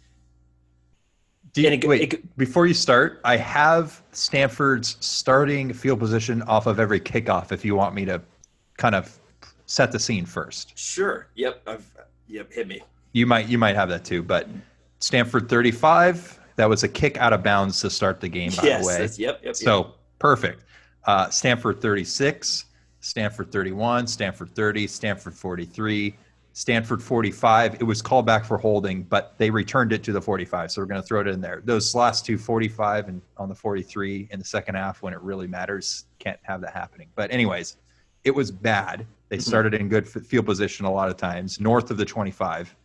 Do 1.53 1.61
you, 1.63 1.69
it, 1.69 1.87
wait, 1.87 2.13
it, 2.13 2.37
before 2.37 2.67
you 2.67 2.73
start, 2.73 3.19
I 3.23 3.37
have 3.37 4.03
Stanford's 4.11 4.97
starting 4.99 5.73
field 5.73 5.99
position 5.99 6.43
off 6.43 6.67
of 6.67 6.79
every 6.79 6.99
kickoff. 6.99 7.51
If 7.51 7.65
you 7.65 7.73
want 7.73 7.95
me 7.95 8.05
to 8.05 8.21
kind 8.77 8.93
of 8.93 9.17
set 9.65 9.91
the 9.91 9.99
scene 9.99 10.25
first. 10.25 10.77
Sure. 10.77 11.27
Yep. 11.35 11.61
I've 11.67 11.91
yep. 12.27 12.51
Hit 12.51 12.67
me. 12.67 12.81
You 13.13 13.25
might 13.25 13.47
you 13.47 13.57
might 13.57 13.75
have 13.75 13.89
that 13.89 14.05
too, 14.05 14.21
but 14.23 14.47
Stanford 14.99 15.49
35. 15.49 16.39
That 16.57 16.67
was 16.67 16.83
a 16.83 16.87
kick 16.87 17.17
out 17.17 17.33
of 17.33 17.43
bounds 17.43 17.79
to 17.81 17.89
start 17.89 18.19
the 18.19 18.27
game, 18.27 18.51
by 18.57 18.63
yes, 18.63 18.81
the 18.81 18.87
way. 18.87 19.09
Yep, 19.27 19.41
yep. 19.43 19.55
So 19.55 19.77
yep. 19.77 19.95
perfect. 20.17 20.63
Uh, 21.05 21.29
Stanford 21.29 21.79
36, 21.81 22.65
Stanford 22.99 23.51
31, 23.51 24.07
Stanford 24.07 24.49
30, 24.55 24.87
Stanford 24.87 25.35
43, 25.35 26.15
Stanford 26.57 27.03
45. 27.03 27.75
It 27.75 27.83
was 27.83 28.01
called 28.01 28.25
back 28.25 28.43
for 28.43 28.57
holding, 28.57 29.03
but 29.03 29.35
they 29.37 29.51
returned 29.51 29.93
it 29.93 30.01
to 30.01 30.11
the 30.11 30.19
45. 30.19 30.71
So 30.71 30.81
we're 30.81 30.87
going 30.87 30.99
to 30.99 31.05
throw 31.05 31.21
it 31.21 31.27
in 31.27 31.39
there. 31.39 31.61
Those 31.63 31.93
last 31.93 32.25
two, 32.25 32.35
45 32.35 33.09
and 33.09 33.21
on 33.37 33.47
the 33.47 33.53
43 33.53 34.29
in 34.31 34.39
the 34.39 34.45
second 34.45 34.73
half 34.73 35.03
when 35.03 35.13
it 35.13 35.21
really 35.21 35.45
matters, 35.45 36.05
can't 36.17 36.39
have 36.41 36.59
that 36.61 36.73
happening. 36.73 37.09
But, 37.13 37.31
anyways, 37.31 37.77
it 38.23 38.31
was 38.31 38.49
bad. 38.49 39.05
They 39.29 39.37
mm-hmm. 39.37 39.43
started 39.43 39.75
in 39.75 39.87
good 39.87 40.09
field 40.09 40.47
position 40.47 40.87
a 40.87 40.91
lot 40.91 41.09
of 41.09 41.17
times, 41.17 41.59
north 41.59 41.91
of 41.91 41.97
the 41.97 42.05
25. 42.05 42.75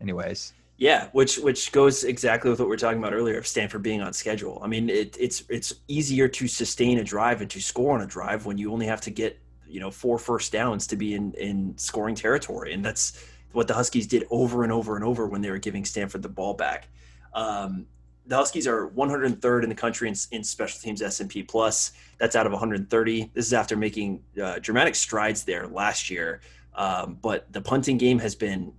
Anyways, 0.00 0.54
yeah, 0.78 1.08
which 1.12 1.36
which 1.36 1.70
goes 1.70 2.04
exactly 2.04 2.50
with 2.50 2.60
what 2.60 2.68
we 2.70 2.74
are 2.74 2.78
talking 2.78 2.98
about 2.98 3.12
earlier 3.12 3.36
of 3.36 3.46
Stanford 3.46 3.82
being 3.82 4.00
on 4.00 4.14
schedule. 4.14 4.58
I 4.64 4.68
mean, 4.68 4.88
it, 4.88 5.18
it's 5.20 5.44
it's 5.50 5.74
easier 5.86 6.28
to 6.28 6.48
sustain 6.48 6.98
a 6.98 7.04
drive 7.04 7.42
and 7.42 7.50
to 7.50 7.60
score 7.60 7.94
on 7.94 8.00
a 8.00 8.06
drive 8.06 8.46
when 8.46 8.56
you 8.56 8.72
only 8.72 8.86
have 8.86 9.02
to 9.02 9.10
get 9.10 9.38
you 9.72 9.80
know 9.80 9.90
four 9.90 10.18
first 10.18 10.52
downs 10.52 10.86
to 10.88 10.96
be 10.96 11.14
in 11.14 11.32
in 11.34 11.76
scoring 11.78 12.14
territory, 12.14 12.72
and 12.72 12.84
that's 12.84 13.24
what 13.52 13.68
the 13.68 13.74
Huskies 13.74 14.06
did 14.06 14.26
over 14.30 14.62
and 14.62 14.72
over 14.72 14.96
and 14.96 15.04
over 15.04 15.26
when 15.26 15.42
they 15.42 15.50
were 15.50 15.58
giving 15.58 15.84
Stanford 15.84 16.22
the 16.22 16.28
ball 16.28 16.54
back. 16.54 16.88
Um, 17.34 17.86
the 18.26 18.36
Huskies 18.36 18.66
are 18.66 18.88
103rd 18.88 19.62
in 19.64 19.68
the 19.68 19.74
country 19.74 20.08
in, 20.08 20.14
in 20.30 20.44
special 20.44 20.80
teams 20.80 21.02
S&P 21.02 21.42
plus. 21.42 21.92
That's 22.18 22.36
out 22.36 22.46
of 22.46 22.52
130. 22.52 23.30
This 23.34 23.46
is 23.46 23.52
after 23.52 23.76
making 23.76 24.22
uh, 24.40 24.58
dramatic 24.60 24.94
strides 24.94 25.44
there 25.44 25.66
last 25.66 26.08
year. 26.08 26.40
Um, 26.74 27.18
but 27.20 27.52
the 27.52 27.60
punting 27.60 27.98
game 27.98 28.18
has 28.20 28.34
been 28.34 28.72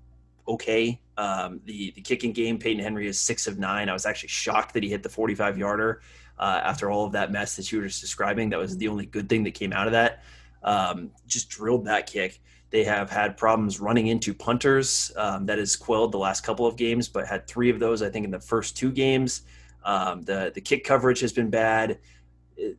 okay. 0.48 1.00
Um, 1.18 1.62
the 1.66 1.92
the 1.92 2.02
kicking 2.02 2.32
game, 2.32 2.58
Peyton 2.58 2.82
Henry 2.82 3.08
is 3.08 3.20
six 3.20 3.46
of 3.46 3.60
nine. 3.60 3.90
I 3.90 3.94
was 3.94 4.06
actually 4.06 4.30
shocked 4.30 4.74
that 4.74 4.84
he 4.84 4.90
hit 4.90 5.04
the 5.04 5.10
45 5.10 5.58
yarder 5.58 6.02
uh, 6.40 6.62
after 6.64 6.90
all 6.90 7.06
of 7.06 7.12
that 7.12 7.32
mess 7.32 7.56
that 7.58 7.72
you 7.72 7.80
were 7.80 7.88
just 7.88 8.02
describing. 8.02 8.50
That 8.50 8.60
was 8.60 8.78
the 8.78 8.88
only 8.88 9.06
good 9.06 9.30
thing 9.30 9.44
that 9.44 9.54
came 9.54 9.74
out 9.74 9.88
of 9.88 9.94
that. 9.94 10.24
Um, 10.64 11.12
just 11.28 11.50
drilled 11.50 11.86
that 11.86 12.08
kick. 12.08 12.42
They 12.70 12.84
have 12.86 13.10
had 13.10 13.38
problems 13.38 13.80
running 13.80 14.08
into 14.08 14.34
punters. 14.34 15.12
Um, 15.16 15.46
that 15.46 15.60
has 15.60 15.76
quelled 15.76 16.12
the 16.12 16.18
last 16.18 16.42
couple 16.42 16.66
of 16.66 16.76
games, 16.76 17.08
but 17.08 17.28
had 17.28 17.48
three 17.48 17.70
of 17.70 17.80
those 17.80 18.02
I 18.02 18.10
think 18.10 18.26
in 18.26 18.32
the 18.32 18.40
first 18.40 18.76
two 18.76 18.92
games. 18.92 19.44
Um, 19.86 20.24
the 20.24 20.52
the 20.56 20.62
kick 20.62 20.84
coverage 20.84 21.20
has 21.20 21.34
been 21.34 21.50
bad. 21.50 22.00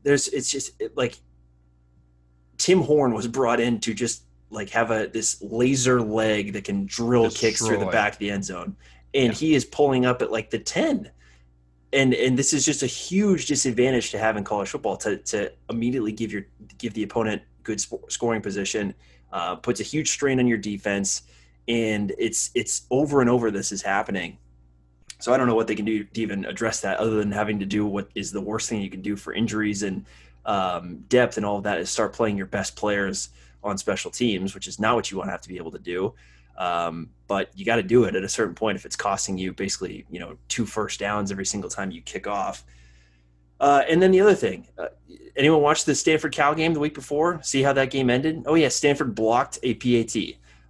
There's 0.02 0.28
it's 0.28 0.50
just 0.50 0.72
it, 0.80 0.96
like 0.96 1.18
Tim 2.58 2.80
Horn 2.80 3.14
was 3.14 3.28
brought 3.28 3.60
in 3.60 3.78
to 3.80 3.94
just 3.94 4.24
like 4.50 4.70
have 4.70 4.90
a 4.90 5.06
this 5.06 5.40
laser 5.42 6.00
leg 6.00 6.54
that 6.54 6.64
can 6.64 6.86
drill 6.86 7.24
Destroy. 7.24 7.48
kicks 7.48 7.66
through 7.66 7.78
the 7.78 7.86
back 7.86 8.14
of 8.14 8.18
the 8.18 8.30
end 8.30 8.44
zone, 8.44 8.76
and 9.12 9.32
yeah. 9.32 9.38
he 9.38 9.54
is 9.54 9.64
pulling 9.64 10.06
up 10.06 10.22
at 10.22 10.32
like 10.32 10.50
the 10.50 10.58
ten. 10.58 11.10
And, 11.92 12.12
and 12.12 12.36
this 12.36 12.52
is 12.52 12.64
just 12.64 12.82
a 12.82 12.88
huge 12.88 13.46
disadvantage 13.46 14.10
to 14.10 14.18
have 14.18 14.36
in 14.36 14.42
college 14.42 14.70
football 14.70 14.96
to, 14.96 15.16
to 15.18 15.52
immediately 15.70 16.10
give 16.10 16.32
your 16.32 16.46
give 16.76 16.92
the 16.94 17.04
opponent 17.04 17.42
good 17.64 17.80
sp- 17.82 18.06
scoring 18.08 18.42
position 18.42 18.94
uh, 19.32 19.56
puts 19.56 19.80
a 19.80 19.84
huge 19.84 20.10
strain 20.10 20.38
on 20.38 20.46
your 20.46 20.58
defense 20.58 21.22
and 21.66 22.12
it's 22.18 22.50
it's 22.54 22.86
over 22.90 23.20
and 23.20 23.28
over 23.28 23.50
this 23.50 23.72
is 23.72 23.82
happening 23.82 24.38
so 25.24 25.32
I 25.32 25.38
don't 25.38 25.46
know 25.46 25.54
what 25.54 25.66
they 25.66 25.74
can 25.74 25.84
do 25.84 26.04
to 26.04 26.20
even 26.20 26.44
address 26.44 26.80
that, 26.80 26.98
other 26.98 27.16
than 27.16 27.32
having 27.32 27.58
to 27.60 27.64
do 27.64 27.86
what 27.86 28.08
is 28.14 28.30
the 28.30 28.42
worst 28.42 28.68
thing 28.68 28.82
you 28.82 28.90
can 28.90 29.00
do 29.00 29.16
for 29.16 29.32
injuries 29.32 29.82
and 29.82 30.04
um, 30.44 30.98
depth 31.08 31.38
and 31.38 31.46
all 31.46 31.56
of 31.56 31.62
that 31.64 31.78
is 31.78 31.88
start 31.88 32.12
playing 32.12 32.36
your 32.36 32.46
best 32.46 32.76
players 32.76 33.30
on 33.62 33.78
special 33.78 34.10
teams, 34.10 34.54
which 34.54 34.68
is 34.68 34.78
not 34.78 34.94
what 34.94 35.10
you 35.10 35.16
want 35.16 35.28
to 35.28 35.30
have 35.30 35.40
to 35.40 35.48
be 35.48 35.56
able 35.56 35.70
to 35.70 35.78
do. 35.78 36.12
Um, 36.58 37.08
but 37.26 37.50
you 37.56 37.64
got 37.64 37.76
to 37.76 37.82
do 37.82 38.04
it 38.04 38.14
at 38.14 38.22
a 38.22 38.28
certain 38.28 38.54
point 38.54 38.76
if 38.76 38.84
it's 38.84 38.96
costing 38.96 39.38
you 39.38 39.52
basically, 39.52 40.04
you 40.10 40.20
know, 40.20 40.36
two 40.48 40.66
first 40.66 41.00
downs 41.00 41.32
every 41.32 41.46
single 41.46 41.70
time 41.70 41.90
you 41.90 42.02
kick 42.02 42.26
off. 42.26 42.64
Uh, 43.60 43.82
and 43.88 44.02
then 44.02 44.10
the 44.10 44.20
other 44.20 44.34
thing, 44.34 44.66
uh, 44.78 44.88
anyone 45.36 45.60
watch 45.60 45.84
the 45.84 45.94
Stanford 45.94 46.32
Cal 46.32 46.54
game 46.54 46.74
the 46.74 46.80
week 46.80 46.94
before? 46.94 47.40
See 47.42 47.62
how 47.62 47.72
that 47.72 47.90
game 47.90 48.10
ended? 48.10 48.44
Oh 48.46 48.54
yeah, 48.54 48.68
Stanford 48.68 49.14
blocked 49.14 49.58
a 49.62 49.74
PAT. 49.74 50.16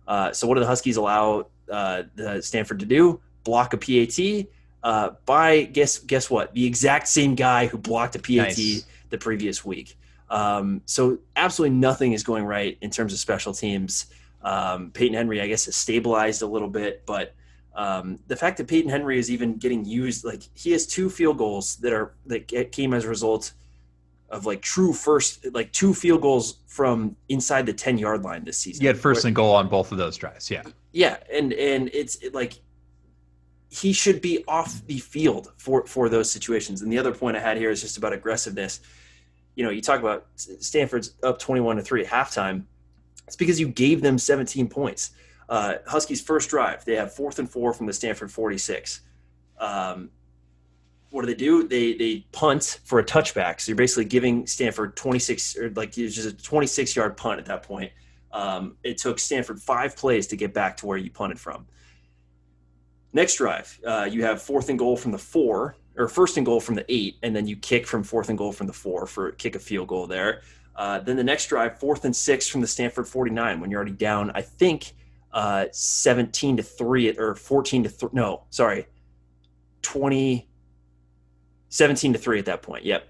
Uh, 0.06 0.32
so 0.32 0.46
what 0.46 0.54
do 0.54 0.60
the 0.60 0.66
Huskies 0.66 0.96
allow 0.96 1.46
uh, 1.70 2.02
the 2.14 2.42
Stanford 2.42 2.80
to 2.80 2.86
do? 2.86 3.20
Block 3.42 3.72
a 3.72 3.76
PAT 3.76 4.46
uh, 4.84 5.12
by 5.24 5.64
guess 5.64 5.98
guess 5.98 6.30
what? 6.30 6.52
The 6.52 6.66
exact 6.66 7.08
same 7.08 7.34
guy 7.34 7.66
who 7.66 7.78
blocked 7.78 8.14
a 8.16 8.18
PAT 8.18 8.36
nice. 8.36 8.84
the 9.08 9.18
previous 9.18 9.64
week. 9.64 9.96
Um, 10.28 10.82
so 10.84 11.18
absolutely 11.36 11.76
nothing 11.76 12.12
is 12.12 12.22
going 12.22 12.44
right 12.44 12.76
in 12.82 12.90
terms 12.90 13.12
of 13.12 13.18
special 13.18 13.54
teams. 13.54 14.06
Um, 14.42 14.90
Peyton 14.90 15.14
Henry, 15.14 15.40
I 15.40 15.46
guess, 15.46 15.64
has 15.64 15.74
stabilized 15.74 16.42
a 16.42 16.46
little 16.46 16.68
bit, 16.68 17.02
but 17.06 17.34
um, 17.74 18.20
the 18.28 18.36
fact 18.36 18.56
that 18.58 18.68
Peyton 18.68 18.90
Henry 18.90 19.18
is 19.18 19.30
even 19.30 19.56
getting 19.56 19.84
used, 19.84 20.24
like 20.24 20.42
he 20.54 20.72
has 20.72 20.86
two 20.86 21.10
field 21.10 21.38
goals 21.38 21.76
that 21.76 21.92
are 21.92 22.14
that 22.26 22.72
came 22.72 22.94
as 22.94 23.04
a 23.04 23.08
result 23.08 23.52
of 24.30 24.46
like 24.46 24.62
true 24.62 24.92
first, 24.92 25.46
like 25.52 25.72
two 25.72 25.92
field 25.92 26.22
goals 26.22 26.58
from 26.66 27.16
inside 27.28 27.66
the 27.66 27.72
ten 27.72 27.98
yard 27.98 28.22
line 28.22 28.44
this 28.44 28.58
season. 28.58 28.80
He 28.80 28.86
had 28.86 28.98
first 28.98 29.24
and 29.24 29.34
goal 29.34 29.54
on 29.54 29.68
both 29.68 29.90
of 29.90 29.98
those 29.98 30.16
drives. 30.16 30.50
Yeah, 30.50 30.62
yeah, 30.92 31.16
and 31.32 31.52
and 31.52 31.90
it's 31.92 32.16
it, 32.16 32.32
like 32.32 32.60
he 33.70 33.92
should 33.92 34.20
be 34.20 34.44
off 34.46 34.86
the 34.86 34.98
field 34.98 35.52
for 35.56 35.84
for 35.84 36.08
those 36.08 36.30
situations. 36.30 36.82
And 36.82 36.92
the 36.92 36.98
other 36.98 37.12
point 37.12 37.36
I 37.36 37.40
had 37.40 37.56
here 37.56 37.70
is 37.70 37.80
just 37.80 37.96
about 37.96 38.12
aggressiveness. 38.12 38.80
You 39.56 39.64
know, 39.64 39.70
you 39.70 39.82
talk 39.82 39.98
about 39.98 40.26
Stanford's 40.36 41.14
up 41.24 41.40
twenty 41.40 41.60
one 41.60 41.76
to 41.76 41.82
three 41.82 42.04
at 42.04 42.10
halftime. 42.10 42.66
It's 43.26 43.36
because 43.36 43.58
you 43.58 43.66
gave 43.66 44.00
them 44.00 44.16
seventeen 44.16 44.68
points 44.68 45.10
uh, 45.48 45.74
Huskies' 45.86 46.22
first 46.22 46.50
drive, 46.50 46.84
they 46.84 46.96
have 46.96 47.12
fourth 47.14 47.38
and 47.38 47.50
four 47.50 47.72
from 47.72 47.86
the 47.86 47.92
Stanford 47.92 48.30
46. 48.30 49.00
Um, 49.58 50.10
what 51.10 51.22
do 51.22 51.26
they 51.26 51.34
do? 51.34 51.68
They 51.68 51.94
they 51.94 52.26
punt 52.32 52.80
for 52.84 52.98
a 52.98 53.04
touchback. 53.04 53.60
So 53.60 53.70
you're 53.70 53.76
basically 53.76 54.06
giving 54.06 54.46
Stanford 54.48 54.96
26 54.96 55.56
or 55.56 55.70
like 55.70 55.96
it's 55.96 56.14
just 56.14 56.28
a 56.28 56.32
26 56.32 56.96
yard 56.96 57.16
punt 57.16 57.38
at 57.38 57.46
that 57.46 57.62
point. 57.62 57.92
Um, 58.32 58.76
it 58.82 58.98
took 58.98 59.20
Stanford 59.20 59.60
five 59.60 59.96
plays 59.96 60.26
to 60.28 60.36
get 60.36 60.52
back 60.52 60.76
to 60.78 60.86
where 60.86 60.98
you 60.98 61.10
punted 61.10 61.38
from. 61.38 61.66
Next 63.12 63.36
drive, 63.36 63.78
uh, 63.86 64.08
you 64.10 64.24
have 64.24 64.42
fourth 64.42 64.68
and 64.70 64.78
goal 64.78 64.96
from 64.96 65.12
the 65.12 65.18
four, 65.18 65.76
or 65.96 66.08
first 66.08 66.36
and 66.36 66.44
goal 66.44 66.58
from 66.58 66.74
the 66.74 66.84
eight, 66.88 67.16
and 67.22 67.34
then 67.34 67.46
you 67.46 67.54
kick 67.54 67.86
from 67.86 68.02
fourth 68.02 68.28
and 68.28 68.36
goal 68.36 68.50
from 68.50 68.66
the 68.66 68.72
four 68.72 69.06
for 69.06 69.30
kick 69.30 69.54
a 69.54 69.60
field 69.60 69.86
goal 69.86 70.08
there. 70.08 70.42
Uh, 70.74 70.98
then 70.98 71.16
the 71.16 71.22
next 71.22 71.46
drive, 71.46 71.78
fourth 71.78 72.04
and 72.04 72.16
six 72.16 72.48
from 72.48 72.60
the 72.60 72.66
Stanford 72.66 73.06
49 73.06 73.60
when 73.60 73.70
you're 73.70 73.78
already 73.78 73.92
down. 73.92 74.32
I 74.34 74.42
think 74.42 74.94
uh, 75.34 75.66
17 75.72 76.58
to 76.58 76.62
3 76.62 77.18
or 77.18 77.34
14 77.34 77.82
to 77.82 77.88
3 77.90 78.08
no 78.12 78.44
sorry. 78.50 78.86
20 79.82 80.48
17 81.68 82.12
to 82.14 82.18
3 82.18 82.38
at 82.38 82.44
that 82.46 82.62
point 82.62 82.84
yep. 82.84 83.08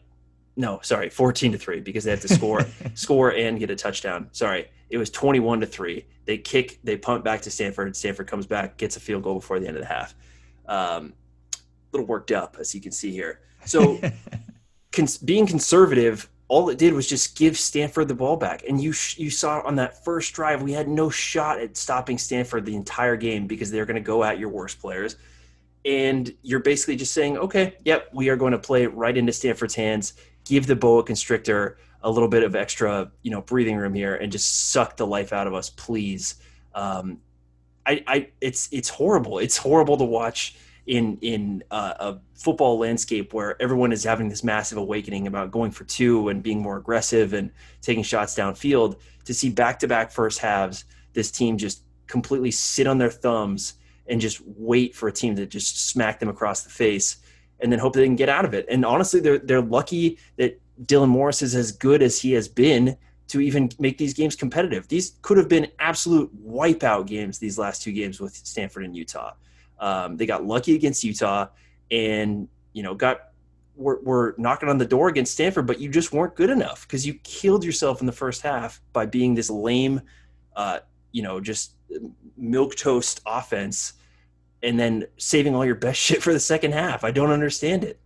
No 0.57 0.81
sorry 0.83 1.11
14 1.11 1.53
to 1.53 1.59
3 1.59 1.81
because 1.81 2.05
they 2.05 2.11
had 2.11 2.23
to 2.23 2.29
score 2.29 2.63
score 2.95 3.33
and 3.33 3.59
get 3.59 3.71
a 3.71 3.77
touchdown. 3.77 4.29
Sorry 4.33 4.71
it 4.89 4.97
was 4.99 5.11
21 5.11 5.61
to 5.61 5.67
3 5.67 6.07
they 6.25 6.39
kick 6.39 6.79
they 6.83 6.97
punt 6.97 7.25
back 7.25 7.43
to 7.43 7.51
stanford 7.51 7.95
stanford 7.97 8.27
comes 8.27 8.47
back 8.47 8.77
gets 8.77 8.97
a 8.97 9.01
field 9.01 9.23
goal 9.23 9.35
before 9.35 9.61
the 9.61 9.69
end 9.69 9.77
of 9.77 9.83
the 9.83 9.89
half. 9.89 10.15
Um, 10.67 11.13
a 11.53 11.59
little 11.93 12.07
worked 12.07 12.33
up 12.33 12.57
as 12.59 12.75
you 12.75 12.81
can 12.81 12.91
see 12.93 13.11
here. 13.13 13.41
So 13.67 14.01
cons- 14.93 15.19
being 15.19 15.47
conservative 15.47 16.31
all 16.49 16.69
it 16.69 16.79
did 16.79 16.93
was 16.93 17.09
just 17.09 17.37
give 17.37 17.59
Stanford 17.59 18.09
the 18.09 18.15
ball 18.15 18.37
back. 18.37 18.65
And 18.69 18.81
you 18.81 18.93
sh- 18.93 19.19
you 19.19 19.31
saw 19.31 19.61
on 19.63 19.77
that 19.77 20.05
first 20.05 20.35
drive, 20.35 20.63
we 20.63 20.73
had 20.73 20.89
no 20.89 21.11
shot 21.11 21.59
at 21.59 21.77
stopping 21.77 22.19
Stanford 22.19 22.67
the 22.67 22.77
entire 22.77 23.17
game 23.17 23.47
because 23.47 23.71
they're 23.71 23.87
going 23.87 23.97
to 23.97 24.01
go 24.03 24.25
at 24.25 24.39
your 24.39 24.51
worst 24.51 24.81
players. 24.81 25.17
And 25.85 26.35
you're 26.43 26.61
basically 26.61 26.97
just 26.97 27.13
saying, 27.13 27.37
okay, 27.39 27.77
yep, 27.85 28.09
we 28.13 28.29
are 28.29 28.37
going 28.37 28.53
to 28.53 28.59
play 28.59 28.87
right 28.87 29.17
into 29.17 29.33
Stanford's 29.33 29.75
hands, 29.75 30.15
give 30.45 30.67
the 30.67 30.77
boa 30.77 31.03
constrictor 31.03 31.79
a 32.03 32.11
little 32.11 32.29
bit 32.29 32.43
of 32.43 32.55
extra, 32.55 33.11
you 33.23 33.31
know, 33.31 33.41
breathing 33.41 33.77
room 33.77 33.95
here, 33.95 34.15
and 34.15 34.31
just 34.31 34.71
suck 34.71 34.97
the 34.97 35.07
life 35.07 35.33
out 35.33 35.47
of 35.47 35.55
us, 35.55 35.71
please. 35.71 36.37
Um, 36.75 37.21
I, 37.87 38.03
I, 38.07 38.29
it's 38.41 38.69
it's 38.73 38.89
horrible. 38.89 39.39
It's 39.39 39.57
horrible 39.57 39.97
to 39.99 40.05
watch 40.05 40.57
in 40.87 41.19
in 41.23 41.63
uh, 41.71 41.95
a 41.99 42.19
football 42.35 42.79
landscape 42.79 43.33
where 43.33 43.61
everyone 43.61 43.93
is 43.93 44.05
having 44.05 44.29
this 44.29 44.45
massive 44.45 44.79
awakening 44.79 45.27
about 45.27 45.51
going 45.51 45.71
for 45.71 45.85
two 45.85 46.29
and 46.29 46.43
being 46.43 46.61
more 46.61 46.77
aggressive 46.77 47.33
and 47.33 47.51
taking 47.81 48.03
shots 48.03 48.35
downfield 48.35 48.99
to 49.25 49.33
see 49.33 49.49
back-to-back 49.49 50.11
first 50.11 50.39
halves 50.39 50.85
this 51.15 51.31
team 51.31 51.57
just 51.57 51.83
completely 52.07 52.51
sit 52.51 52.87
on 52.87 52.99
their 52.99 53.11
thumbs 53.11 53.75
and 54.07 54.21
just 54.21 54.43
wait 54.45 54.95
for 54.95 55.09
a 55.09 55.13
team 55.13 55.35
to 55.35 55.47
just 55.47 55.89
smack 55.89 56.21
them 56.21 56.29
across 56.29 56.63
the 56.63 56.71
face 56.71 57.17
and 57.61 57.73
then 57.73 57.79
hope 57.79 57.95
they 57.95 58.05
can 58.05 58.17
get 58.17 58.29
out 58.29 58.45
of 58.45 58.53
it 58.53 58.67
and 58.69 58.85
honestly 58.85 59.21
they're 59.21 59.39
they're 59.39 59.63
lucky 59.63 60.19
that 60.37 60.61
Dylan 60.83 61.09
Morris 61.09 61.41
is 61.41 61.55
as 61.55 61.73
good 61.73 62.03
as 62.03 62.21
he 62.21 62.33
has 62.33 62.49
been 62.49 62.97
to 63.29 63.41
even 63.41 63.71
make 63.79 63.97
these 63.97 64.13
games 64.13 64.37
competitive. 64.37 64.87
These 64.89 65.17
could 65.23 65.39
have 65.39 65.49
been 65.49 65.71
absolute 65.79 66.31
wipeout 66.47 67.07
games 67.07 67.39
these 67.39 67.59
last 67.59 67.83
two 67.83 67.93
games 67.93 68.21
with 68.21 68.35
Stanford 68.35 68.85
and 68.85 68.97
Utah. 68.97 69.33
Um, 69.79 70.17
they 70.17 70.27
got 70.27 70.45
lucky 70.45 70.75
against 70.75 71.05
Utah, 71.05 71.49
and 71.91 72.49
you 72.73 72.83
know 72.83 72.95
got 72.95 73.33
were, 73.77 74.01
were 74.03 74.35
knocking 74.39 74.69
on 74.69 74.79
the 74.79 74.85
door 74.85 75.09
against 75.09 75.33
Stanford, 75.33 75.67
but 75.67 75.81
you 75.81 75.89
just 75.89 76.13
weren't 76.13 76.35
good 76.35 76.51
enough 76.51 76.87
because 76.87 77.07
you 77.07 77.15
killed 77.25 77.65
yourself 77.65 78.01
in 78.01 78.07
the 78.07 78.13
first 78.13 78.43
half 78.43 78.81
by 78.93 79.07
being 79.07 79.35
this 79.35 79.51
lame, 79.51 80.01
uh, 80.57 80.81
you 81.13 81.23
know, 81.23 81.41
just 81.41 81.73
milk 82.37 82.77
toast 82.77 83.21
offense, 83.27 83.95
and 84.63 84.79
then 84.79 85.07
saving 85.17 85.55
all 85.55 85.65
your 85.65 85.75
best 85.75 86.01
shit 86.01 86.23
for 86.23 86.33
the 86.33 86.41
second 86.41 86.73
half. 86.73 87.05
I 87.05 87.11
don't 87.11 87.31
understand 87.31 87.85
it. 87.85 87.99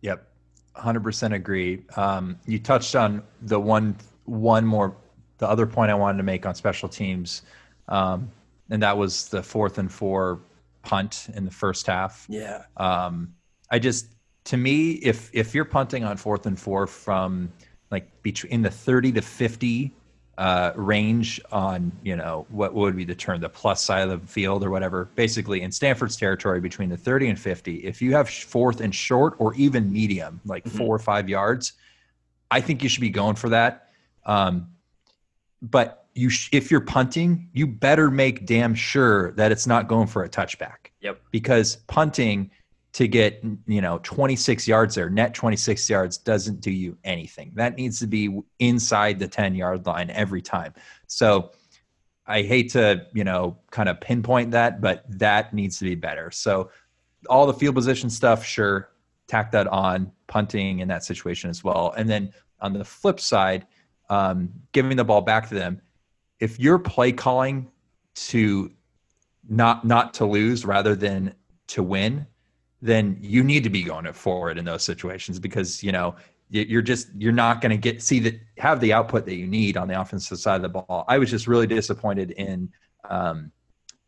Yep, 0.00 0.26
hundred 0.74 1.02
percent 1.02 1.34
agree. 1.34 1.82
Um, 1.96 2.38
you 2.46 2.58
touched 2.58 2.94
on 2.94 3.22
the 3.42 3.60
one 3.60 3.96
one 4.24 4.64
more 4.64 4.96
the 5.38 5.48
other 5.48 5.66
point 5.66 5.90
I 5.90 5.94
wanted 5.94 6.18
to 6.18 6.24
make 6.24 6.46
on 6.46 6.54
special 6.54 6.88
teams, 6.88 7.42
um, 7.88 8.30
and 8.70 8.82
that 8.82 8.96
was 8.96 9.28
the 9.28 9.42
fourth 9.42 9.78
and 9.78 9.90
four 9.90 10.40
punt 10.84 11.28
in 11.34 11.44
the 11.44 11.50
first 11.50 11.86
half. 11.86 12.26
Yeah. 12.28 12.64
Um, 12.76 13.34
I 13.70 13.78
just 13.78 14.14
to 14.44 14.56
me, 14.56 14.92
if 14.92 15.30
if 15.32 15.54
you're 15.54 15.64
punting 15.64 16.04
on 16.04 16.16
fourth 16.16 16.46
and 16.46 16.58
four 16.58 16.86
from 16.86 17.50
like 17.90 18.22
between 18.22 18.62
the 18.62 18.70
30 18.70 19.12
to 19.12 19.22
50 19.22 19.92
uh, 20.36 20.72
range 20.74 21.40
on 21.52 21.92
you 22.02 22.16
know 22.16 22.44
what 22.48 22.74
would 22.74 22.96
be 22.96 23.04
the 23.04 23.14
term 23.14 23.40
the 23.40 23.48
plus 23.48 23.80
side 23.80 24.08
of 24.08 24.20
the 24.20 24.26
field 24.26 24.64
or 24.64 24.70
whatever 24.70 25.08
basically 25.14 25.62
in 25.62 25.70
stanford's 25.70 26.16
territory 26.16 26.60
between 26.60 26.88
the 26.88 26.96
30 26.96 27.28
and 27.28 27.38
50 27.38 27.76
if 27.84 28.02
you 28.02 28.12
have 28.14 28.28
fourth 28.28 28.80
and 28.80 28.92
short 28.92 29.34
or 29.38 29.54
even 29.54 29.92
medium 29.92 30.40
like 30.44 30.64
mm-hmm. 30.64 30.76
four 30.76 30.96
or 30.96 30.98
five 30.98 31.28
yards 31.28 31.74
i 32.50 32.60
think 32.60 32.82
you 32.82 32.88
should 32.88 33.00
be 33.00 33.10
going 33.10 33.36
for 33.36 33.48
that 33.48 33.90
um, 34.26 34.68
but 35.62 36.03
you 36.14 36.30
sh- 36.30 36.48
if 36.52 36.70
you're 36.70 36.80
punting, 36.80 37.48
you 37.52 37.66
better 37.66 38.10
make 38.10 38.46
damn 38.46 38.74
sure 38.74 39.32
that 39.32 39.52
it's 39.52 39.66
not 39.66 39.88
going 39.88 40.06
for 40.06 40.24
a 40.24 40.28
touchback. 40.28 40.90
Yep. 41.00 41.20
Because 41.30 41.76
punting 41.88 42.50
to 42.94 43.08
get 43.08 43.42
you 43.66 43.80
know 43.80 43.98
26 44.02 44.68
yards 44.68 44.94
there, 44.94 45.10
net 45.10 45.34
26 45.34 45.90
yards 45.90 46.16
doesn't 46.16 46.60
do 46.60 46.70
you 46.70 46.96
anything. 47.04 47.52
That 47.54 47.76
needs 47.76 47.98
to 48.00 48.06
be 48.06 48.40
inside 48.60 49.18
the 49.18 49.28
10 49.28 49.54
yard 49.54 49.86
line 49.86 50.10
every 50.10 50.42
time. 50.42 50.74
So 51.08 51.50
I 52.26 52.42
hate 52.42 52.70
to 52.72 53.06
you 53.12 53.24
know 53.24 53.58
kind 53.70 53.88
of 53.88 54.00
pinpoint 54.00 54.52
that, 54.52 54.80
but 54.80 55.04
that 55.18 55.52
needs 55.52 55.78
to 55.78 55.84
be 55.84 55.96
better. 55.96 56.30
So 56.30 56.70
all 57.28 57.46
the 57.46 57.54
field 57.54 57.74
position 57.74 58.08
stuff, 58.10 58.44
sure, 58.44 58.90
tack 59.26 59.50
that 59.52 59.66
on 59.66 60.12
punting 60.26 60.80
in 60.80 60.88
that 60.88 61.04
situation 61.04 61.50
as 61.50 61.64
well. 61.64 61.92
And 61.96 62.08
then 62.08 62.32
on 62.60 62.72
the 62.72 62.84
flip 62.84 63.18
side, 63.18 63.66
um, 64.10 64.50
giving 64.72 64.96
the 64.96 65.04
ball 65.04 65.22
back 65.22 65.48
to 65.48 65.54
them 65.54 65.80
if 66.40 66.58
you're 66.58 66.78
play 66.78 67.12
calling 67.12 67.70
to 68.14 68.70
not 69.48 69.84
not 69.84 70.14
to 70.14 70.26
lose 70.26 70.64
rather 70.64 70.94
than 70.94 71.34
to 71.68 71.82
win, 71.82 72.26
then 72.80 73.16
you 73.20 73.42
need 73.42 73.64
to 73.64 73.70
be 73.70 73.82
going 73.82 74.10
for 74.12 74.50
it 74.50 74.58
in 74.58 74.64
those 74.64 74.82
situations 74.82 75.38
because 75.38 75.82
you 75.82 75.92
know 75.92 76.14
you're 76.50 76.82
just 76.82 77.08
you're 77.16 77.32
not 77.32 77.60
going 77.60 77.70
to 77.70 77.76
get 77.76 78.02
see 78.02 78.20
that 78.20 78.38
have 78.58 78.80
the 78.80 78.92
output 78.92 79.24
that 79.26 79.34
you 79.34 79.46
need 79.46 79.76
on 79.76 79.88
the 79.88 80.00
offensive 80.00 80.38
side 80.38 80.56
of 80.56 80.62
the 80.62 80.68
ball. 80.68 81.04
I 81.08 81.18
was 81.18 81.30
just 81.30 81.46
really 81.46 81.66
disappointed 81.66 82.32
in 82.32 82.70
um, 83.08 83.50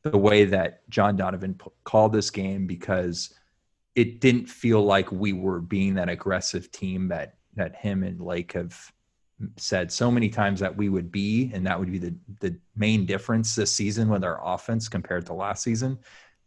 the 0.03 0.19
way 0.19 0.45
that 0.45 0.89
John 0.89 1.17
Donovan 1.17 1.55
p- 1.55 1.71
called 1.85 2.13
this 2.13 2.31
game 2.31 2.67
because 2.67 3.35
it 3.95 4.21
didn't 4.21 4.47
feel 4.47 4.83
like 4.83 5.11
we 5.11 5.33
were 5.33 5.61
being 5.61 5.95
that 5.95 6.09
aggressive 6.09 6.71
team 6.71 7.09
that 7.09 7.37
that 7.55 7.75
him 7.75 8.03
and 8.03 8.21
Lake 8.21 8.53
have 8.53 8.93
said 9.57 9.93
so 9.93 10.11
many 10.11 10.29
times 10.29 10.61
that 10.61 10.75
we 10.75 10.89
would 10.89 11.13
be, 11.13 11.51
and 11.53 11.67
that 11.67 11.79
would 11.79 11.93
be 11.93 11.99
the 11.99 12.15
the 12.41 12.57
main 12.75 13.07
difference 13.07 13.55
this 13.55 13.73
season 13.73 14.09
with 14.09 14.25
our 14.25 14.41
offense 14.43 14.89
compared 14.89 15.27
to 15.27 15.33
last 15.33 15.63
season. 15.63 15.99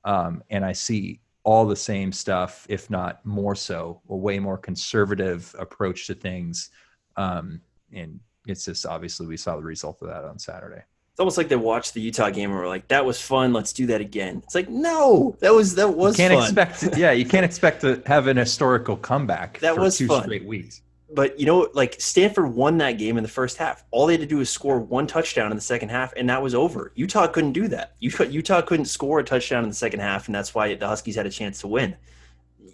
Um, 0.06 0.44
and 0.50 0.66
I 0.66 0.72
see 0.72 1.20
all 1.44 1.66
the 1.66 1.76
same 1.76 2.12
stuff, 2.12 2.66
if 2.70 2.90
not 2.90 3.26
more 3.26 3.56
so, 3.56 4.02
a 4.10 4.16
way 4.16 4.40
more 4.40 4.58
conservative 4.58 5.56
approach 5.58 6.08
to 6.08 6.14
things. 6.14 6.70
Um, 7.16 7.62
and 7.94 8.20
it's 8.48 8.66
just 8.66 8.86
obviously 8.86 9.28
we 9.28 9.38
saw 9.38 9.56
the 9.56 9.64
result 9.64 10.02
of 10.02 10.08
that 10.10 10.24
on 10.24 10.40
Saturday. 10.40 10.84
It's 11.12 11.20
almost 11.20 11.38
like 11.38 11.50
they 11.50 11.58
watched 11.58 11.94
the 11.94 12.02
Utah 12.02 12.30
game 12.30 12.50
and 12.50 12.60
were 12.60 12.68
like, 12.68 12.88
"That 12.88 13.06
was 13.06 13.22
fun. 13.22 13.52
Let's 13.52 13.74
do 13.74 13.88
that 13.88 14.00
again." 14.00 14.42
It's 14.46 14.56
like, 14.56 14.70
no, 14.70 15.36
that 15.42 15.54
was 15.54 15.76
that 15.76 15.90
was 15.90 16.18
you 16.18 16.28
can't 16.28 16.34
fun. 16.34 16.66
expect. 16.66 16.98
Yeah, 16.98 17.12
you 17.12 17.26
can't 17.26 17.44
expect 17.46 17.82
to 17.82 18.02
have 18.06 18.28
an 18.28 18.38
historical 18.38 18.96
comeback. 18.96 19.60
That 19.60 19.78
was 19.78 19.98
two 19.98 20.08
fun. 20.08 20.24
straight 20.24 20.46
weeks. 20.46 20.82
But 21.12 21.40
you 21.40 21.46
know, 21.46 21.70
like 21.74 21.96
Stanford 22.00 22.54
won 22.54 22.78
that 22.78 22.94
game 22.94 23.18
in 23.18 23.24
the 23.24 23.30
first 23.30 23.58
half. 23.58 23.84
All 23.92 24.06
they 24.06 24.14
had 24.14 24.22
to 24.22 24.28
do 24.28 24.38
was 24.38 24.50
score 24.50 24.80
one 24.80 25.08
touchdown 25.08 25.52
in 25.52 25.58
the 25.58 25.62
second 25.62 25.90
half, 25.90 26.14
and 26.16 26.30
that 26.30 26.42
was 26.42 26.54
over. 26.54 26.92
Utah 26.96 27.28
couldn't 27.28 27.54
do 27.54 27.68
that. 27.70 27.96
Utah, 28.00 28.26
Utah 28.26 28.62
couldn't 28.62 28.86
score 28.86 29.20
a 29.20 29.24
touchdown 29.24 29.64
in 29.64 29.70
the 29.70 29.76
second 29.76 30.02
half, 30.02 30.28
and 30.28 30.36
that's 30.36 30.54
why 30.54 30.74
the 30.76 30.88
Huskies 30.88 31.16
had 31.16 31.26
a 31.26 31.32
chance 31.32 31.60
to 31.62 31.68
win. 31.68 31.96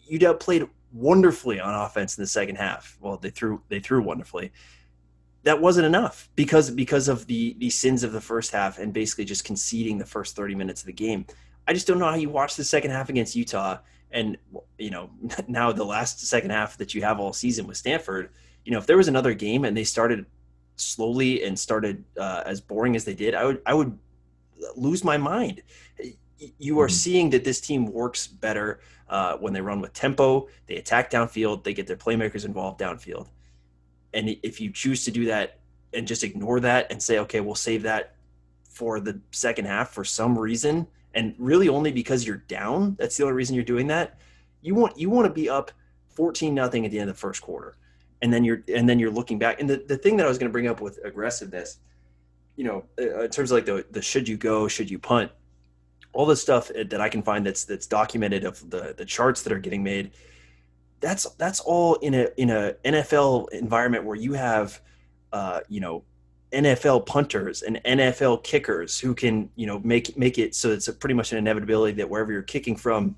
Utah 0.07 0.33
played 0.33 0.67
wonderfully 0.91 1.59
on 1.59 1.73
offense 1.73 2.17
in 2.17 2.23
the 2.23 2.27
second 2.27 2.57
half. 2.57 2.97
Well, 2.99 3.17
they 3.17 3.29
threw 3.29 3.61
they 3.69 3.79
threw 3.79 4.01
wonderfully. 4.01 4.51
That 5.43 5.61
wasn't 5.61 5.85
enough 5.85 6.29
because 6.35 6.69
because 6.71 7.07
of 7.07 7.27
the 7.27 7.55
the 7.59 7.69
sins 7.69 8.03
of 8.03 8.11
the 8.11 8.21
first 8.21 8.51
half 8.51 8.79
and 8.79 8.93
basically 8.93 9.25
just 9.25 9.45
conceding 9.45 9.97
the 9.97 10.05
first 10.05 10.35
thirty 10.35 10.55
minutes 10.55 10.81
of 10.81 10.87
the 10.87 10.93
game. 10.93 11.25
I 11.67 11.73
just 11.73 11.87
don't 11.87 11.99
know 11.99 12.09
how 12.09 12.15
you 12.15 12.29
watch 12.29 12.55
the 12.55 12.63
second 12.63 12.91
half 12.91 13.09
against 13.09 13.35
Utah 13.35 13.77
and 14.15 14.37
you 14.79 14.89
know 14.89 15.11
now 15.47 15.71
the 15.71 15.83
last 15.83 16.25
second 16.25 16.49
half 16.49 16.77
that 16.77 16.95
you 16.95 17.03
have 17.03 17.19
all 17.19 17.33
season 17.33 17.67
with 17.67 17.77
Stanford. 17.77 18.29
You 18.63 18.71
know, 18.71 18.79
if 18.79 18.87
there 18.87 18.97
was 18.97 19.07
another 19.07 19.35
game 19.35 19.63
and 19.65 19.77
they 19.77 19.83
started 19.83 20.25
slowly 20.77 21.43
and 21.43 21.57
started 21.59 22.03
uh, 22.17 22.41
as 22.47 22.59
boring 22.59 22.95
as 22.95 23.05
they 23.05 23.13
did, 23.13 23.35
I 23.35 23.45
would 23.45 23.61
I 23.67 23.75
would 23.75 23.95
lose 24.75 25.03
my 25.03 25.17
mind. 25.17 25.61
You 26.57 26.79
are 26.79 26.87
Mhm. 26.87 26.91
seeing 26.91 27.29
that 27.29 27.43
this 27.43 27.61
team 27.61 27.85
works 27.85 28.25
better 28.27 28.79
uh, 29.07 29.37
when 29.37 29.53
they 29.53 29.61
run 29.61 29.79
with 29.81 29.93
tempo. 29.93 30.47
They 30.65 30.77
attack 30.77 31.11
downfield. 31.11 31.63
They 31.63 31.73
get 31.73 31.85
their 31.87 31.95
playmakers 31.95 32.43
involved 32.45 32.79
downfield. 32.79 33.27
And 34.13 34.35
if 34.43 34.59
you 34.59 34.71
choose 34.71 35.05
to 35.05 35.11
do 35.11 35.25
that 35.25 35.59
and 35.93 36.07
just 36.07 36.23
ignore 36.23 36.59
that 36.61 36.91
and 36.91 37.01
say, 37.01 37.19
okay, 37.19 37.41
we'll 37.41 37.55
save 37.55 37.83
that 37.83 38.15
for 38.69 38.99
the 38.99 39.21
second 39.31 39.65
half 39.65 39.91
for 39.93 40.03
some 40.03 40.37
reason, 40.37 40.87
and 41.15 41.33
really 41.37 41.69
only 41.69 41.91
because 41.91 42.25
you're 42.25 42.37
down, 42.37 42.95
that's 42.99 43.17
the 43.17 43.23
only 43.23 43.35
reason 43.35 43.55
you're 43.55 43.65
doing 43.65 43.87
that. 43.87 44.19
You 44.61 44.75
want 44.75 44.97
you 44.97 45.09
want 45.09 45.25
to 45.25 45.33
be 45.33 45.49
up 45.49 45.71
14 46.09 46.53
nothing 46.53 46.85
at 46.85 46.91
the 46.91 46.99
end 46.99 47.09
of 47.09 47.15
the 47.15 47.19
first 47.19 47.41
quarter. 47.41 47.75
And 48.21 48.31
then 48.31 48.43
you're 48.43 48.63
and 48.73 48.87
then 48.87 48.99
you're 48.99 49.11
looking 49.11 49.39
back. 49.39 49.59
And 49.59 49.69
the, 49.69 49.77
the 49.77 49.97
thing 49.97 50.17
that 50.17 50.25
I 50.25 50.29
was 50.29 50.37
going 50.37 50.49
to 50.49 50.53
bring 50.53 50.67
up 50.67 50.81
with 50.81 50.99
aggressiveness, 51.03 51.79
you 52.55 52.63
know, 52.63 52.85
uh, 52.99 53.23
in 53.23 53.29
terms 53.31 53.51
of 53.51 53.55
like 53.55 53.65
the 53.65 53.85
the 53.91 54.01
should 54.01 54.27
you 54.27 54.37
go, 54.37 54.67
should 54.67 54.91
you 54.91 54.99
punt, 54.99 55.31
all 56.13 56.25
the 56.25 56.35
stuff 56.35 56.69
that 56.73 57.01
I 57.01 57.09
can 57.09 57.23
find 57.23 57.45
that's 57.45 57.65
that's 57.65 57.87
documented 57.87 58.43
of 58.43 58.69
the 58.69 58.93
the 58.95 59.05
charts 59.05 59.41
that 59.43 59.51
are 59.51 59.59
getting 59.59 59.83
made 59.83 60.11
that's 61.05 61.29
that's 61.35 61.59
all 61.59 61.95
in 61.95 62.13
a 62.13 62.27
in 62.37 62.49
a 62.49 62.73
NFL 62.83 63.51
environment 63.51 64.05
where 64.05 64.15
you 64.15 64.33
have 64.33 64.81
uh, 65.33 65.59
you 65.69 65.79
know 65.79 66.03
NFL 66.55 67.05
punters 67.05 67.61
and 67.61 67.81
NFL 67.83 68.43
kickers 68.43 68.99
who 68.99 69.13
can 69.13 69.49
you 69.55 69.67
know 69.67 69.79
make 69.79 70.17
make 70.17 70.37
it 70.37 70.55
so 70.55 70.71
it's 70.71 70.89
pretty 70.89 71.13
much 71.13 71.31
an 71.31 71.37
inevitability 71.37 71.93
that 71.97 72.09
wherever 72.09 72.31
you're 72.31 72.41
kicking 72.41 72.75
from 72.75 73.15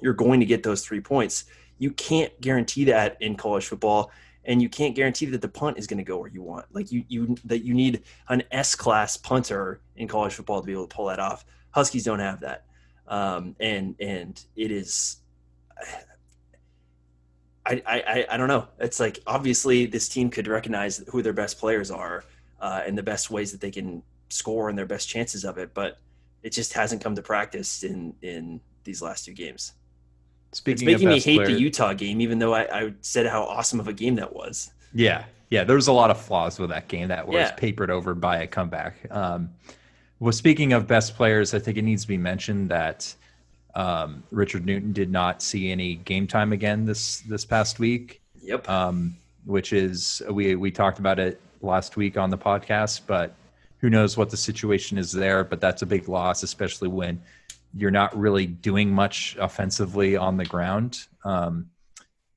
you're 0.00 0.12
going 0.12 0.40
to 0.40 0.46
get 0.46 0.62
those 0.62 0.84
three 0.84 1.00
points. 1.00 1.44
You 1.78 1.92
can't 1.92 2.38
guarantee 2.40 2.84
that 2.84 3.16
in 3.20 3.36
college 3.36 3.66
football 3.66 4.10
and 4.44 4.60
you 4.60 4.68
can't 4.68 4.96
guarantee 4.96 5.26
that 5.26 5.40
the 5.40 5.48
punt 5.48 5.78
is 5.78 5.86
going 5.86 5.98
to 5.98 6.04
go 6.04 6.18
where 6.18 6.28
you 6.28 6.42
want. 6.42 6.66
Like 6.72 6.90
you 6.90 7.04
you 7.08 7.36
that 7.44 7.64
you 7.64 7.74
need 7.74 8.02
an 8.28 8.42
S 8.50 8.74
class 8.74 9.16
punter 9.16 9.80
in 9.96 10.08
college 10.08 10.34
football 10.34 10.60
to 10.60 10.66
be 10.66 10.72
able 10.72 10.86
to 10.86 10.94
pull 10.94 11.06
that 11.06 11.20
off. 11.20 11.44
Huskies 11.70 12.04
don't 12.04 12.18
have 12.18 12.40
that. 12.40 12.64
Um, 13.06 13.56
and 13.60 13.94
and 14.00 14.44
it 14.56 14.70
is 14.70 15.18
I, 17.64 17.80
I, 17.86 18.26
I 18.30 18.36
don't 18.36 18.48
know. 18.48 18.66
It's 18.80 18.98
like 18.98 19.20
obviously 19.26 19.86
this 19.86 20.08
team 20.08 20.30
could 20.30 20.48
recognize 20.48 21.02
who 21.10 21.22
their 21.22 21.32
best 21.32 21.58
players 21.58 21.90
are 21.90 22.24
uh, 22.62 22.80
and 22.86 22.96
the 22.96 23.02
best 23.02 23.30
ways 23.30 23.52
that 23.52 23.60
they 23.60 23.70
can 23.70 24.02
score 24.30 24.70
and 24.70 24.78
their 24.78 24.86
best 24.86 25.06
chances 25.08 25.44
of 25.44 25.58
it, 25.58 25.74
but 25.74 25.98
it 26.42 26.50
just 26.50 26.72
hasn't 26.72 27.02
come 27.02 27.14
to 27.14 27.22
practice 27.22 27.82
in 27.82 28.14
in 28.22 28.60
these 28.84 29.02
last 29.02 29.26
two 29.26 29.32
games. 29.34 29.72
Speaking 30.52 30.88
it's 30.88 31.02
making 31.02 31.08
me 31.08 31.20
hate 31.20 31.36
player- 31.36 31.54
the 31.54 31.60
Utah 31.60 31.92
game, 31.92 32.20
even 32.20 32.38
though 32.38 32.54
I, 32.54 32.62
I 32.86 32.94
said 33.00 33.26
how 33.26 33.42
awesome 33.42 33.80
of 33.80 33.88
a 33.88 33.92
game 33.92 34.14
that 34.16 34.34
was. 34.34 34.70
Yeah, 34.94 35.24
yeah. 35.50 35.64
There 35.64 35.76
was 35.76 35.88
a 35.88 35.92
lot 35.92 36.10
of 36.10 36.20
flaws 36.20 36.58
with 36.58 36.70
that 36.70 36.88
game 36.88 37.08
that 37.08 37.26
was 37.26 37.34
Yeah. 37.36 37.50
papered 37.52 37.90
over 37.90 38.14
by 38.14 38.38
a 38.38 38.46
comeback. 38.46 38.96
Um, 39.10 39.50
well, 40.20 40.32
speaking 40.32 40.72
of 40.72 40.86
best 40.86 41.16
players, 41.16 41.54
I 41.54 41.58
think 41.58 41.78
it 41.78 41.82
needs 41.82 42.02
to 42.02 42.08
be 42.08 42.18
mentioned 42.18 42.70
that 42.70 43.14
um, 43.74 44.22
Richard 44.30 44.66
Newton 44.66 44.92
did 44.92 45.10
not 45.10 45.42
see 45.42 45.70
any 45.72 45.94
game 45.96 46.26
time 46.26 46.52
again 46.52 46.84
this 46.84 47.20
this 47.20 47.44
past 47.46 47.78
week, 47.78 48.20
Yep. 48.42 48.68
um, 48.68 49.16
which 49.46 49.72
is 49.72 50.22
we 50.30 50.54
we 50.56 50.70
talked 50.70 50.98
about 50.98 51.18
it 51.18 51.40
last 51.62 51.96
week 51.96 52.16
on 52.16 52.30
the 52.30 52.38
podcast, 52.38 53.02
but 53.06 53.34
who 53.78 53.90
knows 53.90 54.16
what 54.16 54.30
the 54.30 54.36
situation 54.36 54.98
is 54.98 55.12
there? 55.12 55.44
But 55.44 55.60
that's 55.60 55.82
a 55.82 55.86
big 55.86 56.08
loss, 56.08 56.42
especially 56.42 56.88
when 56.88 57.20
you're 57.74 57.90
not 57.90 58.16
really 58.16 58.46
doing 58.46 58.90
much 58.90 59.36
offensively 59.40 60.16
on 60.16 60.36
the 60.36 60.44
ground. 60.44 60.98
Um, 61.24 61.70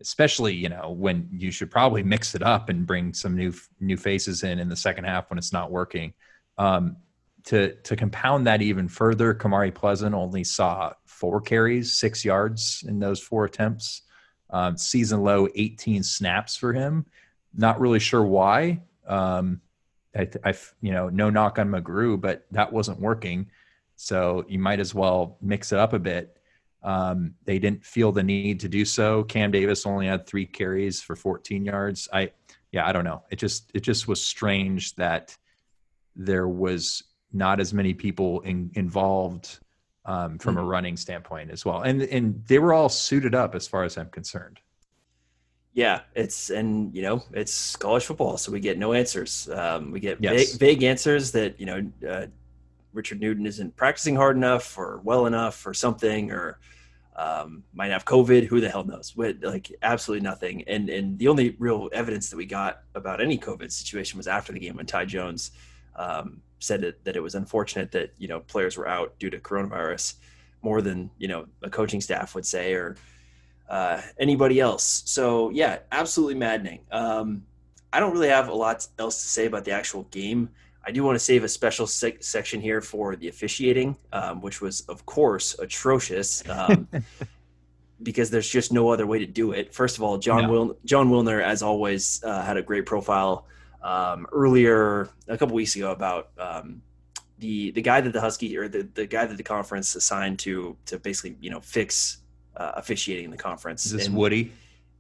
especially 0.02 0.54
you 0.54 0.70
know 0.70 0.92
when 0.92 1.28
you 1.32 1.52
should 1.52 1.72
probably 1.72 2.04
mix 2.04 2.36
it 2.36 2.44
up 2.44 2.70
and 2.70 2.86
bring 2.86 3.14
some 3.14 3.36
new 3.36 3.54
new 3.80 3.98
faces 3.98 4.44
in 4.44 4.60
in 4.60 4.70
the 4.70 4.76
second 4.76 5.06
half 5.06 5.30
when 5.30 5.38
it's 5.38 5.54
not 5.54 5.72
working. 5.72 6.14
Um, 6.58 6.98
to 7.46 7.76
to 7.76 7.96
compound 7.96 8.48
that 8.48 8.62
even 8.62 8.88
further, 8.88 9.34
Kamari 9.34 9.74
Pleasant 9.74 10.16
only 10.16 10.44
saw 10.44 10.94
four 11.06 11.42
carries, 11.42 11.94
six 11.94 12.26
yards 12.26 12.84
in 12.88 13.00
those 13.00 13.20
four 13.20 13.46
attempts. 13.46 14.02
Um, 14.50 14.78
season 14.78 15.24
low, 15.24 15.48
18 15.56 16.04
snaps 16.04 16.56
for 16.56 16.72
him. 16.72 17.06
Not 17.54 17.80
really 17.80 18.00
sure 18.00 18.24
why. 18.24 18.82
Um, 19.08 19.62
I, 20.16 20.30
I, 20.44 20.54
you 20.82 20.92
know, 20.92 21.10
no 21.10 21.30
knock 21.30 21.60
on 21.60 21.70
McGrew, 21.70 22.20
but 22.20 22.46
that 22.52 22.72
wasn't 22.72 23.00
working. 23.00 23.50
So 23.96 24.46
you 24.48 24.60
might 24.60 24.80
as 24.80 24.94
well 24.94 25.38
mix 25.42 25.72
it 25.72 25.80
up 25.80 25.94
a 25.94 26.00
bit. 26.00 26.38
Um, 26.84 27.34
they 27.46 27.60
didn't 27.60 27.84
feel 27.84 28.12
the 28.12 28.24
need 28.24 28.60
to 28.62 28.70
do 28.70 28.86
so. 28.86 29.24
Cam 29.24 29.52
Davis 29.52 29.86
only 29.86 30.08
had 30.08 30.28
three 30.28 30.46
carries 30.46 31.02
for 31.02 31.16
14 31.16 31.66
yards. 31.66 32.08
I, 32.14 32.32
yeah, 32.72 32.88
I 32.88 32.92
don't 32.92 33.04
know. 33.04 33.24
It 33.32 33.38
just, 33.38 33.72
it 33.74 33.82
just 33.82 34.08
was 34.08 34.24
strange 34.24 34.96
that 34.96 35.36
there 36.16 36.48
was 36.48 37.04
not 37.34 37.60
as 37.60 37.74
many 37.74 37.94
people 37.94 38.42
in, 38.42 38.72
involved 38.76 39.60
um, 40.06 40.38
from 40.38 40.58
a 40.58 40.64
running 40.64 40.98
standpoint 40.98 41.52
as 41.52 41.66
well, 41.66 41.82
and 41.82 42.04
and 42.04 42.46
they 42.46 42.60
were 42.60 42.74
all 42.74 42.90
suited 42.90 43.34
up 43.36 43.56
as 43.56 43.68
far 43.68 43.84
as 43.84 43.98
I'm 43.98 44.10
concerned. 44.10 44.60
Yeah, 45.76 46.02
it's 46.16 46.52
and 46.52 46.96
you 46.96 47.02
know 47.02 47.22
it's 47.34 47.76
college 47.76 48.06
football, 48.06 48.38
so 48.38 48.50
we 48.50 48.62
get 48.62 48.78
no 48.78 48.94
answers. 48.94 49.50
Um, 49.50 49.92
we 49.92 50.00
get 50.00 50.18
Yes. 50.22 50.54
vague, 50.54 50.60
vague 50.60 50.84
answers 50.84 51.34
that 51.34 51.60
you 51.60 51.66
know 51.66 51.92
uh, 52.10 52.28
Richard 52.94 53.20
Newton 53.20 53.46
isn't 53.46 53.76
practicing 53.76 54.16
hard 54.16 54.38
enough 54.38 54.78
or 54.78 55.02
well 55.04 55.26
enough 55.26 55.68
or 55.68 55.74
something, 55.74 56.32
or 56.32 56.60
um, 57.18 57.62
might 57.74 57.92
have 57.92 58.06
COVID. 58.06 58.46
Who 58.46 58.62
the 58.62 58.70
hell 58.70 58.86
knows? 58.86 59.12
But, 59.12 59.42
like 59.42 59.70
absolutely 59.82 60.24
nothing. 60.24 60.64
And 60.66 60.90
and 60.90 61.20
the 61.20 61.28
only 61.28 61.58
real 61.60 61.90
evidence 61.92 62.30
that 62.30 62.38
we 62.38 62.46
got 62.46 62.84
about 62.96 63.20
any 63.20 63.38
COVID 63.38 63.70
situation 63.70 64.16
was 64.16 64.30
after 64.30 64.54
the 64.54 64.60
game 64.60 64.78
when 64.78 64.86
Ty 64.86 65.06
Jones 65.06 65.52
um, 65.98 66.42
said 66.60 66.80
that, 66.82 67.04
that 67.04 67.18
it 67.18 67.22
was 67.22 67.36
unfortunate 67.36 67.92
that 67.92 68.14
you 68.18 68.30
know 68.30 68.40
players 68.40 68.78
were 68.78 68.88
out 68.88 69.20
due 69.20 69.30
to 69.30 69.40
coronavirus 69.40 70.16
more 70.62 70.82
than 70.82 71.10
you 71.18 71.28
know 71.28 71.48
a 71.64 71.70
coaching 71.70 72.00
staff 72.00 72.34
would 72.34 72.46
say 72.46 72.74
or 72.74 72.96
uh, 73.70 74.02
anybody 74.20 74.60
else. 74.60 75.04
So 75.06 75.50
yeah, 75.50 75.80
absolutely 75.92 76.36
maddening. 76.36 76.82
Um, 76.92 77.44
I 77.92 78.00
don't 78.00 78.12
really 78.12 78.30
have 78.30 78.50
a 78.50 78.54
lot 78.54 78.88
else 79.00 79.22
to 79.22 79.28
say 79.28 79.46
about 79.46 79.66
the 79.66 79.72
actual 79.72 80.04
game. 80.04 80.50
I 80.88 80.92
do 80.92 81.04
want 81.04 81.16
to 81.16 81.24
save 81.24 81.44
a 81.44 81.50
special 81.50 81.88
sec- 81.88 82.24
section 82.24 82.62
here 82.62 82.80
for 82.82 83.16
the 83.16 83.28
officiating, 83.28 83.98
um, 84.14 84.42
which 84.42 84.62
was 84.62 84.82
of 84.82 85.06
course 85.06 85.58
atrocious. 85.60 86.48
Um, 86.50 86.88
because 88.04 88.30
there's 88.30 88.50
just 88.50 88.74
no 88.74 88.90
other 88.90 89.08
way 89.08 89.20
to 89.20 89.26
do 89.26 89.52
it. 89.52 89.74
First 89.74 89.98
of 89.98 90.04
all, 90.04 90.18
John 90.18 90.44
No. 90.44 90.50
Wil- 90.52 90.78
Jon 90.86 91.10
Wilner, 91.10 91.42
as 91.42 91.62
always, 91.62 92.22
uh, 92.24 92.44
had 92.44 92.58
a 92.58 92.62
great 92.62 92.86
profile 92.86 93.48
um, 93.82 94.28
earlier 94.32 95.10
a 95.28 95.38
couple 95.38 95.56
weeks 95.56 95.76
ago 95.76 95.92
about 95.92 96.30
um, 96.38 96.82
the 97.40 97.72
the 97.72 97.82
guy 97.82 98.02
that 98.02 98.12
the 98.12 98.22
Husky 98.22 98.58
or 98.58 98.68
the, 98.68 98.88
the 98.94 99.06
guy 99.06 99.26
that 99.26 99.38
the 99.38 99.44
conference 99.44 99.96
assigned 99.96 100.40
to 100.40 100.76
to 100.88 101.00
basically 101.00 101.38
you 101.40 101.50
know 101.50 101.60
fix 101.60 102.18
uh, 102.58 102.74
officiating 102.76 103.30
the 103.32 103.38
conference. 103.38 103.86
Is 103.86 103.92
this 103.92 104.08
And, 104.08 104.16
Woody? 104.16 104.52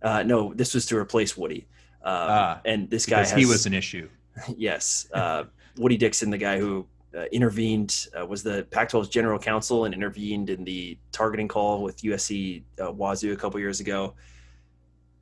Uh, 0.01 0.23
no, 0.23 0.53
this 0.53 0.73
was 0.73 0.85
to 0.87 0.97
replace 0.97 1.35
Woody. 1.35 1.65
Um, 2.03 2.13
Ah, 2.29 2.61
and 2.65 2.89
this 2.89 3.05
guy 3.05 3.19
has, 3.19 3.31
he 3.31 3.45
was 3.45 3.65
an 3.65 3.73
issue. 3.73 4.07
yes, 4.57 5.07
uh, 5.13 5.45
Woody 5.77 5.97
Dixon, 5.97 6.29
the 6.29 6.37
guy 6.37 6.59
who 6.59 6.85
uh, 7.17 7.23
intervened, 7.31 8.07
uh, 8.19 8.25
was 8.25 8.43
the 8.43 8.67
Pac-12's 8.69 9.09
general 9.09 9.39
counsel 9.39 9.85
and 9.85 9.93
intervened 9.93 10.49
in 10.49 10.63
the 10.63 10.97
targeting 11.11 11.47
call 11.47 11.81
with 11.81 12.01
USC 12.01 12.61
uh, 12.79 12.91
Wazoo 12.91 13.33
a 13.33 13.35
couple 13.35 13.59
years 13.59 13.79
ago. 13.79 14.13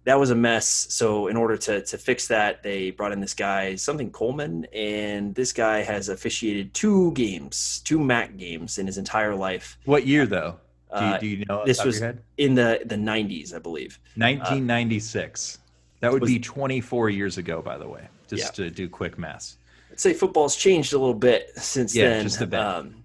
That 0.05 0.19
was 0.19 0.31
a 0.31 0.35
mess. 0.35 0.67
So, 0.89 1.27
in 1.27 1.37
order 1.37 1.55
to 1.55 1.81
to 1.81 1.97
fix 1.97 2.27
that, 2.27 2.61
they 2.61 2.91
brought 2.91 3.13
in 3.13 3.21
this 3.21 3.33
guy, 3.33 3.75
something 3.75 4.11
Coleman, 4.11 4.65
and 4.73 5.33
this 5.33 5.53
guy 5.53 5.81
has 5.81 6.09
officiated 6.09 6.73
two 6.73 7.13
games, 7.13 7.81
two 7.85 7.99
MAC 7.99 8.35
games 8.35 8.79
in 8.79 8.85
his 8.85 8.97
entire 8.97 9.33
life. 9.33 9.77
What 9.85 10.05
year 10.05 10.25
though? 10.25 10.59
Do 10.97 10.99
you, 11.05 11.11
Uh, 11.13 11.17
do 11.17 11.27
you 11.27 11.45
know 11.47 11.63
this 11.65 11.77
the 11.77 11.83
top 11.91 11.93
of 11.93 12.01
was- 12.15 12.21
in 12.37 12.55
the 12.55 12.81
the 12.85 12.95
90s, 12.97 13.53
I 13.53 13.59
believe. 13.59 13.99
1996. 14.15 15.59
that 16.01 16.11
would 16.11 16.21
was- 16.21 16.29
be 16.31 16.39
24 16.39 17.09
years 17.09 17.37
ago, 17.37 17.61
by 17.61 17.77
the 17.77 17.87
way. 17.87 18.07
Just 18.27 18.57
Yeah. 18.59 18.65
to 18.65 18.69
do 18.71 18.89
quick 18.89 19.17
math. 19.17 19.55
I'd 19.91 19.99
say 19.99 20.13
football's 20.13 20.55
changed 20.55 20.93
a 20.93 20.97
little 20.97 21.13
bit 21.13 21.51
since 21.57 21.95
Yeah, 21.95 22.09
then. 22.09 22.23
just 22.23 22.41
a 22.41 22.47
bit. 22.47 22.59
Um, 22.59 23.03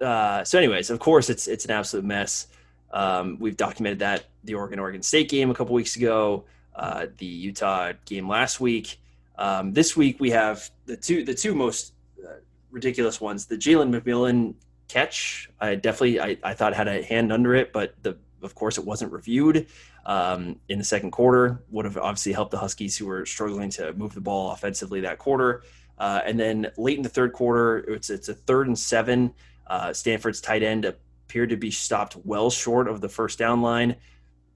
uh, 0.00 0.44
so, 0.44 0.58
anyways, 0.58 0.90
of 0.90 0.98
course, 0.98 1.30
it's 1.30 1.48
it's 1.48 1.64
an 1.64 1.70
absolute 1.70 2.04
mess. 2.04 2.46
Um, 2.92 3.36
we've 3.40 3.56
documented 3.56 4.00
that 4.00 4.24
the 4.44 4.54
Oregon 4.54 4.78
Oregon 4.78 5.02
State 5.02 5.28
game 5.28 5.50
a 5.50 5.54
couple 5.54 5.74
weeks 5.74 5.96
ago, 5.96 6.44
uh, 6.74 7.06
the 7.18 7.26
Utah 7.26 7.92
game 8.04 8.28
last 8.28 8.60
week. 8.60 8.98
Um, 9.38 9.72
this 9.72 9.96
week 9.96 10.20
we 10.20 10.30
have 10.30 10.70
the 10.86 10.96
two 10.96 11.24
the 11.24 11.34
two 11.34 11.54
most 11.54 11.92
uh, 12.22 12.32
ridiculous 12.70 13.20
ones. 13.20 13.46
The 13.46 13.56
Jalen 13.56 13.90
McMillan 13.98 14.54
catch, 14.90 15.50
I 15.60 15.74
definitely 15.74 16.20
I, 16.20 16.36
I 16.42 16.54
thought 16.54 16.74
had 16.74 16.88
a 16.88 17.02
hand 17.02 17.32
under 17.32 17.54
it, 17.54 17.72
but 17.72 17.94
the 18.02 18.16
of 18.42 18.54
course 18.54 18.78
it 18.78 18.84
wasn't 18.84 19.12
reviewed 19.12 19.66
um, 20.06 20.56
in 20.68 20.78
the 20.78 20.84
second 20.84 21.10
quarter. 21.10 21.62
Would 21.70 21.84
have 21.84 21.96
obviously 21.96 22.32
helped 22.32 22.50
the 22.50 22.58
Huskies 22.58 22.96
who 22.96 23.06
were 23.06 23.26
struggling 23.26 23.70
to 23.70 23.92
move 23.92 24.14
the 24.14 24.20
ball 24.20 24.52
offensively 24.52 25.00
that 25.02 25.18
quarter. 25.18 25.62
Uh, 25.98 26.20
and 26.24 26.40
then 26.40 26.70
late 26.78 26.96
in 26.96 27.02
the 27.02 27.08
third 27.08 27.32
quarter, 27.32 27.78
it's 27.78 28.10
it's 28.10 28.28
a 28.28 28.34
third 28.34 28.66
and 28.66 28.78
seven. 28.78 29.32
Uh, 29.66 29.92
Stanford's 29.92 30.40
tight 30.40 30.62
end 30.62 30.84
appeared 30.84 31.50
to 31.50 31.56
be 31.56 31.70
stopped 31.70 32.16
well 32.24 32.50
short 32.50 32.88
of 32.88 33.00
the 33.00 33.08
first 33.08 33.38
down 33.38 33.62
line. 33.62 33.96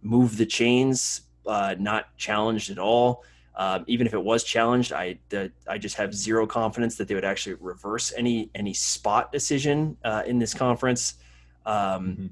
Move 0.03 0.37
the 0.37 0.47
chains, 0.47 1.23
uh, 1.47 1.75
not 1.79 2.17
challenged 2.17 2.71
at 2.71 2.79
all. 2.79 3.25
Um, 3.57 3.85
even 3.87 4.07
if 4.07 4.15
it 4.15 4.23
was 4.23 4.43
challenged, 4.43 4.93
I 4.93 5.19
the, 5.29 5.53
I 5.69 5.79
just 5.79 5.97
have 5.97 6.13
zero 6.15 6.47
confidence 6.47 6.97
that 6.97 7.07
they 7.07 7.15
would 7.15 7.25
actually 7.25 7.55
reverse 7.61 8.13
any 8.17 8.51
any 8.55 8.75
spot 8.75 9.31
decision 9.31 9.97
uh, 10.05 10.23
in 10.27 10.39
this 10.39 10.55
conference. 10.55 11.15
Um, 11.67 12.17
Mhm. 12.17 12.31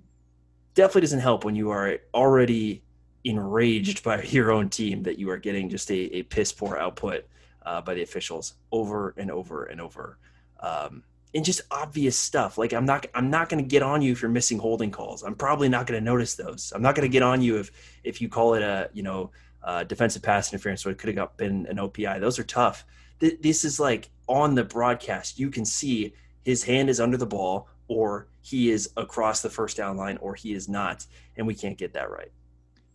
Definitely 0.74 1.02
doesn't 1.02 1.20
help 1.20 1.44
when 1.44 1.54
you 1.54 1.70
are 1.70 1.98
already 2.14 2.82
enraged 3.24 4.02
by 4.02 4.22
your 4.36 4.50
own 4.50 4.68
team 4.68 5.02
that 5.02 5.18
you 5.18 5.30
are 5.30 5.36
getting 5.36 5.68
just 5.68 5.90
a, 5.90 6.16
a 6.16 6.22
piss 6.22 6.52
poor 6.52 6.76
output 6.76 7.26
uh, 7.64 7.80
by 7.82 7.94
the 7.94 8.02
officials 8.02 8.54
over 8.72 9.14
and 9.16 9.30
over 9.30 9.64
and 9.64 9.80
over. 9.80 10.18
Um, 10.60 11.04
and 11.34 11.44
just 11.44 11.62
obvious 11.70 12.16
stuff. 12.16 12.58
Like 12.58 12.72
I'm 12.72 12.84
not 12.84 13.06
I'm 13.14 13.30
not 13.30 13.48
going 13.48 13.62
to 13.62 13.68
get 13.68 13.82
on 13.82 14.02
you 14.02 14.12
if 14.12 14.20
you're 14.22 14.30
missing 14.30 14.58
holding 14.58 14.90
calls. 14.90 15.22
I'm 15.22 15.34
probably 15.34 15.68
not 15.68 15.86
going 15.86 15.98
to 15.98 16.04
notice 16.04 16.34
those. 16.34 16.72
I'm 16.74 16.82
not 16.82 16.94
going 16.94 17.08
to 17.08 17.12
get 17.12 17.22
on 17.22 17.40
you 17.42 17.58
if 17.58 17.70
if 18.04 18.20
you 18.20 18.28
call 18.28 18.54
it 18.54 18.62
a 18.62 18.90
you 18.92 19.02
know 19.02 19.30
uh, 19.64 19.84
defensive 19.84 20.22
pass 20.22 20.52
interference. 20.52 20.82
So 20.82 20.90
it 20.90 20.98
could 20.98 21.16
have 21.16 21.36
been 21.36 21.66
an 21.66 21.76
OPI. 21.76 22.20
Those 22.20 22.38
are 22.38 22.44
tough. 22.44 22.84
Th- 23.20 23.38
this 23.40 23.64
is 23.64 23.78
like 23.78 24.10
on 24.28 24.54
the 24.54 24.64
broadcast. 24.64 25.38
You 25.38 25.50
can 25.50 25.64
see 25.64 26.14
his 26.44 26.62
hand 26.64 26.90
is 26.90 27.00
under 27.00 27.16
the 27.16 27.26
ball, 27.26 27.68
or 27.88 28.26
he 28.40 28.70
is 28.70 28.90
across 28.96 29.42
the 29.42 29.50
first 29.50 29.76
down 29.76 29.96
line, 29.96 30.16
or 30.18 30.34
he 30.34 30.52
is 30.52 30.68
not, 30.68 31.06
and 31.36 31.46
we 31.46 31.54
can't 31.54 31.78
get 31.78 31.92
that 31.94 32.10
right. 32.10 32.32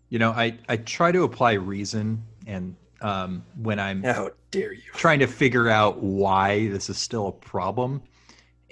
You 0.10 0.20
know, 0.20 0.32
I 0.32 0.58
I 0.68 0.78
try 0.78 1.12
to 1.12 1.24
apply 1.24 1.54
reason, 1.54 2.24
and 2.46 2.76
um, 3.02 3.44
when 3.62 3.80
I'm 3.80 4.04
How 4.04 4.32
dare 4.52 4.74
you? 4.74 4.82
trying 4.94 5.20
to 5.20 5.28
figure 5.28 5.70
out 5.70 6.02
why 6.02 6.68
this 6.70 6.90
is 6.90 6.98
still 6.98 7.28
a 7.28 7.32
problem. 7.32 8.02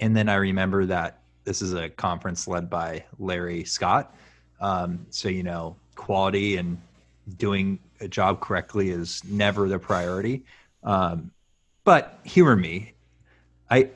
And 0.00 0.16
then 0.16 0.28
I 0.28 0.34
remember 0.34 0.84
that 0.86 1.20
this 1.44 1.62
is 1.62 1.72
a 1.72 1.88
conference 1.88 2.48
led 2.48 2.68
by 2.68 3.04
Larry 3.18 3.64
Scott. 3.64 4.14
Um, 4.60 5.06
so, 5.10 5.28
you 5.28 5.42
know, 5.42 5.76
quality 5.94 6.56
and 6.56 6.80
doing 7.38 7.78
a 8.00 8.08
job 8.08 8.40
correctly 8.40 8.90
is 8.90 9.22
never 9.24 9.68
the 9.68 9.78
priority. 9.78 10.44
Um, 10.82 11.30
but 11.84 12.18
humor 12.24 12.56
me. 12.56 12.94
I, 13.70 13.90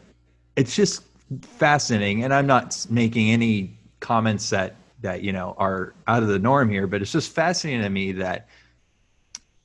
it's 0.56 0.74
just 0.74 1.02
fascinating. 1.42 2.24
And 2.24 2.34
I'm 2.34 2.46
not 2.46 2.86
making 2.90 3.30
any 3.30 3.78
comments 4.00 4.50
that, 4.50 4.76
that, 5.02 5.22
you 5.22 5.32
know, 5.32 5.54
are 5.58 5.94
out 6.06 6.22
of 6.22 6.28
the 6.28 6.38
norm 6.38 6.68
here, 6.70 6.86
but 6.86 7.02
it's 7.02 7.12
just 7.12 7.32
fascinating 7.32 7.82
to 7.82 7.90
me 7.90 8.12
that 8.12 8.48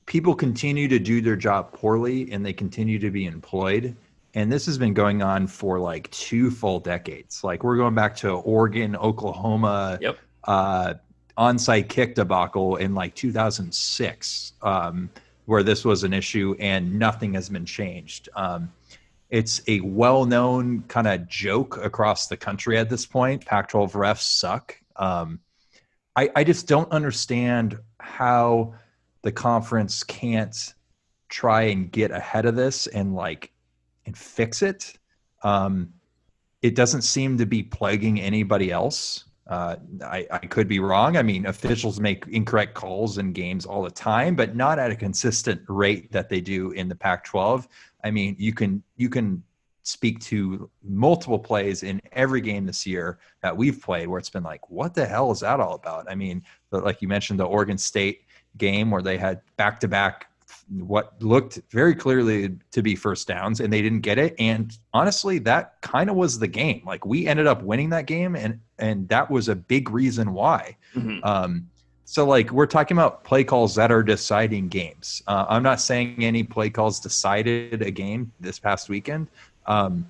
people 0.06 0.36
continue 0.36 0.88
to 0.88 1.00
do 1.00 1.22
their 1.22 1.36
job 1.36 1.72
poorly 1.74 2.32
and 2.32 2.46
they 2.46 2.54
continue 2.54 3.00
to 3.00 3.12
be 3.12 3.26
employed 3.26 3.96
and 4.34 4.52
this 4.52 4.66
has 4.66 4.78
been 4.78 4.94
going 4.94 5.22
on 5.22 5.48
for 5.48 5.80
like 5.80 6.10
two 6.12 6.52
full 6.52 6.80
decades 6.80 7.44
like 7.44 7.64
we're 7.64 7.78
going 7.78 7.96
back 7.96 8.16
to 8.16 8.30
oregon 8.30 8.96
oklahoma 8.96 9.98
Yep. 10.02 10.18
uh, 10.44 10.94
onside 11.38 11.90
kick 11.90 12.16
debacle 12.16 12.78
in 12.78 12.96
like 12.96 13.14
2006 13.16 14.54
um, 14.62 15.10
where 15.46 15.64
this 15.64 15.84
was 15.86 16.04
an 16.04 16.14
issue 16.14 16.56
and 16.60 16.98
nothing 16.98 17.34
has 17.34 17.50
been 17.50 17.66
changed. 17.66 18.30
Um, 18.36 18.72
it's 19.30 19.62
a 19.68 19.82
well-known 19.82 20.84
kind 20.88 21.08
of 21.08 21.28
joke 21.28 21.78
across 21.84 22.28
the 22.28 22.38
country 22.38 22.78
at 22.78 22.90
this 22.90 23.06
point. 23.06 23.46
Pac 23.46 23.70
12 23.70 23.94
refs 23.94 24.22
suck. 24.22 24.80
Um, 24.96 25.40
I, 26.16 26.30
I 26.36 26.44
just 26.44 26.68
don't 26.68 26.90
understand 26.92 27.78
how 28.00 28.76
the 29.24 29.32
conference 29.32 30.04
can't 30.04 30.74
try 31.28 31.64
and 31.64 31.92
get 31.92 32.12
ahead 32.12 32.46
of 32.46 32.56
this 32.56 32.88
and 32.88 33.16
like 33.16 33.52
and 34.06 34.18
fix 34.18 34.62
it. 34.62 34.94
Um 35.44 35.94
it 36.62 36.76
doesn't 36.76 37.04
seem 37.04 37.38
to 37.38 37.46
be 37.46 37.62
plaguing 37.62 38.20
anybody 38.20 38.72
else 38.72 39.25
uh 39.48 39.76
I, 40.04 40.28
I 40.32 40.40
could 40.40 40.68
be 40.68 40.80
wrong. 40.80 41.18
I 41.18 41.24
mean 41.24 41.46
officials 41.46 42.00
make 42.00 42.26
incorrect 42.28 42.74
calls 42.74 43.18
in 43.18 43.34
games 43.34 43.66
all 43.66 43.84
the 43.84 43.92
time 43.92 44.36
but 44.36 44.56
not 44.56 44.80
at 44.80 44.92
a 44.92 44.96
consistent 44.96 45.62
rate 45.68 46.12
that 46.12 46.30
they 46.30 46.42
do 46.42 46.72
in 46.72 46.90
the 46.90 46.96
pac 46.96 47.24
12 47.24 47.68
i 48.04 48.12
mean 48.12 48.36
you 48.40 48.54
can 48.54 48.82
you 48.96 49.10
can 49.10 49.44
speak 49.86 50.20
to 50.20 50.68
multiple 50.84 51.38
plays 51.38 51.84
in 51.84 52.02
every 52.12 52.42
game 52.42 52.66
this 52.66 52.88
year 52.88 53.20
that 53.42 53.56
we've 53.56 53.82
played 53.82 54.08
where 54.08 54.18
it's 54.18 54.32
been 54.32 54.44
like 54.44 54.68
what 54.70 54.96
the 54.96 55.06
hell 55.06 55.32
is 55.32 55.42
that 55.42 55.60
all 55.60 55.76
about? 55.76 56.10
I 56.10 56.16
mean 56.16 56.44
like 56.72 57.02
you 57.02 57.08
mentioned 57.08 57.40
the 57.40 57.46
oregon 57.46 57.78
state 57.78 58.24
game 58.58 58.90
where 58.90 59.04
they 59.04 59.18
had 59.18 59.42
back 59.58 59.80
to 59.82 59.88
back 59.88 60.32
what 60.70 61.14
looked 61.22 61.60
very 61.70 61.94
clearly 61.94 62.58
to 62.72 62.82
be 62.82 62.96
first 62.96 63.28
downs 63.28 63.60
and 63.60 63.72
they 63.72 63.82
didn't 63.82 64.02
get 64.02 64.18
it. 64.18 64.36
And 64.40 64.78
honestly 64.94 65.40
that 65.40 65.80
kind 65.82 66.10
of 66.10 66.16
was 66.16 66.40
the 66.40 66.48
game. 66.48 66.82
Like 66.86 67.06
we 67.06 67.28
ended 67.28 67.48
up 67.48 67.62
winning 67.62 67.90
that 67.92 68.08
game 68.08 68.36
and 68.36 68.60
and 68.80 69.08
that 69.10 69.30
was 69.30 69.48
a 69.48 69.56
big 69.56 69.90
reason 69.90 70.34
why. 70.34 70.76
Mhm. 70.96 71.24
um 71.24 71.70
so 72.08 72.26
like 72.26 72.52
we're 72.52 72.68
talking 72.68 72.98
about 72.98 73.24
play 73.24 73.44
calls 73.44 73.76
that 73.76 73.92
are 73.92 74.04
deciding 74.04 74.68
games. 74.68 75.22
Uh, 75.28 75.46
i'm 75.50 75.64
not 75.64 75.80
saying 75.82 76.24
any 76.24 76.44
play 76.44 76.70
calls 76.70 77.00
decided 77.00 77.82
a 77.82 77.92
game 77.92 78.32
this 78.40 78.60
past 78.60 78.90
weekend 78.90 79.28
um 79.68 80.06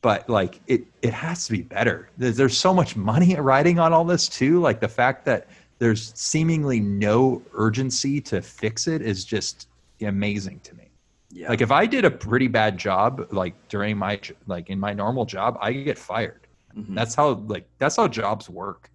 but 0.00 0.28
like 0.28 0.60
it 0.66 0.82
it 1.02 1.12
has 1.12 1.46
to 1.46 1.52
be 1.52 1.62
better. 1.62 2.08
There's, 2.16 2.36
there's 2.36 2.56
so 2.56 2.72
much 2.72 2.96
money 2.96 3.34
riding 3.38 3.78
on 3.78 3.92
all 3.92 4.04
this 4.04 4.28
too. 4.28 4.60
Like 4.60 4.80
the 4.80 4.88
fact 4.88 5.24
that 5.26 5.46
there's 5.78 6.12
seemingly 6.14 6.80
no 6.80 7.42
urgency 7.52 8.20
to 8.22 8.40
fix 8.40 8.86
it 8.86 9.02
is 9.02 9.24
just 9.24 9.68
amazing 10.02 10.60
to 10.60 10.74
me. 10.74 10.90
Yeah. 11.30 11.48
Like 11.48 11.60
if 11.60 11.70
I 11.72 11.86
did 11.86 12.04
a 12.04 12.10
pretty 12.10 12.48
bad 12.48 12.78
job, 12.78 13.26
like 13.32 13.54
during 13.68 13.96
my 13.96 14.20
like 14.46 14.70
in 14.70 14.78
my 14.78 14.92
normal 14.92 15.24
job, 15.24 15.56
I 15.60 15.72
get 15.72 15.98
fired. 15.98 16.46
Mhm. 16.76 16.94
That's 16.94 17.14
how 17.14 17.30
like 17.46 17.66
that's 17.78 17.96
how 17.96 18.08
jobs 18.08 18.48
work. 18.50 18.90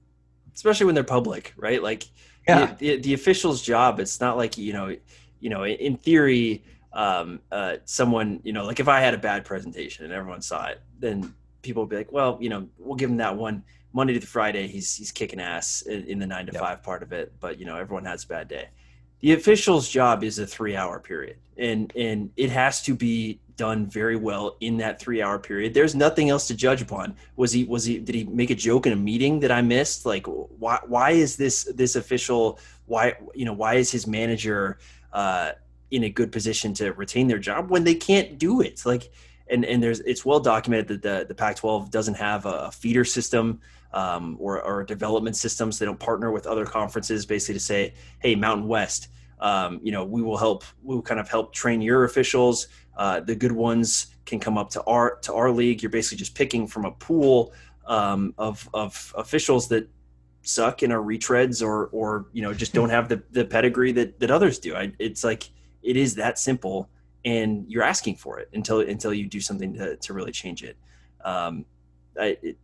especially 0.55 0.85
when 0.85 0.95
they're 0.95 1.03
public, 1.05 1.53
right? 1.57 1.81
Like 1.81 2.03
Yeah. 2.47 2.65
the, 2.65 2.75
the, 2.95 3.01
the 3.01 3.13
official's 3.13 3.61
job. 3.61 3.99
It's 3.99 4.19
not 4.19 4.35
like 4.37 4.57
you 4.57 4.73
know, 4.73 4.95
you 5.39 5.49
know, 5.49 5.65
in 5.65 5.95
theory, 5.97 6.63
um, 6.91 7.39
uh, 7.51 7.77
someone, 7.85 8.39
you 8.43 8.51
know, 8.51 8.65
like 8.65 8.79
if 8.79 8.87
I 8.87 8.99
had 8.99 9.13
a 9.13 9.17
bad 9.17 9.45
presentation 9.45 10.03
and 10.05 10.13
everyone 10.13 10.41
saw 10.41 10.65
it, 10.67 10.81
then 10.99 11.33
people 11.61 11.83
would 11.83 11.89
be 11.89 11.95
like, 11.97 12.11
well, 12.11 12.37
you 12.41 12.49
know, 12.49 12.67
we'll 12.77 12.95
give 12.95 13.09
him 13.09 13.17
that 13.17 13.35
one 13.37 13.63
Monday 13.93 14.19
to 14.19 14.25
Friday. 14.27 14.67
He's 14.67 14.95
he's 14.95 15.11
kicking 15.11 15.39
ass 15.39 15.81
in, 15.83 16.03
in 16.05 16.19
the 16.19 16.27
nine 16.27 16.45
to 16.47 16.51
Yep. 16.53 16.61
five 16.61 16.83
part 16.83 17.03
of 17.03 17.11
it, 17.13 17.31
but 17.39 17.57
you 17.59 17.65
know, 17.65 17.77
everyone 17.77 18.05
has 18.05 18.23
a 18.25 18.27
bad 18.27 18.47
day. 18.49 18.67
The 19.21 19.33
official's 19.33 19.89
job 19.89 20.23
is 20.23 20.39
a 20.39 20.47
three 20.47 20.75
hour 20.75 20.99
period, 20.99 21.37
and 21.57 21.91
and 21.95 22.31
it 22.37 22.49
has 22.51 22.81
to 22.83 22.95
be 22.95 23.39
done 23.57 23.85
very 23.85 24.15
well 24.15 24.55
in 24.61 24.77
that 24.77 25.01
three 25.01 25.21
hour 25.21 25.37
period. 25.37 25.73
There's 25.73 25.93
nothing 25.93 26.29
else 26.29 26.47
to 26.47 26.55
judge 26.55 26.81
upon. 26.81 27.15
Was 27.35 27.51
he 27.51 27.65
was 27.65 27.83
he 27.83 27.99
did 27.99 28.15
he 28.15 28.23
make 28.23 28.49
a 28.49 28.55
joke 28.55 28.87
in 28.87 28.93
a 28.93 28.95
meeting 28.95 29.41
that 29.41 29.51
I 29.51 29.61
missed? 29.61 30.05
Like 30.05 30.25
why 30.25 30.79
why 30.87 31.11
is 31.11 31.35
this 31.35 31.65
this 31.75 31.97
official 31.97 32.59
why 32.85 33.15
you 33.35 33.43
know 33.43 33.53
why 33.53 33.75
is 33.75 33.91
his 33.91 34.07
manager 34.07 34.79
uh, 35.11 35.51
in 35.91 36.05
a 36.05 36.09
good 36.09 36.31
position 36.31 36.73
to 36.75 36.93
retain 36.93 37.27
their 37.27 37.39
job 37.39 37.69
when 37.69 37.83
they 37.83 37.95
can't 37.95 38.37
do 38.37 38.61
it? 38.61 38.85
Like 38.85 39.11
and 39.49 39.65
and 39.65 39.83
there's 39.83 39.99
it's 40.01 40.23
well 40.23 40.39
documented 40.39 40.87
that 40.87 41.01
the 41.01 41.25
the 41.27 41.35
Pac-12 41.35 41.91
doesn't 41.91 42.15
have 42.15 42.45
a 42.45 42.71
feeder 42.71 43.03
system 43.03 43.59
um, 43.93 44.37
or 44.39 44.61
or 44.61 44.83
development 44.83 45.35
systems. 45.35 45.79
they 45.79 45.85
don't 45.85 45.99
partner 45.99 46.31
with 46.31 46.47
other 46.47 46.65
conferences 46.65 47.25
basically 47.25 47.55
to 47.55 47.59
say, 47.59 47.93
hey, 48.19 48.35
Mountain 48.35 48.67
West. 48.67 49.09
Um, 49.39 49.79
you 49.81 49.91
know, 49.91 50.03
we 50.03 50.21
will 50.21 50.37
help. 50.37 50.63
We 50.83 50.95
will 50.95 51.01
kind 51.01 51.19
of 51.19 51.29
help 51.29 51.53
train 51.53 51.81
your 51.81 52.03
officials. 52.03 52.67
Uh, 52.97 53.21
the 53.21 53.35
good 53.35 53.53
ones 53.53 54.07
can 54.25 54.39
come 54.39 54.57
up 54.57 54.69
to 54.71 54.83
our 54.83 55.17
to 55.19 55.33
our 55.33 55.51
league. 55.51 55.81
You're 55.81 55.89
basically 55.89 56.17
just 56.17 56.35
picking 56.35 56.67
from 56.67 56.85
a 56.85 56.91
pool 56.91 57.53
um, 57.87 58.33
of 58.37 58.69
of 58.73 59.13
officials 59.17 59.69
that 59.69 59.89
suck 60.41 60.81
and 60.81 60.93
are 60.93 61.01
retreads 61.01 61.65
or 61.65 61.87
or 61.87 62.27
you 62.33 62.41
know 62.41 62.53
just 62.53 62.73
don't 62.73 62.89
have 62.89 63.09
the 63.09 63.23
the 63.31 63.45
pedigree 63.45 63.91
that 63.93 64.19
that 64.19 64.31
others 64.31 64.59
do. 64.59 64.75
I, 64.75 64.91
it's 64.99 65.23
like 65.23 65.49
it 65.81 65.95
is 65.95 66.15
that 66.15 66.37
simple, 66.37 66.89
and 67.23 67.65
you're 67.69 67.83
asking 67.83 68.15
for 68.15 68.39
it 68.39 68.49
until 68.53 68.81
until 68.81 69.13
you 69.13 69.27
do 69.27 69.39
something 69.39 69.73
to 69.75 69.95
to 69.97 70.13
really 70.13 70.31
change 70.31 70.63
it. 70.63 70.77
Um, 71.23 71.65
I, 72.19 72.37
it 72.41 72.57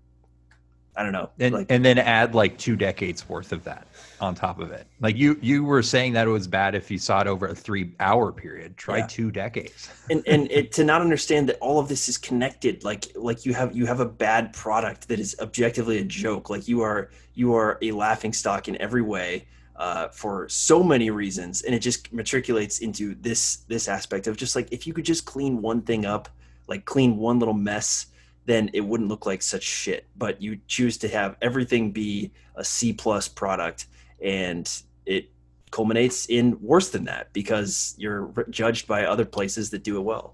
I 0.98 1.04
don't 1.04 1.12
know. 1.12 1.30
and 1.40 1.54
like, 1.54 1.68
and 1.70 1.84
then 1.84 1.98
add 1.98 2.34
like 2.34 2.58
two 2.58 2.76
decades 2.76 3.28
worth 3.28 3.52
of 3.52 3.64
that 3.66 3.88
on 4.22 4.34
top 4.34 4.60
of 4.60 4.72
it. 4.72 4.88
Like 5.02 5.18
you 5.18 5.38
you 5.42 5.64
were 5.64 5.84
saying 5.84 6.14
that 6.14 6.26
it 6.28 6.32
was 6.32 6.48
bad 6.48 6.74
if 6.74 6.90
you 6.90 6.98
saw 6.98 7.20
it 7.22 7.28
over 7.28 7.48
a 7.48 7.56
three 7.56 7.94
hour 8.00 8.32
period. 8.32 8.78
Try 8.78 9.00
Yeah. 9.00 9.08
two 9.08 9.30
decades. 9.32 9.90
and 10.10 10.24
and 10.26 10.50
it, 10.52 10.72
to 10.74 10.84
not 10.84 11.02
understand 11.02 11.50
that 11.50 11.58
all 11.60 11.80
of 11.80 11.90
this 11.90 12.08
is 12.08 12.18
connected 12.18 12.84
like 12.84 13.08
like 13.16 13.46
you 13.46 13.54
have 13.54 13.76
you 13.76 13.86
have 13.86 14.00
a 14.00 14.06
bad 14.06 14.54
product 14.54 15.08
that 15.10 15.20
is 15.20 15.36
objectively 15.42 15.98
a 15.98 16.04
joke 16.04 16.50
like 16.50 16.68
you 16.68 16.82
are 16.82 17.10
you 17.34 17.54
are 17.54 17.78
a 17.82 17.92
laughing 17.92 18.32
stock 18.32 18.68
in 18.70 18.80
every 18.82 19.02
way 19.02 19.46
uh, 19.76 20.08
for 20.08 20.48
so 20.48 20.82
many 20.82 21.10
reasons 21.10 21.62
and 21.64 21.76
it 21.76 21.80
just 21.80 22.14
matriculates 22.14 22.80
into 22.80 23.16
this 23.16 23.58
this 23.68 23.90
aspect 23.90 24.28
of 24.28 24.38
just 24.38 24.56
like 24.56 24.70
if 24.72 24.88
you 24.88 24.94
could 24.94 25.04
just 25.04 25.26
clean 25.26 25.62
one 25.62 25.82
thing 25.82 26.06
up 26.06 26.30
like 26.68 26.86
clean 26.86 27.18
one 27.18 27.40
little 27.40 27.54
mess 27.54 28.06
then 28.46 28.70
it 28.74 28.82
wouldn't 28.82 29.10
look 29.10 29.26
like 29.26 29.42
such 29.42 29.64
shit 29.64 30.06
but 30.18 30.42
you 30.42 30.60
choose 30.68 30.98
to 30.98 31.08
have 31.08 31.36
everything 31.42 31.92
be 31.92 32.32
a 32.56 32.64
c 32.64 32.94
plus 32.94 33.28
product 33.28 33.88
and 34.22 34.82
it 35.06 35.30
culminates 35.72 36.26
in 36.28 36.58
worse 36.62 36.90
than 36.90 37.04
that 37.06 37.32
because 37.34 37.96
you're 37.98 38.32
judged 38.50 38.88
by 38.88 39.06
other 39.06 39.26
places 39.26 39.70
that 39.72 39.84
do 39.84 39.98
it 39.98 40.02
well 40.02 40.34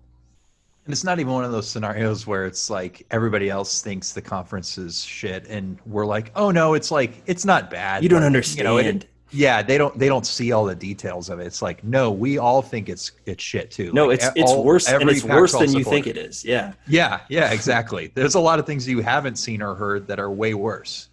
And 0.86 0.92
it's 0.94 1.04
not 1.04 1.20
even 1.20 1.34
one 1.34 1.44
of 1.46 1.52
those 1.52 1.68
scenarios 1.70 2.26
where 2.28 2.46
it's 2.46 2.70
like 2.70 3.06
everybody 3.12 3.50
else 3.50 3.82
thinks 3.84 4.14
the 4.14 4.22
conference 4.22 4.78
is 4.80 5.04
shit, 5.04 5.46
and 5.48 5.78
we're 5.86 6.08
like, 6.08 6.32
oh 6.36 6.50
no, 6.52 6.74
it's 6.74 6.90
like 6.90 7.22
it's 7.28 7.46
not 7.46 7.70
bad. 7.70 8.02
you 8.04 8.10
don't 8.10 8.22
but, 8.22 8.26
understand 8.26 8.58
You 8.58 8.64
know, 8.64 8.78
it- 8.78 9.08
yeah, 9.32 9.62
they 9.62 9.78
don't 9.78 9.98
they 9.98 10.08
don't 10.08 10.26
see 10.26 10.52
all 10.52 10.66
the 10.66 10.76
details 10.76 11.30
of 11.30 11.40
it. 11.40 11.48
It's 11.48 11.62
like 11.62 11.84
no, 11.84 12.12
we 12.12 12.38
all 12.38 12.62
think 12.62 12.90
it's 12.90 13.12
it's 13.26 13.44
shit 13.44 13.72
too. 13.72 13.92
no 13.94 14.08
Like, 14.08 14.16
it's 14.20 14.30
it's 14.36 14.52
all- 14.52 14.64
worse 14.64 14.88
and 14.90 15.10
it's 15.10 15.24
worse 15.24 15.52
than 15.54 15.62
Pac-12 15.62 15.78
you 15.78 15.84
think 15.86 16.08
it 16.08 16.18
is 16.18 16.44
yeah 16.46 16.74
Yeah, 16.88 17.22
yeah, 17.30 17.52
exactly. 17.52 18.08
There's 18.16 18.36
a 18.36 18.40
lot 18.40 18.60
of 18.60 18.66
things 18.66 18.88
you 18.88 19.00
haven't 19.02 19.38
seen 19.38 19.62
or 19.62 19.76
heard 19.76 20.08
that 20.08 20.20
are 20.20 20.30
way 20.32 20.54
worse. 20.54 21.10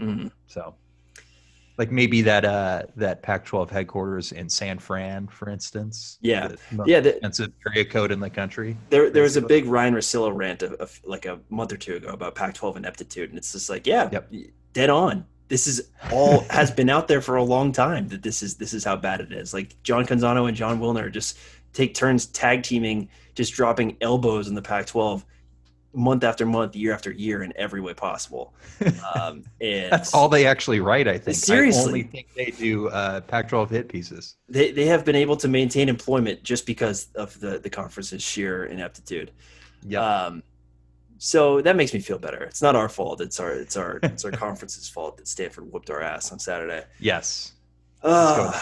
Mhm. 0.00 0.30
So, 0.46 0.74
like 1.78 1.90
maybe 1.90 2.22
that 2.22 2.44
uh 2.44 2.82
that 2.96 3.22
Pac-12 3.22 3.68
headquarters 3.70 4.32
in 4.32 4.48
San 4.48 4.78
Fran, 4.78 5.26
for 5.26 5.48
instance. 5.50 6.18
Yeah. 6.22 6.52
yeah 6.86 7.00
the, 7.00 7.10
expensive 7.16 7.52
area 7.66 7.84
code 7.84 8.12
in 8.12 8.20
the 8.20 8.30
country. 8.30 8.76
there 8.90 9.10
there 9.10 9.22
was 9.24 9.36
a 9.36 9.42
big 9.42 9.66
Ryan 9.66 9.94
Rosillo 9.94 10.34
rant 10.34 10.62
of, 10.62 10.72
of 10.74 11.00
like 11.04 11.26
a 11.26 11.40
month 11.50 11.72
or 11.72 11.76
two 11.76 11.96
ago 11.96 12.08
about 12.08 12.34
Pac-12 12.34 12.76
ineptitude, 12.76 13.30
and 13.30 13.38
it's 13.38 13.52
just 13.52 13.68
like, 13.68 13.86
yeah, 13.86 14.08
Yep. 14.12 14.32
dead 14.72 14.90
on. 14.90 15.26
This 15.48 15.66
is 15.66 15.88
all 16.12 16.40
has 16.50 16.70
been 16.70 16.90
out 16.90 17.08
there 17.08 17.20
for 17.20 17.36
a 17.36 17.44
long 17.44 17.72
time 17.72 18.08
that 18.08 18.22
this 18.22 18.42
is 18.42 18.56
this 18.56 18.72
is 18.72 18.84
how 18.84 18.96
bad 18.96 19.20
it 19.20 19.32
is. 19.32 19.54
Like 19.54 19.80
John 19.82 20.06
Canzano 20.06 20.48
and 20.48 20.56
Jon 20.56 20.80
Wilner 20.80 21.10
just 21.12 21.38
take 21.72 21.94
turns 21.94 22.26
tag 22.26 22.62
teaming, 22.62 23.08
just 23.34 23.52
dropping 23.54 23.96
elbows 24.00 24.48
in 24.48 24.54
the 24.54 24.62
Pac-12 24.62 25.22
month 25.92 26.24
after 26.24 26.44
month, 26.46 26.76
year 26.76 26.92
after 26.92 27.10
year, 27.10 27.42
in 27.42 27.52
every 27.56 27.80
way 27.80 27.94
possible. 27.94 28.54
Um, 29.14 29.44
and 29.60 29.90
That's 29.90 30.14
all 30.14 30.28
they 30.28 30.46
actually 30.46 30.80
write. 30.80 31.08
I 31.08 31.18
think. 31.18 31.36
Seriously. 31.36 31.82
I 31.82 31.86
only 31.86 32.02
think 32.02 32.28
they 32.34 32.50
do 32.50 32.88
uh, 32.88 33.20
Pac-12 33.22 33.70
hit 33.70 33.88
pieces. 33.88 34.36
they, 34.48 34.70
they 34.70 34.86
have 34.86 35.04
been 35.04 35.16
able 35.16 35.36
to 35.38 35.48
maintain 35.48 35.88
employment 35.88 36.42
just 36.42 36.66
because 36.66 37.08
of 37.14 37.38
the 37.40 37.58
the 37.58 37.70
conference's 37.70 38.22
sheer 38.22 38.66
ineptitude. 38.66 39.32
Yeah. 39.82 40.00
Um, 40.00 40.42
so 41.18 41.60
that 41.62 41.76
makes 41.76 41.92
me 41.94 42.00
feel 42.00 42.18
better. 42.18 42.42
It's 42.44 42.62
not 42.62 42.76
our 42.76 42.88
fault. 42.88 43.20
It's 43.20 43.40
our 43.40 43.52
it's 43.52 43.76
our 43.76 43.98
it's 44.02 44.24
our 44.24 44.30
conference's 44.30 44.88
fault 44.88 45.16
that 45.18 45.28
Stanford 45.28 45.72
whooped 45.72 45.90
our 45.90 46.02
ass 46.02 46.32
on 46.32 46.38
Saturday. 46.38 46.84
yes. 47.00 47.52
Uh, 48.02 48.52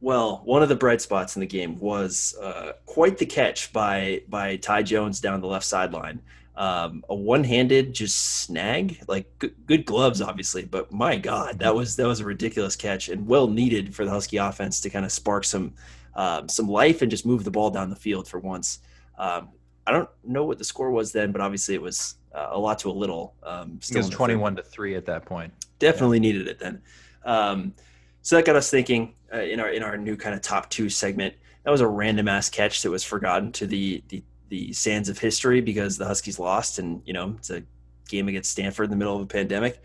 well, 0.00 0.42
one 0.44 0.62
of 0.62 0.68
the 0.68 0.76
bright 0.76 1.00
spots 1.00 1.36
in 1.36 1.40
the 1.40 1.46
game 1.46 1.78
was 1.78 2.36
uh, 2.40 2.72
quite 2.86 3.18
the 3.18 3.26
catch 3.26 3.72
by 3.72 4.22
by 4.28 4.56
Ty 4.56 4.82
Jones 4.82 5.20
down 5.20 5.40
the 5.40 5.46
left 5.46 5.66
sideline. 5.66 6.20
Um, 6.56 7.04
a 7.08 7.14
one-handed 7.16 7.92
just 7.92 8.16
snag, 8.42 9.02
like 9.08 9.26
good, 9.40 9.54
good 9.66 9.84
gloves, 9.84 10.22
obviously, 10.22 10.64
but 10.64 10.92
my 10.92 11.16
God, 11.16 11.58
that 11.58 11.74
was 11.74 11.96
that 11.96 12.06
was 12.06 12.20
a 12.20 12.24
ridiculous 12.24 12.76
catch 12.76 13.08
and 13.08 13.26
well 13.26 13.48
needed 13.48 13.92
for 13.92 14.04
the 14.04 14.10
Husky 14.12 14.36
offense 14.36 14.80
to 14.82 14.90
kind 14.90 15.04
of 15.04 15.10
spark 15.10 15.44
some 15.44 15.72
um, 16.14 16.48
some 16.48 16.68
life 16.68 17.02
and 17.02 17.10
just 17.10 17.26
move 17.26 17.42
the 17.42 17.50
ball 17.50 17.70
down 17.70 17.90
the 17.90 17.96
field 17.96 18.28
for 18.28 18.38
once. 18.38 18.78
Um, 19.18 19.48
I 19.86 19.92
don't 19.92 20.08
know 20.24 20.44
what 20.44 20.58
the 20.58 20.64
score 20.64 20.90
was 20.90 21.12
then, 21.12 21.32
but 21.32 21.40
obviously 21.40 21.74
it 21.74 21.82
was 21.82 22.16
uh, 22.34 22.48
a 22.50 22.58
lot 22.58 22.78
to 22.80 22.90
a 22.90 22.92
little. 22.92 23.34
Um, 23.42 23.74
It 23.76 23.84
still 23.84 23.98
was 23.98 24.06
the 24.06 24.12
third 24.12 24.16
21 24.16 24.56
to 24.56 24.62
three 24.62 24.94
at 24.94 25.06
that 25.06 25.24
point. 25.24 25.52
definitely 25.78 26.20
needed 26.20 26.48
it 26.48 26.58
then. 26.58 26.80
Um, 27.24 27.74
so 28.22 28.36
that 28.36 28.44
got 28.46 28.56
us 28.56 28.70
thinking 28.70 29.14
uh, 29.32 29.38
in 29.42 29.60
our 29.60 29.68
in 29.68 29.82
our 29.82 29.96
new 29.96 30.16
kind 30.16 30.34
of 30.34 30.40
top 30.40 30.70
two 30.70 30.88
segment. 30.88 31.34
That 31.64 31.70
was 31.70 31.80
a 31.80 31.88
random 31.88 32.28
ass 32.28 32.48
catch 32.50 32.82
that 32.82 32.90
was 32.90 33.04
forgotten 33.04 33.52
to 33.52 33.66
the 33.66 34.02
the 34.08 34.22
the 34.48 34.72
sands 34.72 35.08
of 35.08 35.18
history 35.18 35.60
because 35.60 35.98
the 35.98 36.06
Huskies 36.06 36.38
lost, 36.38 36.78
and 36.78 37.02
you 37.04 37.12
know 37.12 37.34
it's 37.38 37.50
a 37.50 37.62
game 38.08 38.28
against 38.28 38.50
Stanford 38.50 38.84
in 38.84 38.90
the 38.90 38.96
middle 38.96 39.16
of 39.16 39.22
a 39.22 39.26
pandemic. 39.26 39.82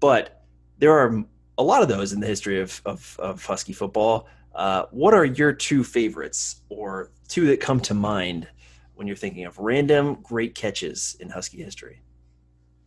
But 0.00 0.42
there 0.78 0.92
are 0.92 1.24
a 1.58 1.62
lot 1.62 1.82
of 1.82 1.88
those 1.88 2.12
in 2.12 2.20
the 2.20 2.26
history 2.26 2.60
of 2.60 2.80
of, 2.84 3.16
of 3.18 3.44
Husky 3.44 3.72
football. 3.72 4.28
Uh, 4.54 4.84
what 4.90 5.14
are 5.14 5.24
your 5.24 5.52
two 5.52 5.82
favorites, 5.82 6.60
or 6.68 7.10
two 7.28 7.46
that 7.46 7.60
come 7.60 7.80
to 7.80 7.94
mind 7.94 8.48
when 8.94 9.06
you're 9.06 9.16
thinking 9.16 9.44
of 9.44 9.58
random 9.58 10.18
great 10.22 10.54
catches 10.54 11.16
in 11.20 11.28
Husky 11.28 11.62
history? 11.62 12.00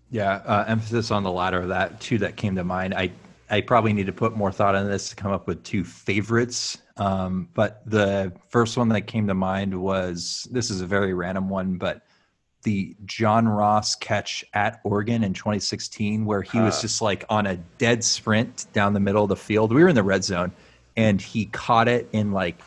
Yeah, 0.10 0.36
uh, 0.46 0.64
emphasis 0.68 1.12
on 1.12 1.24
the 1.24 1.32
latter 1.32 1.60
of 1.62 1.70
that. 1.70 2.00
Two 2.00 2.18
that 2.20 2.36
came 2.38 2.56
to 2.56 2.64
mind. 2.64 2.94
I 2.94 3.12
I 3.50 3.62
probably 3.62 3.94
need 3.94 4.08
to 4.08 4.14
put 4.14 4.36
more 4.36 4.52
thought 4.52 4.76
on 4.76 4.88
this 4.90 5.10
to 5.10 5.16
come 5.16 5.32
up 5.32 5.48
with 5.48 5.64
two 5.64 5.84
favorites. 5.86 6.80
Um, 6.98 7.48
but 7.54 7.82
the 7.86 8.34
first 8.50 8.76
one 8.78 8.90
that 8.90 9.02
came 9.02 9.28
to 9.28 9.34
mind 9.34 9.80
was 9.80 10.48
this 10.52 10.70
is 10.70 10.82
a 10.82 10.86
very 10.86 11.14
random 11.14 11.48
one, 11.50 11.78
but 11.78 12.02
the 12.64 12.96
John 13.06 13.48
Ross 13.48 13.96
catch 13.96 14.44
at 14.54 14.82
Oregon 14.84 15.24
in 15.24 15.34
2016, 15.34 16.26
where 16.26 16.42
he 16.42 16.60
was 16.60 16.78
Uh. 16.78 16.82
just 16.82 17.02
like 17.02 17.24
on 17.30 17.46
a 17.46 17.56
dead 17.78 18.04
sprint 18.04 18.66
down 18.74 18.94
the 18.94 19.00
middle 19.00 19.24
of 19.24 19.30
the 19.30 19.36
field. 19.38 19.74
We 19.74 19.82
were 19.84 19.90
in 19.90 19.96
the 19.96 20.04
red 20.04 20.24
zone, 20.26 20.52
and 20.98 21.22
he 21.22 21.46
caught 21.46 21.88
it 21.88 22.10
in 22.12 22.32
like 22.32 22.60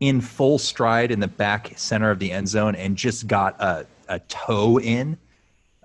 in 0.00 0.20
full 0.20 0.58
stride 0.58 1.10
in 1.10 1.20
the 1.20 1.28
back 1.28 1.72
center 1.76 2.10
of 2.10 2.18
the 2.18 2.30
end 2.30 2.48
zone 2.48 2.74
and 2.74 2.96
just 2.96 3.26
got 3.26 3.60
a, 3.60 3.86
a 4.08 4.18
toe 4.20 4.78
in. 4.78 5.16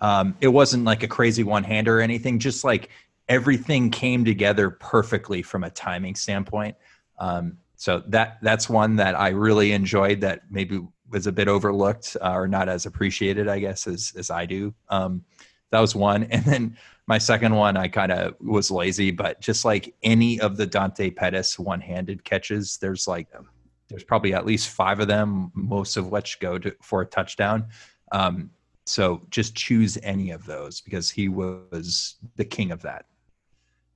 Um, 0.02 0.36
it 0.42 0.50
wasn't 0.50 0.84
like 0.84 1.04
a 1.04 1.08
crazy 1.08 1.44
one 1.44 1.64
hander 1.64 2.00
or 2.00 2.02
anything, 2.02 2.38
just 2.38 2.64
like 2.64 2.90
everything 3.30 3.90
came 3.90 4.26
together 4.26 4.70
perfectly 4.70 5.42
from 5.42 5.64
a 5.64 5.70
timing 5.70 6.16
standpoint. 6.16 6.76
Um, 7.20 7.58
so 7.76 8.04
that 8.08 8.38
that's 8.42 8.70
one 8.70 8.96
that 8.98 9.16
I 9.20 9.30
really 9.30 9.72
enjoyed 9.72 10.22
that 10.22 10.44
maybe 10.50 10.86
was 11.10 11.28
a 11.28 11.32
bit 11.32 11.48
overlooked 11.48 12.18
uh, 12.22 12.32
or 12.32 12.48
not 12.48 12.70
as 12.70 12.86
appreciated, 12.86 13.48
I 13.48 13.60
guess, 13.60 13.88
as 13.88 14.14
as 14.18 14.30
I 14.30 14.46
do. 14.46 14.74
Um, 14.90 15.24
that 15.72 15.80
was 15.80 15.96
one, 15.96 16.24
and 16.32 16.44
then 16.46 16.78
my 17.08 17.18
second 17.18 17.56
one, 17.56 17.76
I 17.76 17.90
kind 17.90 18.12
of 18.12 18.36
was 18.40 18.72
lazy, 18.72 19.12
but 19.12 19.42
just 19.42 19.66
like 19.66 19.94
any 20.04 20.40
of 20.40 20.56
the 20.56 20.66
Dante 20.66 21.10
Pettis 21.10 21.60
one-handed 21.60 22.24
catches, 22.24 22.78
there's 22.78 23.08
like 23.08 23.28
there's 23.90 24.04
probably 24.04 24.34
at 24.34 24.46
least 24.46 24.70
five 24.70 25.00
of 25.00 25.08
them, 25.08 25.52
most 25.54 25.98
of 25.98 26.10
which 26.10 26.40
go 26.40 26.58
to 26.58 26.76
for 26.82 27.02
a 27.02 27.06
touchdown. 27.06 27.68
Um, 28.12 28.50
so 28.86 29.22
just 29.30 29.56
choose 29.56 29.98
any 30.04 30.32
of 30.32 30.46
those 30.46 30.82
because 30.82 31.10
he 31.10 31.30
was 31.30 32.16
the 32.36 32.46
king 32.46 32.72
of 32.72 32.82
that. 32.82 33.06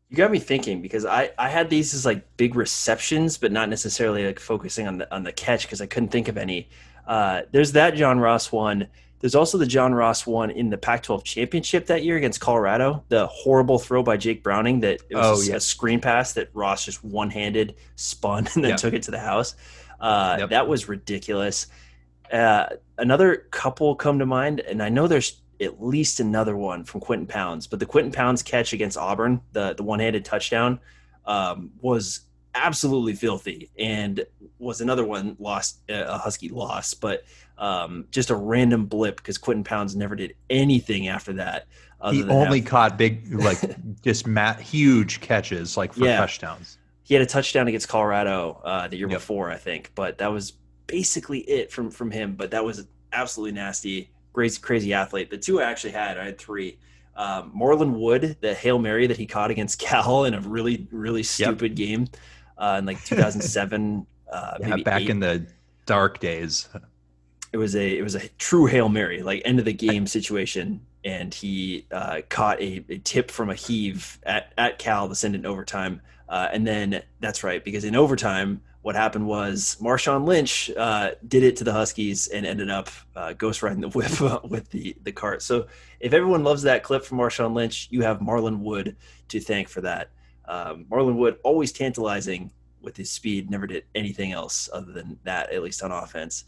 You 0.09 0.15
got 0.15 0.31
me 0.31 0.39
thinking 0.39 0.81
because 0.81 1.05
I, 1.05 1.31
I 1.37 1.49
had 1.49 1.69
these 1.69 1.93
as 1.93 2.05
like 2.05 2.37
big 2.37 2.55
receptions, 2.55 3.37
but 3.37 3.51
not 3.51 3.67
necessarily 3.67 4.25
like 4.25 4.39
focusing 4.39 4.87
on 4.87 4.99
the 4.99 5.13
on 5.13 5.23
the 5.23 5.33
catch 5.33 5.63
because 5.63 5.81
I 5.81 5.85
couldn't 5.85 6.09
think 6.09 6.29
of 6.29 6.37
any. 6.37 6.69
Uh, 7.05 7.41
there's 7.51 7.73
that 7.73 7.95
John 7.95 8.19
Ross 8.19 8.51
one. 8.51 8.87
There's 9.19 9.35
also 9.35 9.57
the 9.57 9.65
John 9.65 9.93
Ross 9.95 10.27
one 10.27 10.51
in 10.51 10.69
the 10.69 10.77
Pac-12 10.77 11.23
championship 11.23 11.87
that 11.87 12.03
year 12.03 12.17
against 12.17 12.39
Colorado. 12.39 13.03
The 13.09 13.25
horrible 13.27 13.79
throw 13.79 14.03
by 14.03 14.17
Jake 14.17 14.43
Browning 14.43 14.81
that 14.81 14.99
it 15.09 15.15
was 15.15 15.39
Oh, 15.39 15.41
a, 15.41 15.45
yeah. 15.51 15.55
a 15.55 15.59
screen 15.59 15.99
pass 15.99 16.33
that 16.33 16.49
Ross 16.53 16.85
just 16.85 17.03
one-handed 17.03 17.75
spun 17.95 18.47
and 18.55 18.63
then 18.63 18.71
Yep. 18.71 18.79
took 18.79 18.93
it 18.93 19.03
to 19.03 19.11
the 19.11 19.19
house. 19.19 19.55
Uh, 19.99 20.35
Yep. 20.41 20.49
That 20.51 20.67
was 20.67 20.87
ridiculous. 20.87 21.67
Uh, 22.31 22.67
another 22.97 23.47
couple 23.51 23.95
come 23.95 24.19
to 24.19 24.25
mind, 24.25 24.59
and 24.59 24.83
I 24.83 24.89
know 24.89 25.07
there's 25.07 25.41
at 25.59 25.81
least 25.81 26.19
another 26.19 26.55
one 26.55 26.83
from 26.83 27.01
Quinton 27.01 27.25
Pounds, 27.25 27.65
but 27.65 27.79
the 27.79 27.85
Quinton 27.87 28.11
Pounds 28.11 28.43
catch 28.43 28.73
against 28.73 28.97
Auburn, 28.97 29.41
the 29.53 29.73
the 29.73 29.81
one 29.81 29.99
handed 29.99 30.23
touchdown, 30.25 30.79
um, 31.25 31.71
was 31.81 32.19
absolutely 32.63 33.13
filthy, 33.13 33.69
and 33.77 34.25
was 34.59 34.81
another 34.81 35.05
one 35.05 35.35
lost 35.39 35.79
uh, 35.89 36.05
a 36.07 36.17
Husky 36.17 36.49
loss, 36.49 36.93
but 36.93 37.23
um, 37.57 38.05
just 38.11 38.29
a 38.29 38.35
random 38.35 38.85
blip 38.85 39.17
because 39.17 39.37
Quinton 39.37 39.63
Pounds 39.63 39.95
never 39.95 40.15
did 40.15 40.35
anything 40.49 41.07
after 41.07 41.33
that. 41.33 41.65
other 42.01 42.15
He 42.15 42.23
only 42.23 42.59
have- 42.59 42.67
caught 42.69 42.97
big, 42.97 43.33
like 43.33 43.59
just 44.03 44.27
mat, 44.27 44.59
huge 44.59 45.21
catches, 45.21 45.75
like 45.77 45.93
for 45.93 46.05
Yeah. 46.05 46.17
touchdowns. 46.17 46.77
he 47.03 47.13
had 47.13 47.23
a 47.23 47.25
touchdown 47.25 47.67
against 47.67 47.87
Colorado 47.87 48.61
uh, 48.63 48.87
the 48.87 48.97
year 48.97 49.09
Yep. 49.09 49.19
before, 49.19 49.49
I 49.51 49.55
think, 49.57 49.91
but 49.95 50.17
that 50.19 50.31
was 50.31 50.53
basically 50.87 51.39
it 51.39 51.71
from 51.71 51.89
from 51.91 52.11
him. 52.11 52.35
But 52.35 52.51
that 52.51 52.63
was 52.65 52.85
absolutely 53.13 53.53
nasty, 53.53 54.09
crazy, 54.33 54.59
crazy 54.61 54.93
athlete. 54.93 55.29
The 55.29 55.37
two 55.37 55.59
I 55.61 55.63
actually 55.71 55.91
had, 55.93 56.17
I 56.17 56.25
had 56.25 56.37
three. 56.37 56.77
Um, 57.15 57.51
Marlon 57.59 57.93
Wood, 57.93 58.37
the 58.41 58.53
hail 58.53 58.77
mary 58.77 59.07
that 59.07 59.17
he 59.17 59.25
caught 59.25 59.49
against 59.49 59.79
Cal 59.85 60.25
in 60.25 60.35
a 60.35 60.41
really, 60.41 60.87
really 60.91 61.23
stupid 61.23 61.73
game 61.75 62.07
uh, 62.57 62.77
in 62.79 62.85
like 62.85 63.03
2007. 63.03 64.05
uh, 64.31 64.57
Yeah, 64.59 64.67
maybe 64.67 64.83
back 64.83 65.01
eight. 65.01 65.09
in 65.09 65.19
the 65.19 65.45
dark 65.85 66.19
days. 66.19 66.69
it 67.53 67.57
was 67.57 67.75
a 67.75 67.97
it 67.97 68.03
was 68.03 68.15
a 68.15 68.27
true 68.37 68.65
hail 68.65 68.89
mary, 68.89 69.21
like 69.23 69.41
end 69.45 69.59
of 69.59 69.65
the 69.65 69.73
game 69.73 70.07
situation, 70.07 70.81
and 71.03 71.33
he 71.33 71.85
uh, 71.91 72.21
caught 72.29 72.59
a, 72.59 72.83
a, 72.89 72.97
tip 72.99 73.31
from 73.31 73.49
a 73.49 73.55
heave 73.55 74.19
at, 74.23 74.53
at 74.57 74.77
Cal 74.77 75.07
to 75.07 75.15
send 75.15 75.35
in 75.35 75.45
overtime. 75.45 76.01
Uh, 76.27 76.49
and 76.51 76.67
then 76.67 77.01
that's 77.21 77.43
right, 77.43 77.63
because 77.63 77.85
in 77.85 77.95
overtime, 77.95 78.61
what 78.81 78.95
happened 78.95 79.27
was 79.27 79.77
Marshawn 79.81 80.25
Lynch 80.25 80.69
uh, 80.77 81.11
did 81.27 81.43
it 81.43 81.57
to 81.57 81.63
the 81.63 81.73
Huskies 81.73 82.27
and 82.27 82.45
ended 82.45 82.69
up 82.69 82.89
uh, 83.15 83.33
ghost 83.33 83.63
riding 83.63 83.81
the 83.81 83.89
whip 83.89 84.43
with 84.49 84.69
the, 84.69 84.95
the 85.03 85.11
cart. 85.11 85.41
So 85.41 85.67
if 85.99 86.13
everyone 86.13 86.43
loves 86.43 86.63
that 86.63 86.83
clip 86.83 87.03
from 87.03 87.17
Marshawn 87.17 87.53
Lynch, 87.53 87.87
you 87.91 88.01
have 88.03 88.19
Marlon 88.19 88.59
Wood 88.59 88.95
to 89.29 89.39
thank 89.39 89.69
for 89.69 89.81
that. 89.81 90.11
Um, 90.47 90.85
Marlon 90.89 91.15
Wood 91.15 91.37
always 91.43 91.71
tantalizing 91.71 92.51
with 92.81 92.95
his 92.95 93.11
speed, 93.11 93.49
never 93.49 93.67
did 93.67 93.83
anything 93.95 94.31
else 94.31 94.69
other 94.71 94.91
than 94.91 95.19
that, 95.23 95.51
at 95.51 95.63
least 95.63 95.83
on 95.83 95.91
offense. 95.91 96.45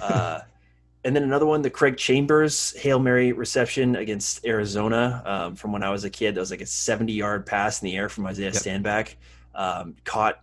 Uh, 0.00 0.40
and 1.04 1.14
then 1.14 1.22
another 1.22 1.46
one, 1.46 1.62
the 1.62 1.70
Craig 1.70 1.96
Chambers 1.96 2.72
Hail 2.76 2.98
Mary 2.98 3.32
reception 3.32 3.96
against 3.96 4.44
Arizona 4.44 5.22
um, 5.24 5.56
from 5.56 5.72
when 5.72 5.82
I 5.82 5.90
was 5.90 6.04
a 6.04 6.10
kid. 6.10 6.34
That 6.34 6.40
was 6.40 6.50
like 6.50 6.60
a 6.60 6.66
70 6.66 7.12
yard 7.12 7.46
pass 7.46 7.82
in 7.82 7.86
the 7.86 7.96
air 7.96 8.08
from 8.08 8.26
Isaiah 8.26 8.46
yep. 8.46 8.54
Stanback. 8.54 9.14
Um, 9.54 9.96
caught 10.04 10.40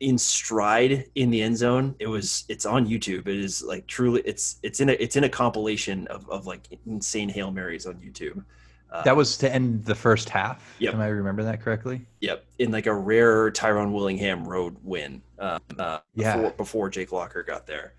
in 0.00 0.18
stride 0.18 1.06
in 1.14 1.30
the 1.30 1.42
end 1.42 1.56
zone. 1.56 1.94
It 1.98 2.06
was 2.06 2.44
it's 2.48 2.66
on 2.66 2.86
YouTube. 2.86 3.26
It 3.28 3.38
is 3.38 3.62
like 3.62 3.86
truly 3.86 4.22
it's 4.24 4.56
it's 4.62 4.80
in 4.80 4.90
a 4.90 4.92
it's 4.92 5.16
in 5.16 5.24
a 5.24 5.28
compilation 5.28 6.06
of, 6.08 6.28
of 6.28 6.46
like 6.46 6.68
insane 6.86 7.28
Hail 7.28 7.50
Marys 7.50 7.86
on 7.86 7.94
YouTube. 7.96 8.44
Uh, 8.90 9.02
that 9.02 9.16
was 9.16 9.36
to 9.38 9.52
end 9.52 9.84
the 9.84 9.94
first 9.94 10.28
half. 10.28 10.76
Yep. 10.78 10.94
Am 10.94 11.00
I 11.00 11.08
remember 11.08 11.42
that 11.44 11.60
correctly? 11.60 12.06
Yep. 12.20 12.44
In 12.58 12.70
like 12.70 12.86
a 12.86 12.94
rare 12.94 13.50
Tyrone 13.50 13.92
Willingham 13.92 14.46
road 14.46 14.76
win. 14.82 15.22
Uh, 15.38 15.58
uh, 15.78 15.98
yeah. 16.14 16.36
Before, 16.36 16.50
before 16.52 16.88
Jake 16.88 17.12
Locker 17.12 17.42
got 17.42 17.66
there. 17.66 17.94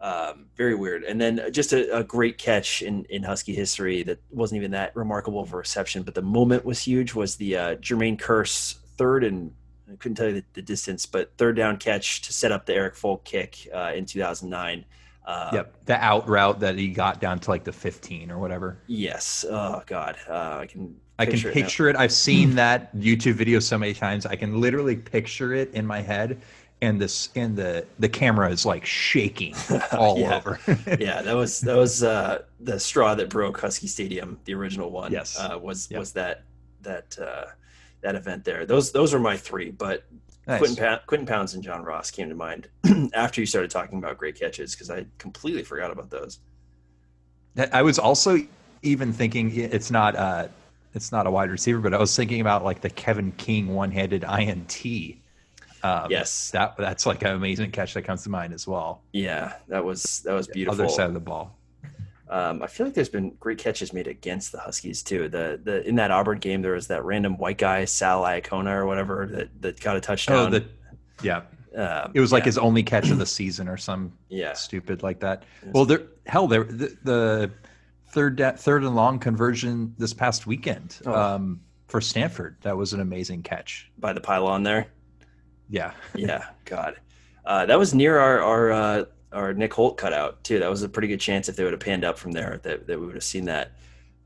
Um, 0.00 0.46
very 0.56 0.74
weird. 0.74 1.04
And 1.04 1.20
then 1.20 1.52
just 1.52 1.72
a, 1.72 1.98
a, 1.98 2.02
great 2.02 2.36
catch 2.36 2.82
in, 2.82 3.04
in 3.04 3.22
Husky 3.22 3.54
history 3.54 4.02
that 4.02 4.18
wasn't 4.30 4.56
even 4.56 4.72
that 4.72 4.96
remarkable 4.96 5.40
of 5.40 5.52
a 5.52 5.56
reception, 5.56 6.02
but 6.02 6.16
the 6.16 6.22
moment 6.22 6.64
was 6.64 6.80
huge. 6.80 7.14
Was 7.14 7.36
the 7.36 7.56
uh, 7.56 7.74
Jermaine 7.76 8.18
Kearse 8.18 8.78
third 8.96 9.22
and 9.22 9.52
I 9.92 9.96
couldn't 9.96 10.16
tell 10.16 10.26
you 10.26 10.34
the, 10.34 10.44
the, 10.54 10.62
distance, 10.62 11.06
but 11.06 11.36
third 11.36 11.56
down 11.56 11.76
catch 11.76 12.22
to 12.22 12.32
set 12.32 12.50
up 12.50 12.66
the 12.66 12.74
Erik 12.74 12.96
Folk 12.96 13.24
kick 13.24 13.68
uh, 13.72 13.92
in 13.94 14.06
2009. 14.06 14.84
Uh, 15.24 15.50
yep, 15.52 15.76
the 15.84 16.02
out 16.02 16.28
route 16.28 16.58
that 16.60 16.76
he 16.76 16.88
got 16.88 17.20
down 17.20 17.38
to 17.38 17.50
like 17.50 17.64
the 17.64 17.72
15 17.72 18.30
or 18.30 18.38
whatever. 18.38 18.78
Yes. 18.86 19.44
Oh 19.48 19.82
God, 19.86 20.16
uh, 20.28 20.58
I 20.60 20.66
can. 20.66 20.96
I 21.18 21.26
can 21.26 21.38
picture 21.38 21.88
it. 21.88 21.94
it. 21.94 21.96
I've 21.96 22.10
seen 22.10 22.56
that 22.56 22.96
YouTube 22.96 23.34
video 23.34 23.60
so 23.60 23.78
many 23.78 23.94
times. 23.94 24.26
I 24.26 24.34
can 24.34 24.60
literally 24.60 24.96
picture 24.96 25.54
it 25.54 25.72
in 25.72 25.86
my 25.86 26.00
head 26.00 26.40
and 26.82 27.00
this 27.00 27.30
and 27.36 27.56
the 27.56 27.86
the 28.00 28.08
camera 28.08 28.50
is 28.50 28.66
like 28.66 28.84
shaking 28.84 29.54
all 29.92 30.18
yeah. 30.18 30.36
over. 30.36 30.58
yeah, 30.98 31.22
that 31.22 31.34
was 31.34 31.60
that 31.60 31.76
was 31.76 32.02
uh, 32.02 32.42
the 32.60 32.78
straw 32.78 33.14
that 33.14 33.30
broke 33.30 33.60
Husky 33.60 33.86
Stadium, 33.86 34.38
the 34.44 34.54
original 34.54 34.90
one. 34.90 35.12
Yes, 35.12 35.38
uh, 35.38 35.58
was 35.58 35.90
yep. 35.90 36.00
was 36.00 36.12
that 36.12 36.42
that 36.82 37.16
uh, 37.18 37.46
that 38.02 38.16
event 38.16 38.44
there. 38.44 38.66
Those 38.66 38.90
those 38.90 39.14
are 39.14 39.20
my 39.20 39.36
three, 39.36 39.70
but 39.70 40.04
nice. 40.46 40.58
Quinton, 40.58 40.76
pa- 40.76 41.02
Quinton 41.06 41.26
Pounds 41.26 41.54
and 41.54 41.62
John 41.62 41.82
Ross 41.82 42.10
came 42.10 42.28
to 42.28 42.34
mind 42.34 42.68
after 43.14 43.40
you 43.40 43.46
started 43.46 43.70
talking 43.70 43.98
about 43.98 44.18
great 44.18 44.38
catches 44.38 44.74
because 44.74 44.90
I 44.90 45.06
completely 45.18 45.62
forgot 45.62 45.90
about 45.90 46.10
those. 46.10 46.40
I 47.72 47.82
was 47.82 47.98
also 47.98 48.38
even 48.82 49.12
thinking 49.12 49.54
it's 49.54 49.90
not 49.90 50.16
uh 50.16 50.48
it's 50.94 51.12
not 51.12 51.26
a 51.26 51.30
wide 51.30 51.50
receiver, 51.50 51.80
but 51.80 51.94
I 51.94 51.98
was 51.98 52.14
thinking 52.14 52.40
about 52.40 52.64
like 52.64 52.80
the 52.80 52.90
Kevin 52.90 53.32
King 53.32 53.68
one 53.68 53.90
handed 53.90 54.24
INT 54.24 54.84
um, 55.82 56.10
yes, 56.10 56.50
that 56.52 56.76
that's 56.76 57.06
like 57.06 57.22
an 57.22 57.32
amazing 57.32 57.70
catch 57.72 57.94
that 57.94 58.02
comes 58.02 58.22
to 58.24 58.30
mind 58.30 58.52
as 58.52 58.66
well. 58.66 59.02
Yeah, 59.12 59.54
that 59.68 59.84
was 59.84 60.20
that 60.24 60.32
was 60.32 60.46
beautiful. 60.46 60.80
Other 60.80 60.88
side 60.88 61.08
of 61.08 61.14
the 61.14 61.20
ball. 61.20 61.56
Um, 62.32 62.62
I 62.62 62.66
feel 62.66 62.86
like 62.86 62.94
there's 62.94 63.10
been 63.10 63.36
great 63.40 63.58
catches 63.58 63.92
made 63.92 64.06
against 64.06 64.52
the 64.52 64.58
Huskies 64.58 65.02
too. 65.02 65.28
The 65.28 65.60
the 65.62 65.86
in 65.86 65.96
that 65.96 66.10
Auburn 66.10 66.38
game 66.38 66.62
there 66.62 66.72
was 66.72 66.86
that 66.86 67.04
random 67.04 67.36
white 67.36 67.58
guy 67.58 67.84
Sal 67.84 68.22
Iacona 68.22 68.74
or 68.74 68.86
whatever 68.86 69.28
that, 69.30 69.60
that 69.60 69.80
got 69.80 69.98
a 69.98 70.00
touchdown. 70.00 70.46
Oh, 70.46 70.48
the, 70.48 70.64
yeah. 71.22 71.42
Um, 71.76 72.12
it 72.14 72.20
was 72.20 72.32
like 72.32 72.42
yeah. 72.42 72.46
his 72.46 72.58
only 72.58 72.82
catch 72.82 73.10
of 73.10 73.18
the 73.18 73.26
season 73.26 73.68
or 73.68 73.76
some 73.76 74.14
yeah 74.30 74.54
stupid 74.54 75.02
like 75.02 75.20
that. 75.20 75.42
Well, 75.74 75.84
there 75.84 76.04
hell 76.24 76.48
there 76.48 76.64
the, 76.64 76.96
the 77.04 77.50
third 78.08 78.40
third 78.56 78.82
and 78.82 78.96
long 78.96 79.18
conversion 79.18 79.94
this 79.98 80.14
past 80.14 80.46
weekend 80.46 81.00
oh. 81.04 81.12
um, 81.12 81.60
for 81.88 82.00
Stanford 82.00 82.56
that 82.62 82.78
was 82.78 82.94
an 82.94 83.00
amazing 83.00 83.42
catch 83.42 83.90
by 83.98 84.14
the 84.14 84.22
pylon 84.22 84.62
there. 84.62 84.86
Yeah. 85.68 85.92
yeah. 86.14 86.46
God. 86.64 86.96
Uh, 87.44 87.66
that 87.66 87.78
was 87.78 87.92
near 87.92 88.18
our 88.18 88.40
our 88.40 88.72
uh, 88.72 89.04
our 89.32 89.52
Nick 89.54 89.72
Holt 89.72 89.96
cut 89.96 90.12
out 90.12 90.42
too. 90.44 90.58
That 90.58 90.70
was 90.70 90.82
a 90.82 90.88
pretty 90.88 91.08
good 91.08 91.20
chance 91.20 91.48
if 91.48 91.56
they 91.56 91.64
would 91.64 91.72
have 91.72 91.80
panned 91.80 92.04
up 92.04 92.18
from 92.18 92.32
there 92.32 92.60
that, 92.62 92.86
that 92.86 93.00
we 93.00 93.06
would 93.06 93.14
have 93.14 93.24
seen 93.24 93.46
that. 93.46 93.72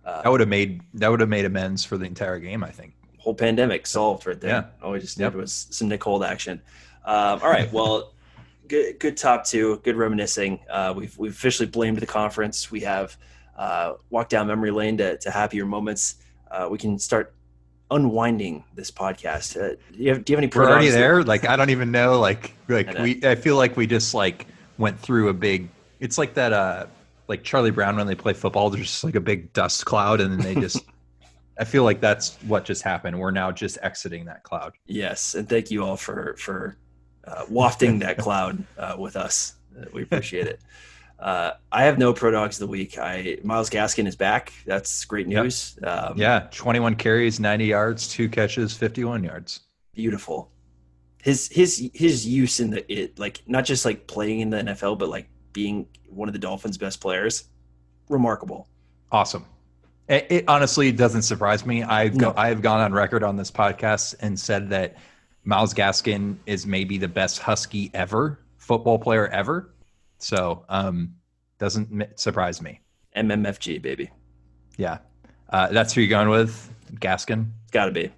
Uh, 0.04 0.22
that 0.22 0.30
would 0.30 0.40
have 0.40 0.48
made 0.48 0.82
that 0.94 1.10
would 1.10 1.20
have 1.20 1.28
made 1.28 1.44
amends 1.44 1.84
for 1.84 1.96
the 1.96 2.04
entire 2.04 2.38
game. 2.38 2.62
I 2.62 2.70
think. 2.70 2.94
Whole 3.18 3.34
pandemic 3.34 3.86
solved 3.86 4.26
right 4.26 4.40
there. 4.40 4.50
Yeah. 4.50 4.64
All 4.82 4.92
we 4.92 5.00
just 5.00 5.18
yep. 5.18 5.32
did 5.32 5.38
was 5.38 5.66
some 5.70 5.88
Nick 5.88 6.02
Holt 6.04 6.24
action. 6.24 6.60
Um, 7.04 7.40
all 7.42 7.50
right. 7.50 7.72
Well, 7.72 8.12
good 8.68 8.98
good 8.98 9.16
top 9.16 9.44
two. 9.44 9.80
Good 9.84 9.96
reminiscing. 9.96 10.60
Uh, 10.70 10.94
we've 10.96 11.16
we've 11.18 11.32
officially 11.32 11.68
blamed 11.68 11.98
the 11.98 12.06
conference. 12.06 12.70
We 12.70 12.80
have 12.80 13.16
uh, 13.56 13.94
walked 14.10 14.30
down 14.30 14.46
memory 14.46 14.70
lane 14.70 14.98
to, 14.98 15.18
to 15.18 15.30
happier 15.30 15.66
moments. 15.66 16.16
Uh, 16.50 16.68
we 16.70 16.78
can 16.78 16.98
start 16.98 17.34
unwinding 17.90 18.64
this 18.74 18.90
podcast. 18.90 19.56
Uh, 19.56 19.76
do, 19.92 20.02
you 20.02 20.08
have, 20.10 20.24
do 20.24 20.32
you 20.32 20.36
have 20.36 20.44
any? 20.44 20.52
We're 20.54 20.68
already 20.68 20.90
there. 20.90 21.22
Like 21.22 21.48
I 21.48 21.56
don't 21.56 21.70
even 21.70 21.90
know. 21.90 22.20
Like 22.20 22.52
like 22.68 22.96
I 22.96 23.02
we. 23.02 23.20
I 23.24 23.34
feel 23.34 23.56
like 23.56 23.76
we 23.76 23.86
just 23.86 24.14
like 24.14 24.46
went 24.78 24.98
through 24.98 25.28
a 25.28 25.34
big. 25.34 25.68
It's 26.00 26.18
like 26.18 26.34
that. 26.34 26.52
Uh, 26.52 26.86
like 27.28 27.42
Charlie 27.42 27.70
Brown 27.70 27.96
when 27.96 28.06
they 28.06 28.14
play 28.14 28.32
football. 28.32 28.70
There's 28.70 28.86
just 28.86 29.04
like 29.04 29.16
a 29.16 29.20
big 29.20 29.52
dust 29.52 29.84
cloud, 29.84 30.20
and 30.20 30.32
then 30.32 30.40
they 30.40 30.60
just. 30.60 30.84
I 31.58 31.64
feel 31.64 31.84
like 31.84 32.02
that's 32.02 32.36
what 32.46 32.66
just 32.66 32.82
happened. 32.82 33.18
We're 33.18 33.30
now 33.30 33.50
just 33.50 33.78
exiting 33.80 34.26
that 34.26 34.42
cloud. 34.42 34.74
Yes, 34.86 35.34
and 35.34 35.48
thank 35.48 35.70
you 35.70 35.84
all 35.84 35.96
for 35.96 36.36
for 36.36 36.76
uh, 37.24 37.44
wafting 37.48 37.98
that 38.00 38.18
cloud 38.18 38.62
uh, 38.78 38.96
with 38.98 39.16
us. 39.16 39.54
we 39.92 40.02
appreciate 40.02 40.46
it. 40.46 40.60
Uh, 41.18 41.52
I 41.72 41.84
have 41.84 41.98
no 41.98 42.12
pro 42.12 42.30
dogs 42.30 42.56
of 42.56 42.68
the 42.68 42.70
week. 42.70 42.98
I 42.98 43.38
Myles 43.42 43.70
Gaskin 43.70 44.06
is 44.06 44.16
back. 44.16 44.52
That's 44.66 45.04
great 45.06 45.26
news. 45.26 45.78
Yep. 45.82 45.90
Um, 45.90 46.18
yeah, 46.18 46.48
21 46.50 46.96
carries, 46.96 47.40
90 47.40 47.64
yards, 47.64 48.08
two 48.08 48.28
catches, 48.28 48.76
51 48.76 49.24
yards. 49.24 49.60
Beautiful. 49.94 50.50
His 51.26 51.48
his 51.48 51.90
his 51.92 52.24
use 52.24 52.60
in 52.60 52.70
the 52.70 52.92
it 52.92 53.18
like 53.18 53.42
not 53.48 53.64
just 53.64 53.84
like 53.84 54.06
playing 54.06 54.38
in 54.38 54.50
the 54.50 54.58
NFL, 54.58 54.96
but 54.96 55.08
like 55.08 55.28
being 55.52 55.88
one 56.08 56.28
of 56.28 56.32
the 56.32 56.38
Dolphins' 56.38 56.78
best 56.78 57.00
players. 57.00 57.48
Remarkable. 58.08 58.68
Awesome. 59.10 59.44
It, 60.08 60.28
it 60.30 60.44
honestly 60.46 60.92
doesn't 60.92 61.22
surprise 61.22 61.66
me. 61.66 61.82
I've 61.82 62.14
no. 62.14 62.30
go, 62.30 62.38
I've 62.40 62.62
gone 62.62 62.78
on 62.78 62.92
record 62.92 63.24
on 63.24 63.34
this 63.34 63.50
podcast 63.50 64.14
and 64.20 64.38
said 64.38 64.70
that 64.70 64.98
Myles 65.42 65.74
Gaskin 65.74 66.36
is 66.46 66.64
maybe 66.64 66.96
the 66.96 67.08
best 67.08 67.40
Husky 67.40 67.90
ever, 67.92 68.38
football 68.58 68.96
player 68.96 69.26
ever. 69.26 69.74
So 70.18 70.64
um, 70.68 71.16
doesn't 71.58 72.20
surprise 72.20 72.62
me. 72.62 72.82
MMFG 73.16 73.82
baby. 73.82 74.12
Yeah, 74.76 74.98
uh, 75.50 75.72
that's 75.72 75.92
who 75.92 76.02
you're 76.02 76.08
going 76.08 76.28
with, 76.28 76.72
Gaskin. 77.00 77.50
Got 77.72 77.86
to 77.86 77.90
be. 77.90 78.12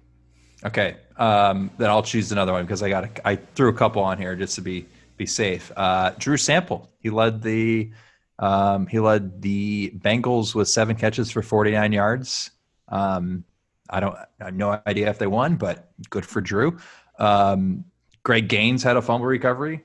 Okay, 0.65 0.97
um, 1.17 1.71
then 1.77 1.89
I'll 1.89 2.03
choose 2.03 2.31
another 2.31 2.51
one 2.51 2.65
because 2.65 2.83
I 2.83 2.89
got 2.89 3.19
I 3.23 3.35
threw 3.35 3.69
a 3.69 3.73
couple 3.73 4.03
on 4.03 4.17
here 4.17 4.35
just 4.35 4.55
to 4.55 4.61
be 4.61 4.85
be 5.17 5.25
safe. 5.25 5.71
Uh, 5.75 6.11
Drew 6.17 6.37
Sample. 6.37 6.89
He 6.99 7.09
led 7.09 7.41
the 7.41 7.91
um, 8.39 8.87
he 8.87 8.99
led 8.99 9.41
the 9.41 9.91
Bengals 9.97 10.55
with 10.55 10.67
seven 10.67 10.95
catches 10.95 11.31
for 11.31 11.41
49 11.41 11.91
yards. 11.91 12.51
Um, 12.87 13.43
I 13.89 13.99
don't 13.99 14.15
I 14.15 14.45
have 14.45 14.53
no 14.55 14.81
idea 14.85 15.09
if 15.09 15.17
they 15.17 15.27
won, 15.27 15.55
but 15.55 15.91
good 16.09 16.25
for 16.25 16.41
Drew. 16.41 16.77
Um, 17.19 17.85
Greg 18.23 18.47
Gaines 18.47 18.83
had 18.83 18.97
a 18.97 19.01
fumble 19.01 19.27
recovery. 19.27 19.83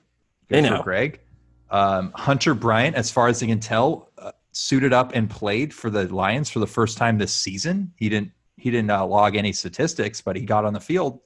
Good 0.48 0.64
they 0.64 0.68
know. 0.68 0.82
Greg. 0.82 1.20
Um, 1.70 2.12
Hunter 2.14 2.54
Bryant, 2.54 2.94
as 2.94 3.10
far 3.10 3.28
as 3.28 3.42
I 3.42 3.46
can 3.46 3.58
tell, 3.58 4.10
uh, 4.18 4.32
suited 4.52 4.92
up 4.92 5.12
and 5.14 5.28
played 5.28 5.74
for 5.74 5.90
the 5.90 6.12
Lions 6.12 6.50
for 6.50 6.60
the 6.60 6.66
first 6.66 6.98
time 6.98 7.18
this 7.18 7.32
season. 7.32 7.92
He 7.96 8.08
didn't 8.08 8.30
he 8.56 8.70
didn't 8.70 8.90
uh, 8.90 9.04
log 9.04 9.36
any 9.36 9.52
statistics, 9.52 10.20
but 10.20 10.36
he 10.36 10.42
got 10.42 10.64
on 10.64 10.72
the 10.72 10.80
field. 10.80 11.20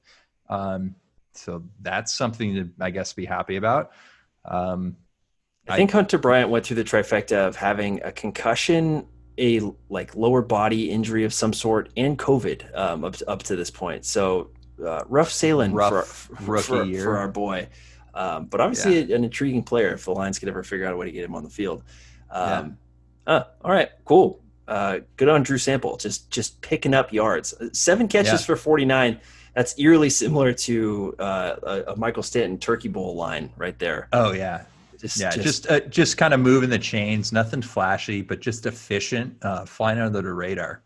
Um, 0.48 0.94
so 1.34 1.64
that's 1.80 2.14
something 2.14 2.54
to 2.54 2.70
I 2.80 2.90
guess 2.90 3.12
be 3.12 3.24
happy 3.24 3.56
about. 3.56 3.92
Um, 4.44 4.96
I 5.68 5.76
think 5.76 5.94
I, 5.94 5.98
Hunter 5.98 6.18
Bryant 6.18 6.50
went 6.50 6.66
through 6.66 6.76
the 6.76 6.84
trifecta 6.84 7.36
of 7.46 7.56
having 7.56 8.02
a 8.02 8.10
concussion, 8.10 9.06
a 9.38 9.60
like 9.88 10.14
lower 10.16 10.42
body 10.42 10.90
injury 10.90 11.24
of 11.24 11.34
some 11.34 11.52
sort, 11.52 11.90
and 11.96 12.18
COVID 12.18 12.76
um, 12.76 13.04
up 13.04 13.16
to, 13.16 13.30
up 13.30 13.42
to 13.44 13.56
this 13.56 13.70
point. 13.70 14.04
So 14.04 14.50
uh, 14.84 15.02
rough 15.06 15.30
sailing 15.30 15.72
rough 15.72 16.06
for, 16.06 16.58
for, 16.58 16.84
for, 16.84 17.16
our 17.16 17.28
boy. 17.28 17.68
Um, 18.14 18.46
but 18.46 18.60
obviously, 18.60 19.02
yeah. 19.02 19.16
an 19.16 19.24
intriguing 19.24 19.62
player 19.62 19.92
if 19.92 20.04
the 20.04 20.12
Lions 20.12 20.38
could 20.38 20.48
ever 20.48 20.62
figure 20.62 20.86
out 20.86 20.94
a 20.94 20.96
way 20.96 21.06
to 21.06 21.12
get 21.12 21.24
him 21.24 21.34
on 21.34 21.44
the 21.44 21.50
field. 21.50 21.84
Um, 22.30 22.78
yeah. 23.26 23.32
uh, 23.32 23.44
all 23.62 23.70
right, 23.70 23.90
cool. 24.04 24.42
Uh, 24.68 25.00
good 25.16 25.30
on 25.30 25.42
Drew 25.42 25.56
Sample, 25.56 25.96
just 25.96 26.30
just 26.30 26.60
picking 26.60 26.92
up 26.92 27.10
yards. 27.12 27.54
Seven 27.72 28.06
catches 28.06 28.40
yeah. 28.42 28.46
for 28.46 28.56
49. 28.56 29.18
That's 29.54 29.76
eerily 29.78 30.10
similar 30.10 30.52
to 30.52 31.16
uh, 31.18 31.82
a, 31.88 31.96
Michael 31.96 32.22
Stanton 32.22 32.58
Turkey 32.58 32.88
Bowl 32.88 33.16
line 33.16 33.50
right 33.56 33.76
there. 33.78 34.08
Oh 34.12 34.32
yeah, 34.32 34.64
Just, 35.00 35.18
yeah, 35.18 35.30
just 35.30 35.68
uh, 35.70 35.80
just 35.80 36.18
kind 36.18 36.34
of 36.34 36.40
moving 36.40 36.68
the 36.68 36.78
chains, 36.78 37.32
nothing 37.32 37.62
flashy, 37.62 38.20
but 38.20 38.40
just 38.40 38.66
efficient, 38.66 39.36
uh, 39.42 39.64
flying 39.64 39.98
under 39.98 40.20
the 40.20 40.32
radar. 40.32 40.82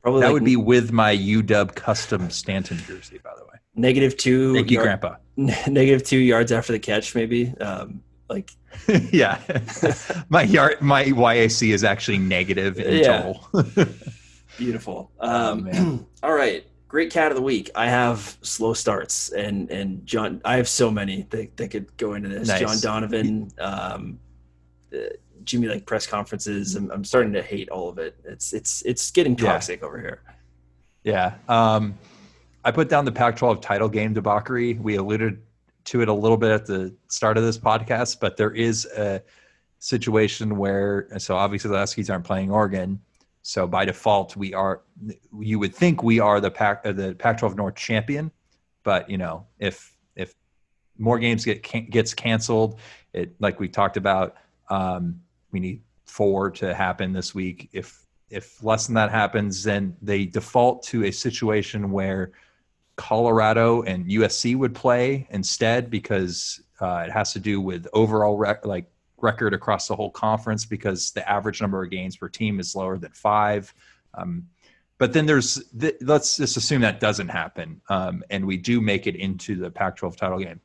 Probably 0.00 0.20
that 0.20 0.28
like, 0.28 0.34
would 0.34 0.44
be 0.44 0.56
with 0.56 0.92
my 0.92 1.16
UW 1.16 1.74
custom 1.74 2.30
Stanton 2.30 2.78
jersey, 2.78 3.18
by 3.18 3.32
the 3.36 3.44
way. 3.44 3.58
Negative 3.74 4.16
two. 4.16 4.54
Thank 4.54 4.70
you, 4.70 4.78
Grandpa. 4.78 5.16
Negative 5.36 6.04
two 6.04 6.18
yards 6.18 6.52
after 6.52 6.72
the 6.72 6.78
catch, 6.78 7.16
maybe. 7.16 7.48
Um, 7.58 8.02
like, 8.28 8.50
yeah, 9.12 9.40
my 10.28 10.42
yard, 10.42 10.80
my 10.80 11.04
YAC 11.04 11.72
is 11.72 11.84
actually 11.84 12.18
negative 12.18 12.78
in 12.78 12.98
yeah. 12.98 13.22
total. 13.22 13.86
Beautiful. 14.58 15.10
Oh, 15.20 15.52
um, 15.52 15.68
oh, 15.72 16.06
all 16.22 16.34
right, 16.34 16.64
great 16.88 17.10
cat 17.10 17.32
of 17.32 17.36
the 17.36 17.42
week. 17.42 17.70
I 17.74 17.88
have 17.88 18.38
slow 18.42 18.72
starts, 18.72 19.30
and 19.30 19.70
and 19.70 20.06
John. 20.06 20.40
I 20.44 20.56
have 20.56 20.68
so 20.68 20.90
many 20.90 21.26
that, 21.30 21.56
that 21.56 21.68
could 21.68 21.96
go 21.96 22.14
into 22.14 22.28
this. 22.28 22.48
Nice. 22.48 22.60
John 22.60 22.78
Donovan. 22.80 23.50
Um, 23.58 24.18
uh, 24.94 24.98
Jimmy 25.44 25.68
like 25.68 25.84
press 25.84 26.06
conferences. 26.06 26.74
I'm, 26.74 26.90
I'm 26.90 27.04
starting 27.04 27.34
to 27.34 27.42
hate 27.42 27.68
all 27.68 27.90
of 27.90 27.98
it. 27.98 28.16
It's 28.24 28.52
it's 28.54 28.82
it's 28.82 29.10
getting 29.10 29.36
toxic 29.36 29.80
yeah. 29.80 29.86
over 29.86 30.00
here. 30.00 30.22
Yeah. 31.02 31.34
Um, 31.48 31.98
I 32.64 32.70
put 32.70 32.88
down 32.88 33.04
the 33.04 33.12
Pac-12 33.12 33.60
title 33.60 33.90
game 33.90 34.14
debauchery. 34.14 34.74
We 34.74 34.96
alluded 34.96 35.42
to 35.84 36.00
it 36.00 36.08
a 36.08 36.12
little 36.12 36.36
bit 36.36 36.50
at 36.50 36.66
the 36.66 36.94
start 37.08 37.36
of 37.36 37.44
this 37.44 37.58
podcast, 37.58 38.20
but 38.20 38.36
there 38.36 38.52
is 38.52 38.86
a 38.96 39.22
situation 39.78 40.56
where 40.56 41.08
so 41.18 41.36
obviously 41.36 41.70
the 41.70 41.76
Huskies 41.76 42.08
aren't 42.08 42.24
playing 42.24 42.50
Oregon, 42.50 43.00
so 43.42 43.66
by 43.66 43.84
default 43.84 44.36
we 44.36 44.54
are. 44.54 44.82
You 45.38 45.58
would 45.58 45.74
think 45.74 46.02
we 46.02 46.20
are 46.20 46.40
the 46.40 46.50
Pac 46.50 46.82
uh, 46.84 46.92
the 46.92 47.14
Pac-12 47.14 47.56
North 47.56 47.74
champion, 47.74 48.30
but 48.82 49.08
you 49.10 49.18
know 49.18 49.46
if 49.58 49.94
if 50.16 50.34
more 50.98 51.18
games 51.18 51.44
get 51.44 51.62
gets 51.90 52.14
canceled, 52.14 52.80
it 53.12 53.34
like 53.40 53.60
we 53.60 53.68
talked 53.68 53.96
about. 53.96 54.36
Um, 54.70 55.20
we 55.52 55.60
need 55.60 55.82
four 56.06 56.50
to 56.50 56.74
happen 56.74 57.12
this 57.12 57.34
week. 57.34 57.68
If 57.72 58.04
if 58.30 58.62
less 58.64 58.86
than 58.86 58.94
that 58.94 59.10
happens, 59.10 59.62
then 59.62 59.96
they 60.00 60.24
default 60.24 60.82
to 60.84 61.04
a 61.04 61.10
situation 61.10 61.90
where 61.90 62.32
Colorado 62.96 63.82
and 63.82 64.06
USC 64.06 64.56
would 64.56 64.74
play 64.74 65.26
instead 65.30 65.90
because 65.90 66.60
uh, 66.80 67.04
it 67.06 67.12
has 67.12 67.32
to 67.32 67.40
do 67.40 67.60
with 67.60 67.86
overall 67.92 68.36
rec- 68.36 68.64
like 68.64 68.86
record 69.18 69.54
across 69.54 69.88
the 69.88 69.96
whole 69.96 70.10
conference 70.10 70.64
because 70.64 71.10
the 71.12 71.28
average 71.28 71.60
number 71.60 71.82
of 71.82 71.90
games 71.90 72.16
per 72.16 72.28
team 72.28 72.60
is 72.60 72.74
lower 72.74 72.98
than 72.98 73.12
five. 73.12 73.72
Um, 74.14 74.46
but 74.98 75.12
then 75.12 75.26
there's 75.26 75.62
th- 75.78 75.96
let's 76.02 76.36
just 76.36 76.56
assume 76.56 76.82
that 76.82 77.00
doesn't 77.00 77.28
happen 77.28 77.80
um, 77.88 78.22
and 78.30 78.46
we 78.46 78.56
do 78.56 78.80
make 78.80 79.06
it 79.06 79.16
into 79.16 79.56
the 79.56 79.70
Pac-12 79.70 80.16
title 80.16 80.38
game. 80.38 80.60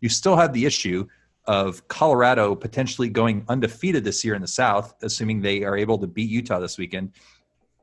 You 0.00 0.08
still 0.08 0.36
have 0.36 0.52
the 0.52 0.64
issue 0.64 1.06
of 1.46 1.86
Colorado 1.88 2.54
potentially 2.54 3.08
going 3.08 3.44
undefeated 3.48 4.02
this 4.04 4.24
year 4.24 4.34
in 4.34 4.40
the 4.40 4.48
South, 4.48 4.94
assuming 5.02 5.40
they 5.40 5.62
are 5.62 5.76
able 5.76 5.98
to 5.98 6.06
beat 6.06 6.30
Utah 6.30 6.58
this 6.58 6.78
weekend, 6.78 7.12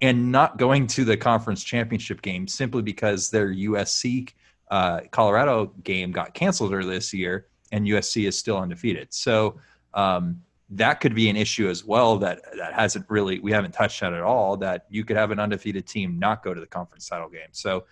and 0.02 0.32
not 0.32 0.58
going 0.58 0.88
to 0.88 1.06
the 1.06 1.16
conference 1.16 1.64
championship 1.64 2.22
game 2.22 2.48
simply 2.48 2.82
because 2.82 3.30
their 3.30 3.54
USC 3.54 4.32
uh, 4.72 5.02
Colorado 5.12 5.68
game 5.84 6.12
got 6.12 6.34
canceled 6.34 6.74
earlier 6.74 6.92
this 6.92 7.14
year, 7.14 7.48
and 7.72 7.86
USC 7.86 8.28
is 8.28 8.38
still 8.38 8.58
undefeated. 8.58 9.14
So 9.14 9.60
um, 9.94 10.42
that 10.70 11.02
could 11.02 11.14
be 11.14 11.30
an 11.30 11.36
issue 11.36 11.70
as 11.70 11.84
well. 11.84 12.18
That 12.18 12.42
that 12.58 12.74
hasn't 12.74 13.06
really 13.10 13.40
we 13.40 13.52
haven't 13.52 13.74
touched 13.74 14.02
on 14.02 14.14
at 14.14 14.24
all. 14.24 14.58
That 14.58 14.86
you 14.90 15.04
could 15.04 15.18
have 15.18 15.32
an 15.32 15.40
undefeated 15.40 15.86
team 15.86 16.18
not 16.18 16.44
go 16.44 16.54
to 16.54 16.60
the 16.60 16.68
conference 16.68 17.08
title 17.08 17.30
game. 17.30 17.50
So 17.52 17.84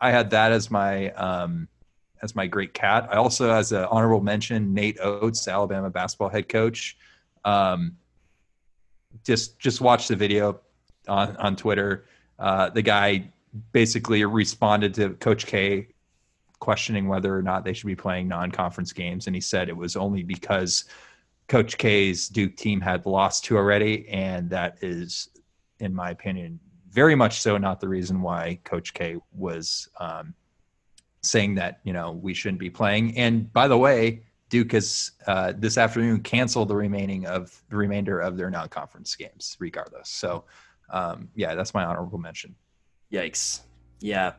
I 0.00 0.10
had 0.10 0.30
that 0.30 0.52
as 0.52 0.70
my 0.70 1.10
um, 1.12 1.68
as 2.22 2.36
my 2.36 2.46
great 2.46 2.74
cat. 2.74 3.08
I 3.10 3.16
also, 3.16 3.50
as 3.50 3.72
an 3.72 3.84
honorable 3.84 4.22
mention, 4.22 4.74
Nate 4.74 4.98
Oats, 5.00 5.48
Alabama 5.48 5.90
basketball 5.90 6.28
head 6.28 6.48
coach. 6.48 6.96
Um, 7.44 7.96
just 9.24 9.58
just 9.58 9.80
watch 9.80 10.08
the 10.08 10.16
video 10.16 10.60
on 11.08 11.36
on 11.36 11.56
Twitter. 11.56 12.06
Uh, 12.38 12.70
the 12.70 12.82
guy 12.82 13.30
basically 13.72 14.24
responded 14.24 14.94
to 14.94 15.10
Coach 15.14 15.46
K 15.46 15.88
questioning 16.58 17.06
whether 17.06 17.36
or 17.36 17.42
not 17.42 17.64
they 17.64 17.72
should 17.72 17.86
be 17.86 17.96
playing 17.96 18.28
non-conference 18.28 18.92
games, 18.92 19.26
and 19.26 19.36
he 19.36 19.40
said 19.40 19.68
it 19.68 19.76
was 19.76 19.96
only 19.96 20.22
because 20.22 20.84
Coach 21.48 21.78
K's 21.78 22.28
Duke 22.28 22.56
team 22.56 22.80
had 22.80 23.06
lost 23.06 23.44
two 23.44 23.56
already, 23.56 24.08
and 24.08 24.50
that 24.50 24.78
is, 24.82 25.28
in 25.80 25.94
my 25.94 26.10
opinion, 26.10 26.58
very 26.90 27.14
much 27.14 27.40
so 27.40 27.56
not 27.58 27.80
the 27.80 27.88
reason 27.88 28.22
why 28.22 28.58
Coach 28.64 28.94
K 28.94 29.16
was 29.32 29.88
um, 30.00 30.34
saying 31.22 31.54
that 31.56 31.80
you 31.84 31.92
know 31.92 32.12
we 32.12 32.34
shouldn't 32.34 32.60
be 32.60 32.70
playing. 32.70 33.16
And 33.16 33.52
by 33.52 33.68
the 33.68 33.78
way, 33.78 34.22
Duke 34.48 34.72
has 34.72 35.12
uh, 35.26 35.52
this 35.56 35.76
afternoon 35.76 36.20
canceled 36.20 36.68
the 36.68 36.76
remaining 36.76 37.26
of 37.26 37.62
the 37.68 37.76
remainder 37.76 38.20
of 38.20 38.36
their 38.36 38.50
non-conference 38.50 39.14
games, 39.16 39.56
regardless. 39.58 40.08
So, 40.08 40.44
um, 40.90 41.28
yeah, 41.34 41.54
that's 41.54 41.74
my 41.74 41.84
honorable 41.84 42.18
mention. 42.18 42.54
Yikes! 43.12 43.60
Yeah, 44.00 44.34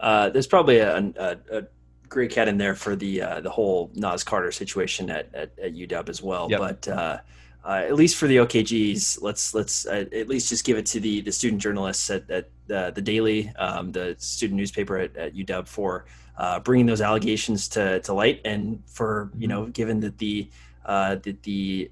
uh, 0.00 0.30
there's 0.30 0.46
probably 0.46 0.78
a, 0.78 0.96
a, 0.96 1.38
a, 1.50 1.62
great 2.08 2.30
cat 2.30 2.48
in 2.48 2.56
there 2.56 2.74
for 2.74 2.96
the 2.96 3.22
uh, 3.22 3.40
the 3.40 3.50
whole 3.50 3.90
Naz 3.94 4.24
Carter 4.24 4.50
situation 4.52 5.10
at, 5.10 5.34
at, 5.34 5.58
at 5.58 5.74
UW 5.74 6.08
as 6.08 6.22
well. 6.22 6.48
Yep. 6.50 6.58
But 6.58 6.88
uh, 6.88 7.18
uh, 7.64 7.84
at 7.86 7.94
least 7.94 8.16
for 8.16 8.26
the 8.26 8.36
OKGs, 8.36 9.20
let's 9.20 9.54
let's 9.54 9.86
uh, 9.86 10.04
at 10.12 10.28
least 10.28 10.48
just 10.48 10.64
give 10.64 10.78
it 10.78 10.86
to 10.86 11.00
the 11.00 11.20
the 11.20 11.32
student 11.32 11.60
journalists 11.60 12.08
at, 12.10 12.30
at 12.30 12.48
the 12.66 12.92
the 12.94 13.02
Daily, 13.02 13.52
um, 13.58 13.92
the 13.92 14.14
student 14.18 14.58
newspaper 14.58 14.96
at, 14.96 15.16
at 15.16 15.34
UW 15.34 15.66
for 15.66 16.06
uh, 16.38 16.60
bringing 16.60 16.86
those 16.86 17.00
allegations 17.00 17.68
to, 17.68 18.00
to 18.00 18.12
light, 18.12 18.40
and 18.44 18.82
for 18.86 19.30
you 19.36 19.48
know, 19.48 19.66
given 19.66 20.00
that 20.00 20.18
the 20.18 20.48
uh, 20.86 21.16
that 21.16 21.42
the 21.42 21.90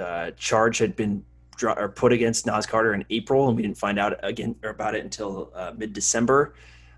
uh, 0.00 0.30
charge 0.32 0.78
had 0.78 0.96
been 0.96 1.24
draw, 1.56 1.74
or 1.74 1.88
put 1.88 2.12
against 2.12 2.46
Naz 2.46 2.66
Carter 2.66 2.94
in 2.94 3.04
April, 3.10 3.48
and 3.48 3.56
we 3.56 3.62
didn't 3.62 3.78
find 3.78 3.98
out 3.98 4.18
again 4.22 4.56
or 4.62 4.70
about 4.70 4.94
it 4.94 5.04
until 5.04 5.52
uh, 5.54 5.72
mid 5.76 5.92
December. 5.92 6.54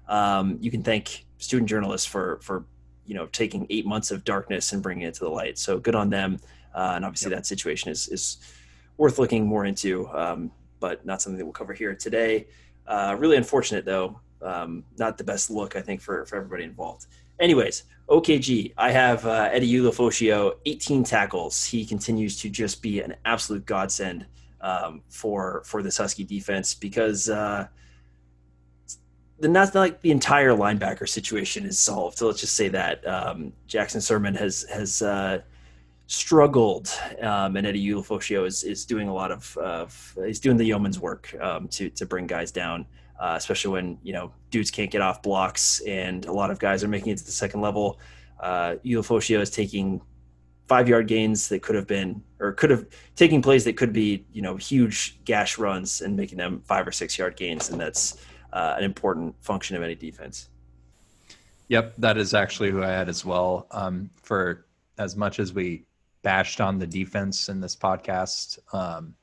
Um, 0.09 0.59
you 0.61 0.71
can 0.71 0.83
thank 0.83 1.25
student 1.39 1.69
journalists 1.69 2.07
for 2.07 2.39
for 2.43 2.65
you 3.07 3.15
know 3.15 3.27
taking 3.27 3.67
eight 3.71 3.87
months 3.87 4.11
of 4.11 4.25
darkness 4.25 4.73
and 4.73 4.83
bringing 4.83 5.07
it 5.07 5.15
to 5.15 5.21
the 5.21 5.31
light. 5.31 5.59
So 5.59 5.79
good 5.79 5.95
on 5.95 6.11
them. 6.11 6.39
Uh, 6.75 6.93
and 6.97 7.05
obviously, 7.05 7.31
yep. 7.31 7.41
that 7.41 7.47
situation 7.47 7.91
is 7.91 8.09
is 8.09 8.39
worth 8.97 9.19
looking 9.19 9.47
more 9.47 9.65
into, 9.65 10.09
um, 10.09 10.51
but 10.81 11.05
not 11.05 11.21
something 11.21 11.39
that 11.39 11.45
we'll 11.45 11.53
cover 11.53 11.73
here 11.73 11.95
today. 11.95 12.47
Uh, 12.87 13.17
really 13.19 13.37
unfortunate 13.37 13.85
though 13.85 14.21
um, 14.45 14.85
not 14.99 15.19
the 15.19 15.25
best 15.25 15.51
look, 15.51 15.75
I 15.75 15.81
think, 15.81 16.01
for, 16.01 16.25
for 16.27 16.37
everybody 16.37 16.65
involved. 16.65 17.07
Anyways, 17.41 17.85
OKG, 18.09 18.75
I 18.77 18.91
have 18.93 19.27
uh, 19.27 19.49
Eddie 19.51 19.73
Ulofoshio, 19.73 20.55
18 20.67 21.03
tackles. 21.03 21.65
He 21.65 21.85
continues 21.85 22.41
to 22.43 22.51
just 22.51 22.83
be 22.83 23.01
an 23.01 23.17
absolute 23.25 23.67
godsend 23.67 24.27
um, 24.65 25.03
for 25.09 25.63
for 25.65 25.83
this 25.83 25.97
Husky 25.97 26.25
defense 26.25 26.75
because 26.75 27.29
uh, 27.29 27.67
the 29.39 29.49
not 29.49 29.75
like 29.75 30.01
the 30.01 30.11
entire 30.11 30.51
linebacker 30.51 31.09
situation 31.09 31.67
is 31.67 31.79
solved. 31.79 32.19
So 32.19 32.27
let's 32.27 32.41
just 32.41 32.57
say 32.57 32.69
that 32.69 33.07
um, 33.07 33.53
Jackson 33.67 34.01
Sirmon 34.01 34.37
has 34.37 34.65
has 34.73 35.03
uh, 35.03 35.43
struggled, 36.07 36.89
um, 37.21 37.57
and 37.57 37.67
Eddie 37.67 37.87
Ulofoshio 37.87 38.47
is 38.47 38.65
is 38.65 38.85
doing 38.85 39.09
a 39.09 39.15
lot 39.15 39.31
of 39.31 39.59
uh, 39.61 39.87
he's 40.25 40.41
doing 40.41 40.57
the 40.57 40.65
yeoman's 40.65 40.99
work 40.99 41.35
um, 41.41 41.69
to 41.69 41.91
to 41.91 42.07
bring 42.07 42.27
guys 42.27 42.51
down 42.51 42.87
uh, 43.19 43.35
especially 43.37 43.73
when 43.73 43.99
you 44.03 44.13
know 44.13 44.33
dudes 44.51 44.71
can't 44.71 44.91
get 44.91 45.01
off 45.01 45.23
blocks 45.23 45.81
and 45.81 46.27
a 46.27 46.33
lot 46.33 46.51
of 46.51 46.59
guys 46.59 46.83
are 46.83 46.89
making 46.89 47.13
it 47.13 47.19
to 47.19 47.25
the 47.25 47.33
second 47.33 47.61
level. 47.61 47.99
Uh, 48.41 48.77
is 48.83 49.51
taking 49.51 50.01
five 50.67 50.89
yard 50.89 51.07
gains 51.07 51.49
that 51.49 51.63
could 51.63 51.75
have 51.75 51.87
been 51.87 52.23
or 52.41 52.53
could 52.53 52.71
have 52.71 52.87
taking 53.17 53.43
plays 53.43 53.65
that 53.65 53.77
could 53.77 53.93
be 53.93 54.25
you 54.33 54.43
know 54.43 54.57
huge 54.57 55.19
gash 55.25 55.59
runs 55.59 56.01
and 56.01 56.17
making 56.17 56.39
them 56.39 56.63
five 56.65 56.87
or 56.87 56.93
six 56.93 57.19
yard 57.19 57.37
gains, 57.37 57.71
and 57.71 57.81
that's 57.81 58.25
uh, 58.53 58.75
an 58.77 58.85
important 58.85 59.35
function 59.43 59.77
of 59.77 59.83
any 59.83 59.95
defense. 59.95 60.49
Yep, 61.69 61.95
that 61.99 62.17
is 62.19 62.35
actually 62.35 62.71
who 62.71 62.83
I 62.83 62.89
had 62.89 63.09
as 63.09 63.25
well. 63.25 63.67
Um, 63.71 64.11
for 64.23 64.67
as 64.99 65.17
much 65.17 65.41
as 65.41 65.53
we 65.53 65.85
bashed 66.23 66.61
on 66.61 66.79
the 66.79 66.87
defense 66.87 67.49
in 67.49 67.61
this 67.61 67.75
podcast, 67.75 68.59
um, 68.75 69.15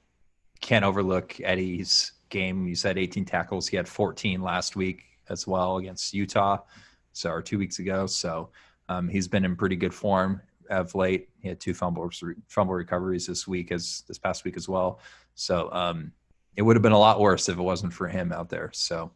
can't 0.60 0.84
overlook 0.84 1.40
Eddie's 1.42 2.14
game. 2.30 2.68
You 2.68 2.76
said 2.76 2.98
18 2.98 3.26
tackles. 3.26 3.68
He 3.68 3.78
had 3.78 3.88
14 3.88 4.42
last 4.42 4.76
week 4.76 5.04
as 5.30 5.48
well 5.48 5.78
against 5.78 6.14
Utah, 6.14 6.58
so 7.14 7.30
or 7.30 7.42
two 7.42 7.58
weeks 7.58 7.80
ago. 7.80 8.06
So 8.08 8.50
um, 8.90 9.08
he's 9.08 9.28
been 9.28 9.46
in 9.46 9.56
pretty 9.56 9.76
good 9.76 9.94
form 9.94 10.42
of 10.72 10.96
late. 10.96 11.30
He 11.42 11.50
had 11.50 11.60
two 11.60 11.74
fumble 11.74 12.10
fumble 12.48 12.74
recoveries 12.74 13.28
this 13.28 13.48
week 13.48 13.72
as 13.72 14.04
this 14.08 14.18
past 14.18 14.44
week 14.44 14.58
as 14.58 14.68
well. 14.68 15.00
So 15.36 15.72
um, 15.72 16.12
it 16.56 16.62
would 16.62 16.76
have 16.76 16.84
been 16.84 16.92
a 16.92 17.00
lot 17.00 17.20
worse 17.20 17.50
if 17.50 17.58
it 17.58 17.62
wasn't 17.62 17.94
for 17.94 18.08
him 18.08 18.32
out 18.32 18.50
there. 18.50 18.72
So 18.74 19.12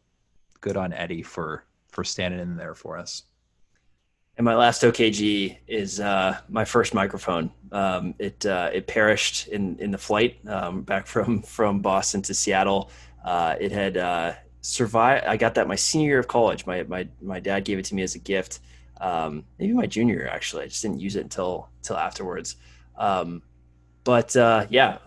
good 0.60 0.76
on 0.76 0.92
Eddie 0.92 1.22
for 1.22 1.64
for 1.90 2.04
standing 2.04 2.40
in 2.40 2.56
there 2.56 2.74
for 2.74 2.98
us. 2.98 3.24
And 4.38 4.44
my 4.44 4.54
last 4.54 4.82
OKG 4.82 5.56
is 5.66 5.98
uh, 5.98 6.38
my 6.48 6.64
first 6.64 6.92
microphone. 6.92 7.50
Um, 7.72 8.14
it 8.18 8.44
uh, 8.44 8.70
it 8.72 8.86
perished 8.86 9.48
in 9.48 9.78
in 9.78 9.90
the 9.90 9.98
flight 9.98 10.38
um, 10.46 10.82
back 10.82 11.06
from 11.12 11.42
from 11.42 11.80
Boston 11.80 12.22
to 12.22 12.34
Seattle. 12.34 12.90
Uh, 13.24 13.56
it 13.58 13.72
had 13.72 13.96
uh, 13.96 14.34
survived. 14.60 15.24
I 15.26 15.36
got 15.36 15.54
that 15.54 15.66
my 15.66 15.74
senior 15.74 16.08
year 16.08 16.18
of 16.18 16.28
college. 16.28 16.66
My 16.66 16.82
my 16.82 17.08
my 17.22 17.40
dad 17.40 17.64
gave 17.64 17.78
it 17.78 17.86
to 17.86 17.94
me 17.94 18.02
as 18.02 18.14
a 18.14 18.18
gift. 18.18 18.60
Um, 19.00 19.44
maybe 19.58 19.72
my 19.72 19.86
junior 19.86 20.14
year 20.14 20.28
actually. 20.28 20.64
I 20.64 20.66
just 20.68 20.82
didn't 20.82 21.00
use 21.00 21.16
it 21.16 21.22
until 21.22 21.68
until 21.78 21.96
afterwards. 21.96 22.56
Um, 22.96 23.42
but 24.04 24.36
uh, 24.36 24.66
yeah, 24.70 24.98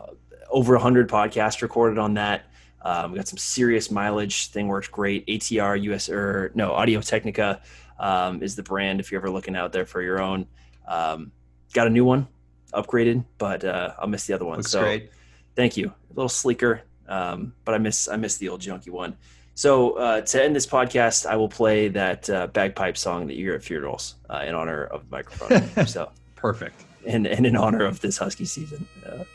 over 0.49 0.73
100 0.73 1.09
podcasts 1.09 1.61
recorded 1.61 1.97
on 1.97 2.15
that. 2.15 2.45
Um, 2.81 3.11
we 3.11 3.17
got 3.17 3.27
some 3.27 3.37
serious 3.37 3.91
mileage. 3.91 4.47
Thing 4.47 4.67
worked 4.67 4.91
great. 4.91 5.25
ATR 5.27 5.81
US 5.83 6.09
or 6.09 6.51
no 6.55 6.71
Audio 6.71 7.01
Technica 7.01 7.61
um, 7.99 8.41
is 8.41 8.55
the 8.55 8.63
brand 8.63 8.99
if 8.99 9.11
you're 9.11 9.19
ever 9.19 9.29
looking 9.29 9.55
out 9.55 9.71
there 9.71 9.85
for 9.85 10.01
your 10.01 10.21
own. 10.21 10.47
Um, 10.87 11.31
got 11.73 11.87
a 11.87 11.89
new 11.89 12.05
one, 12.05 12.27
upgraded, 12.73 13.25
but 13.37 13.63
uh, 13.63 13.93
I'll 13.99 14.07
miss 14.07 14.25
the 14.25 14.33
other 14.33 14.45
one. 14.45 14.57
Looks 14.57 14.71
so 14.71 14.81
great. 14.81 15.11
thank 15.55 15.77
you. 15.77 15.87
A 15.87 16.13
little 16.13 16.29
sleeker, 16.29 16.81
um, 17.07 17.53
but 17.65 17.75
I 17.75 17.77
miss 17.77 18.07
I 18.07 18.15
miss 18.15 18.37
the 18.37 18.49
old 18.49 18.61
junky 18.61 18.89
one. 18.89 19.17
So 19.59 19.97
uh, 19.97 20.21
to 20.21 20.41
end 20.41 20.55
this 20.55 20.65
podcast, 20.65 21.25
I 21.25 21.35
will 21.35 21.49
play 21.49 21.89
that 21.89 22.29
uh, 22.29 22.47
bagpipe 22.47 22.95
song 22.95 23.27
that 23.27 23.35
you 23.35 23.43
hear 23.43 23.55
at 23.55 23.61
funerals 23.61 24.15
uh, 24.29 24.45
in 24.47 24.55
honor 24.55 24.85
of 24.85 25.01
the 25.01 25.11
microphone. 25.17 25.85
so 25.85 26.09
Perfect. 26.37 26.81
and, 27.05 27.27
and 27.27 27.45
in 27.45 27.57
honor 27.57 27.83
of 27.83 27.99
this 27.99 28.17
husky 28.17 28.45
season, 28.45 28.87
uh, 29.05 29.25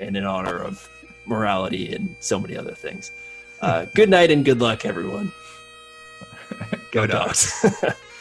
and 0.00 0.16
in 0.16 0.24
honor 0.24 0.56
of 0.56 0.90
morality 1.26 1.94
and 1.94 2.16
so 2.18 2.40
many 2.40 2.56
other 2.56 2.72
things. 2.72 3.12
Uh, 3.60 3.86
good 3.94 4.10
night 4.10 4.32
and 4.32 4.44
good 4.44 4.60
luck, 4.60 4.84
everyone. 4.84 5.30
Go 6.90 7.06
dogs. 7.06 7.62
dogs. 7.62 7.84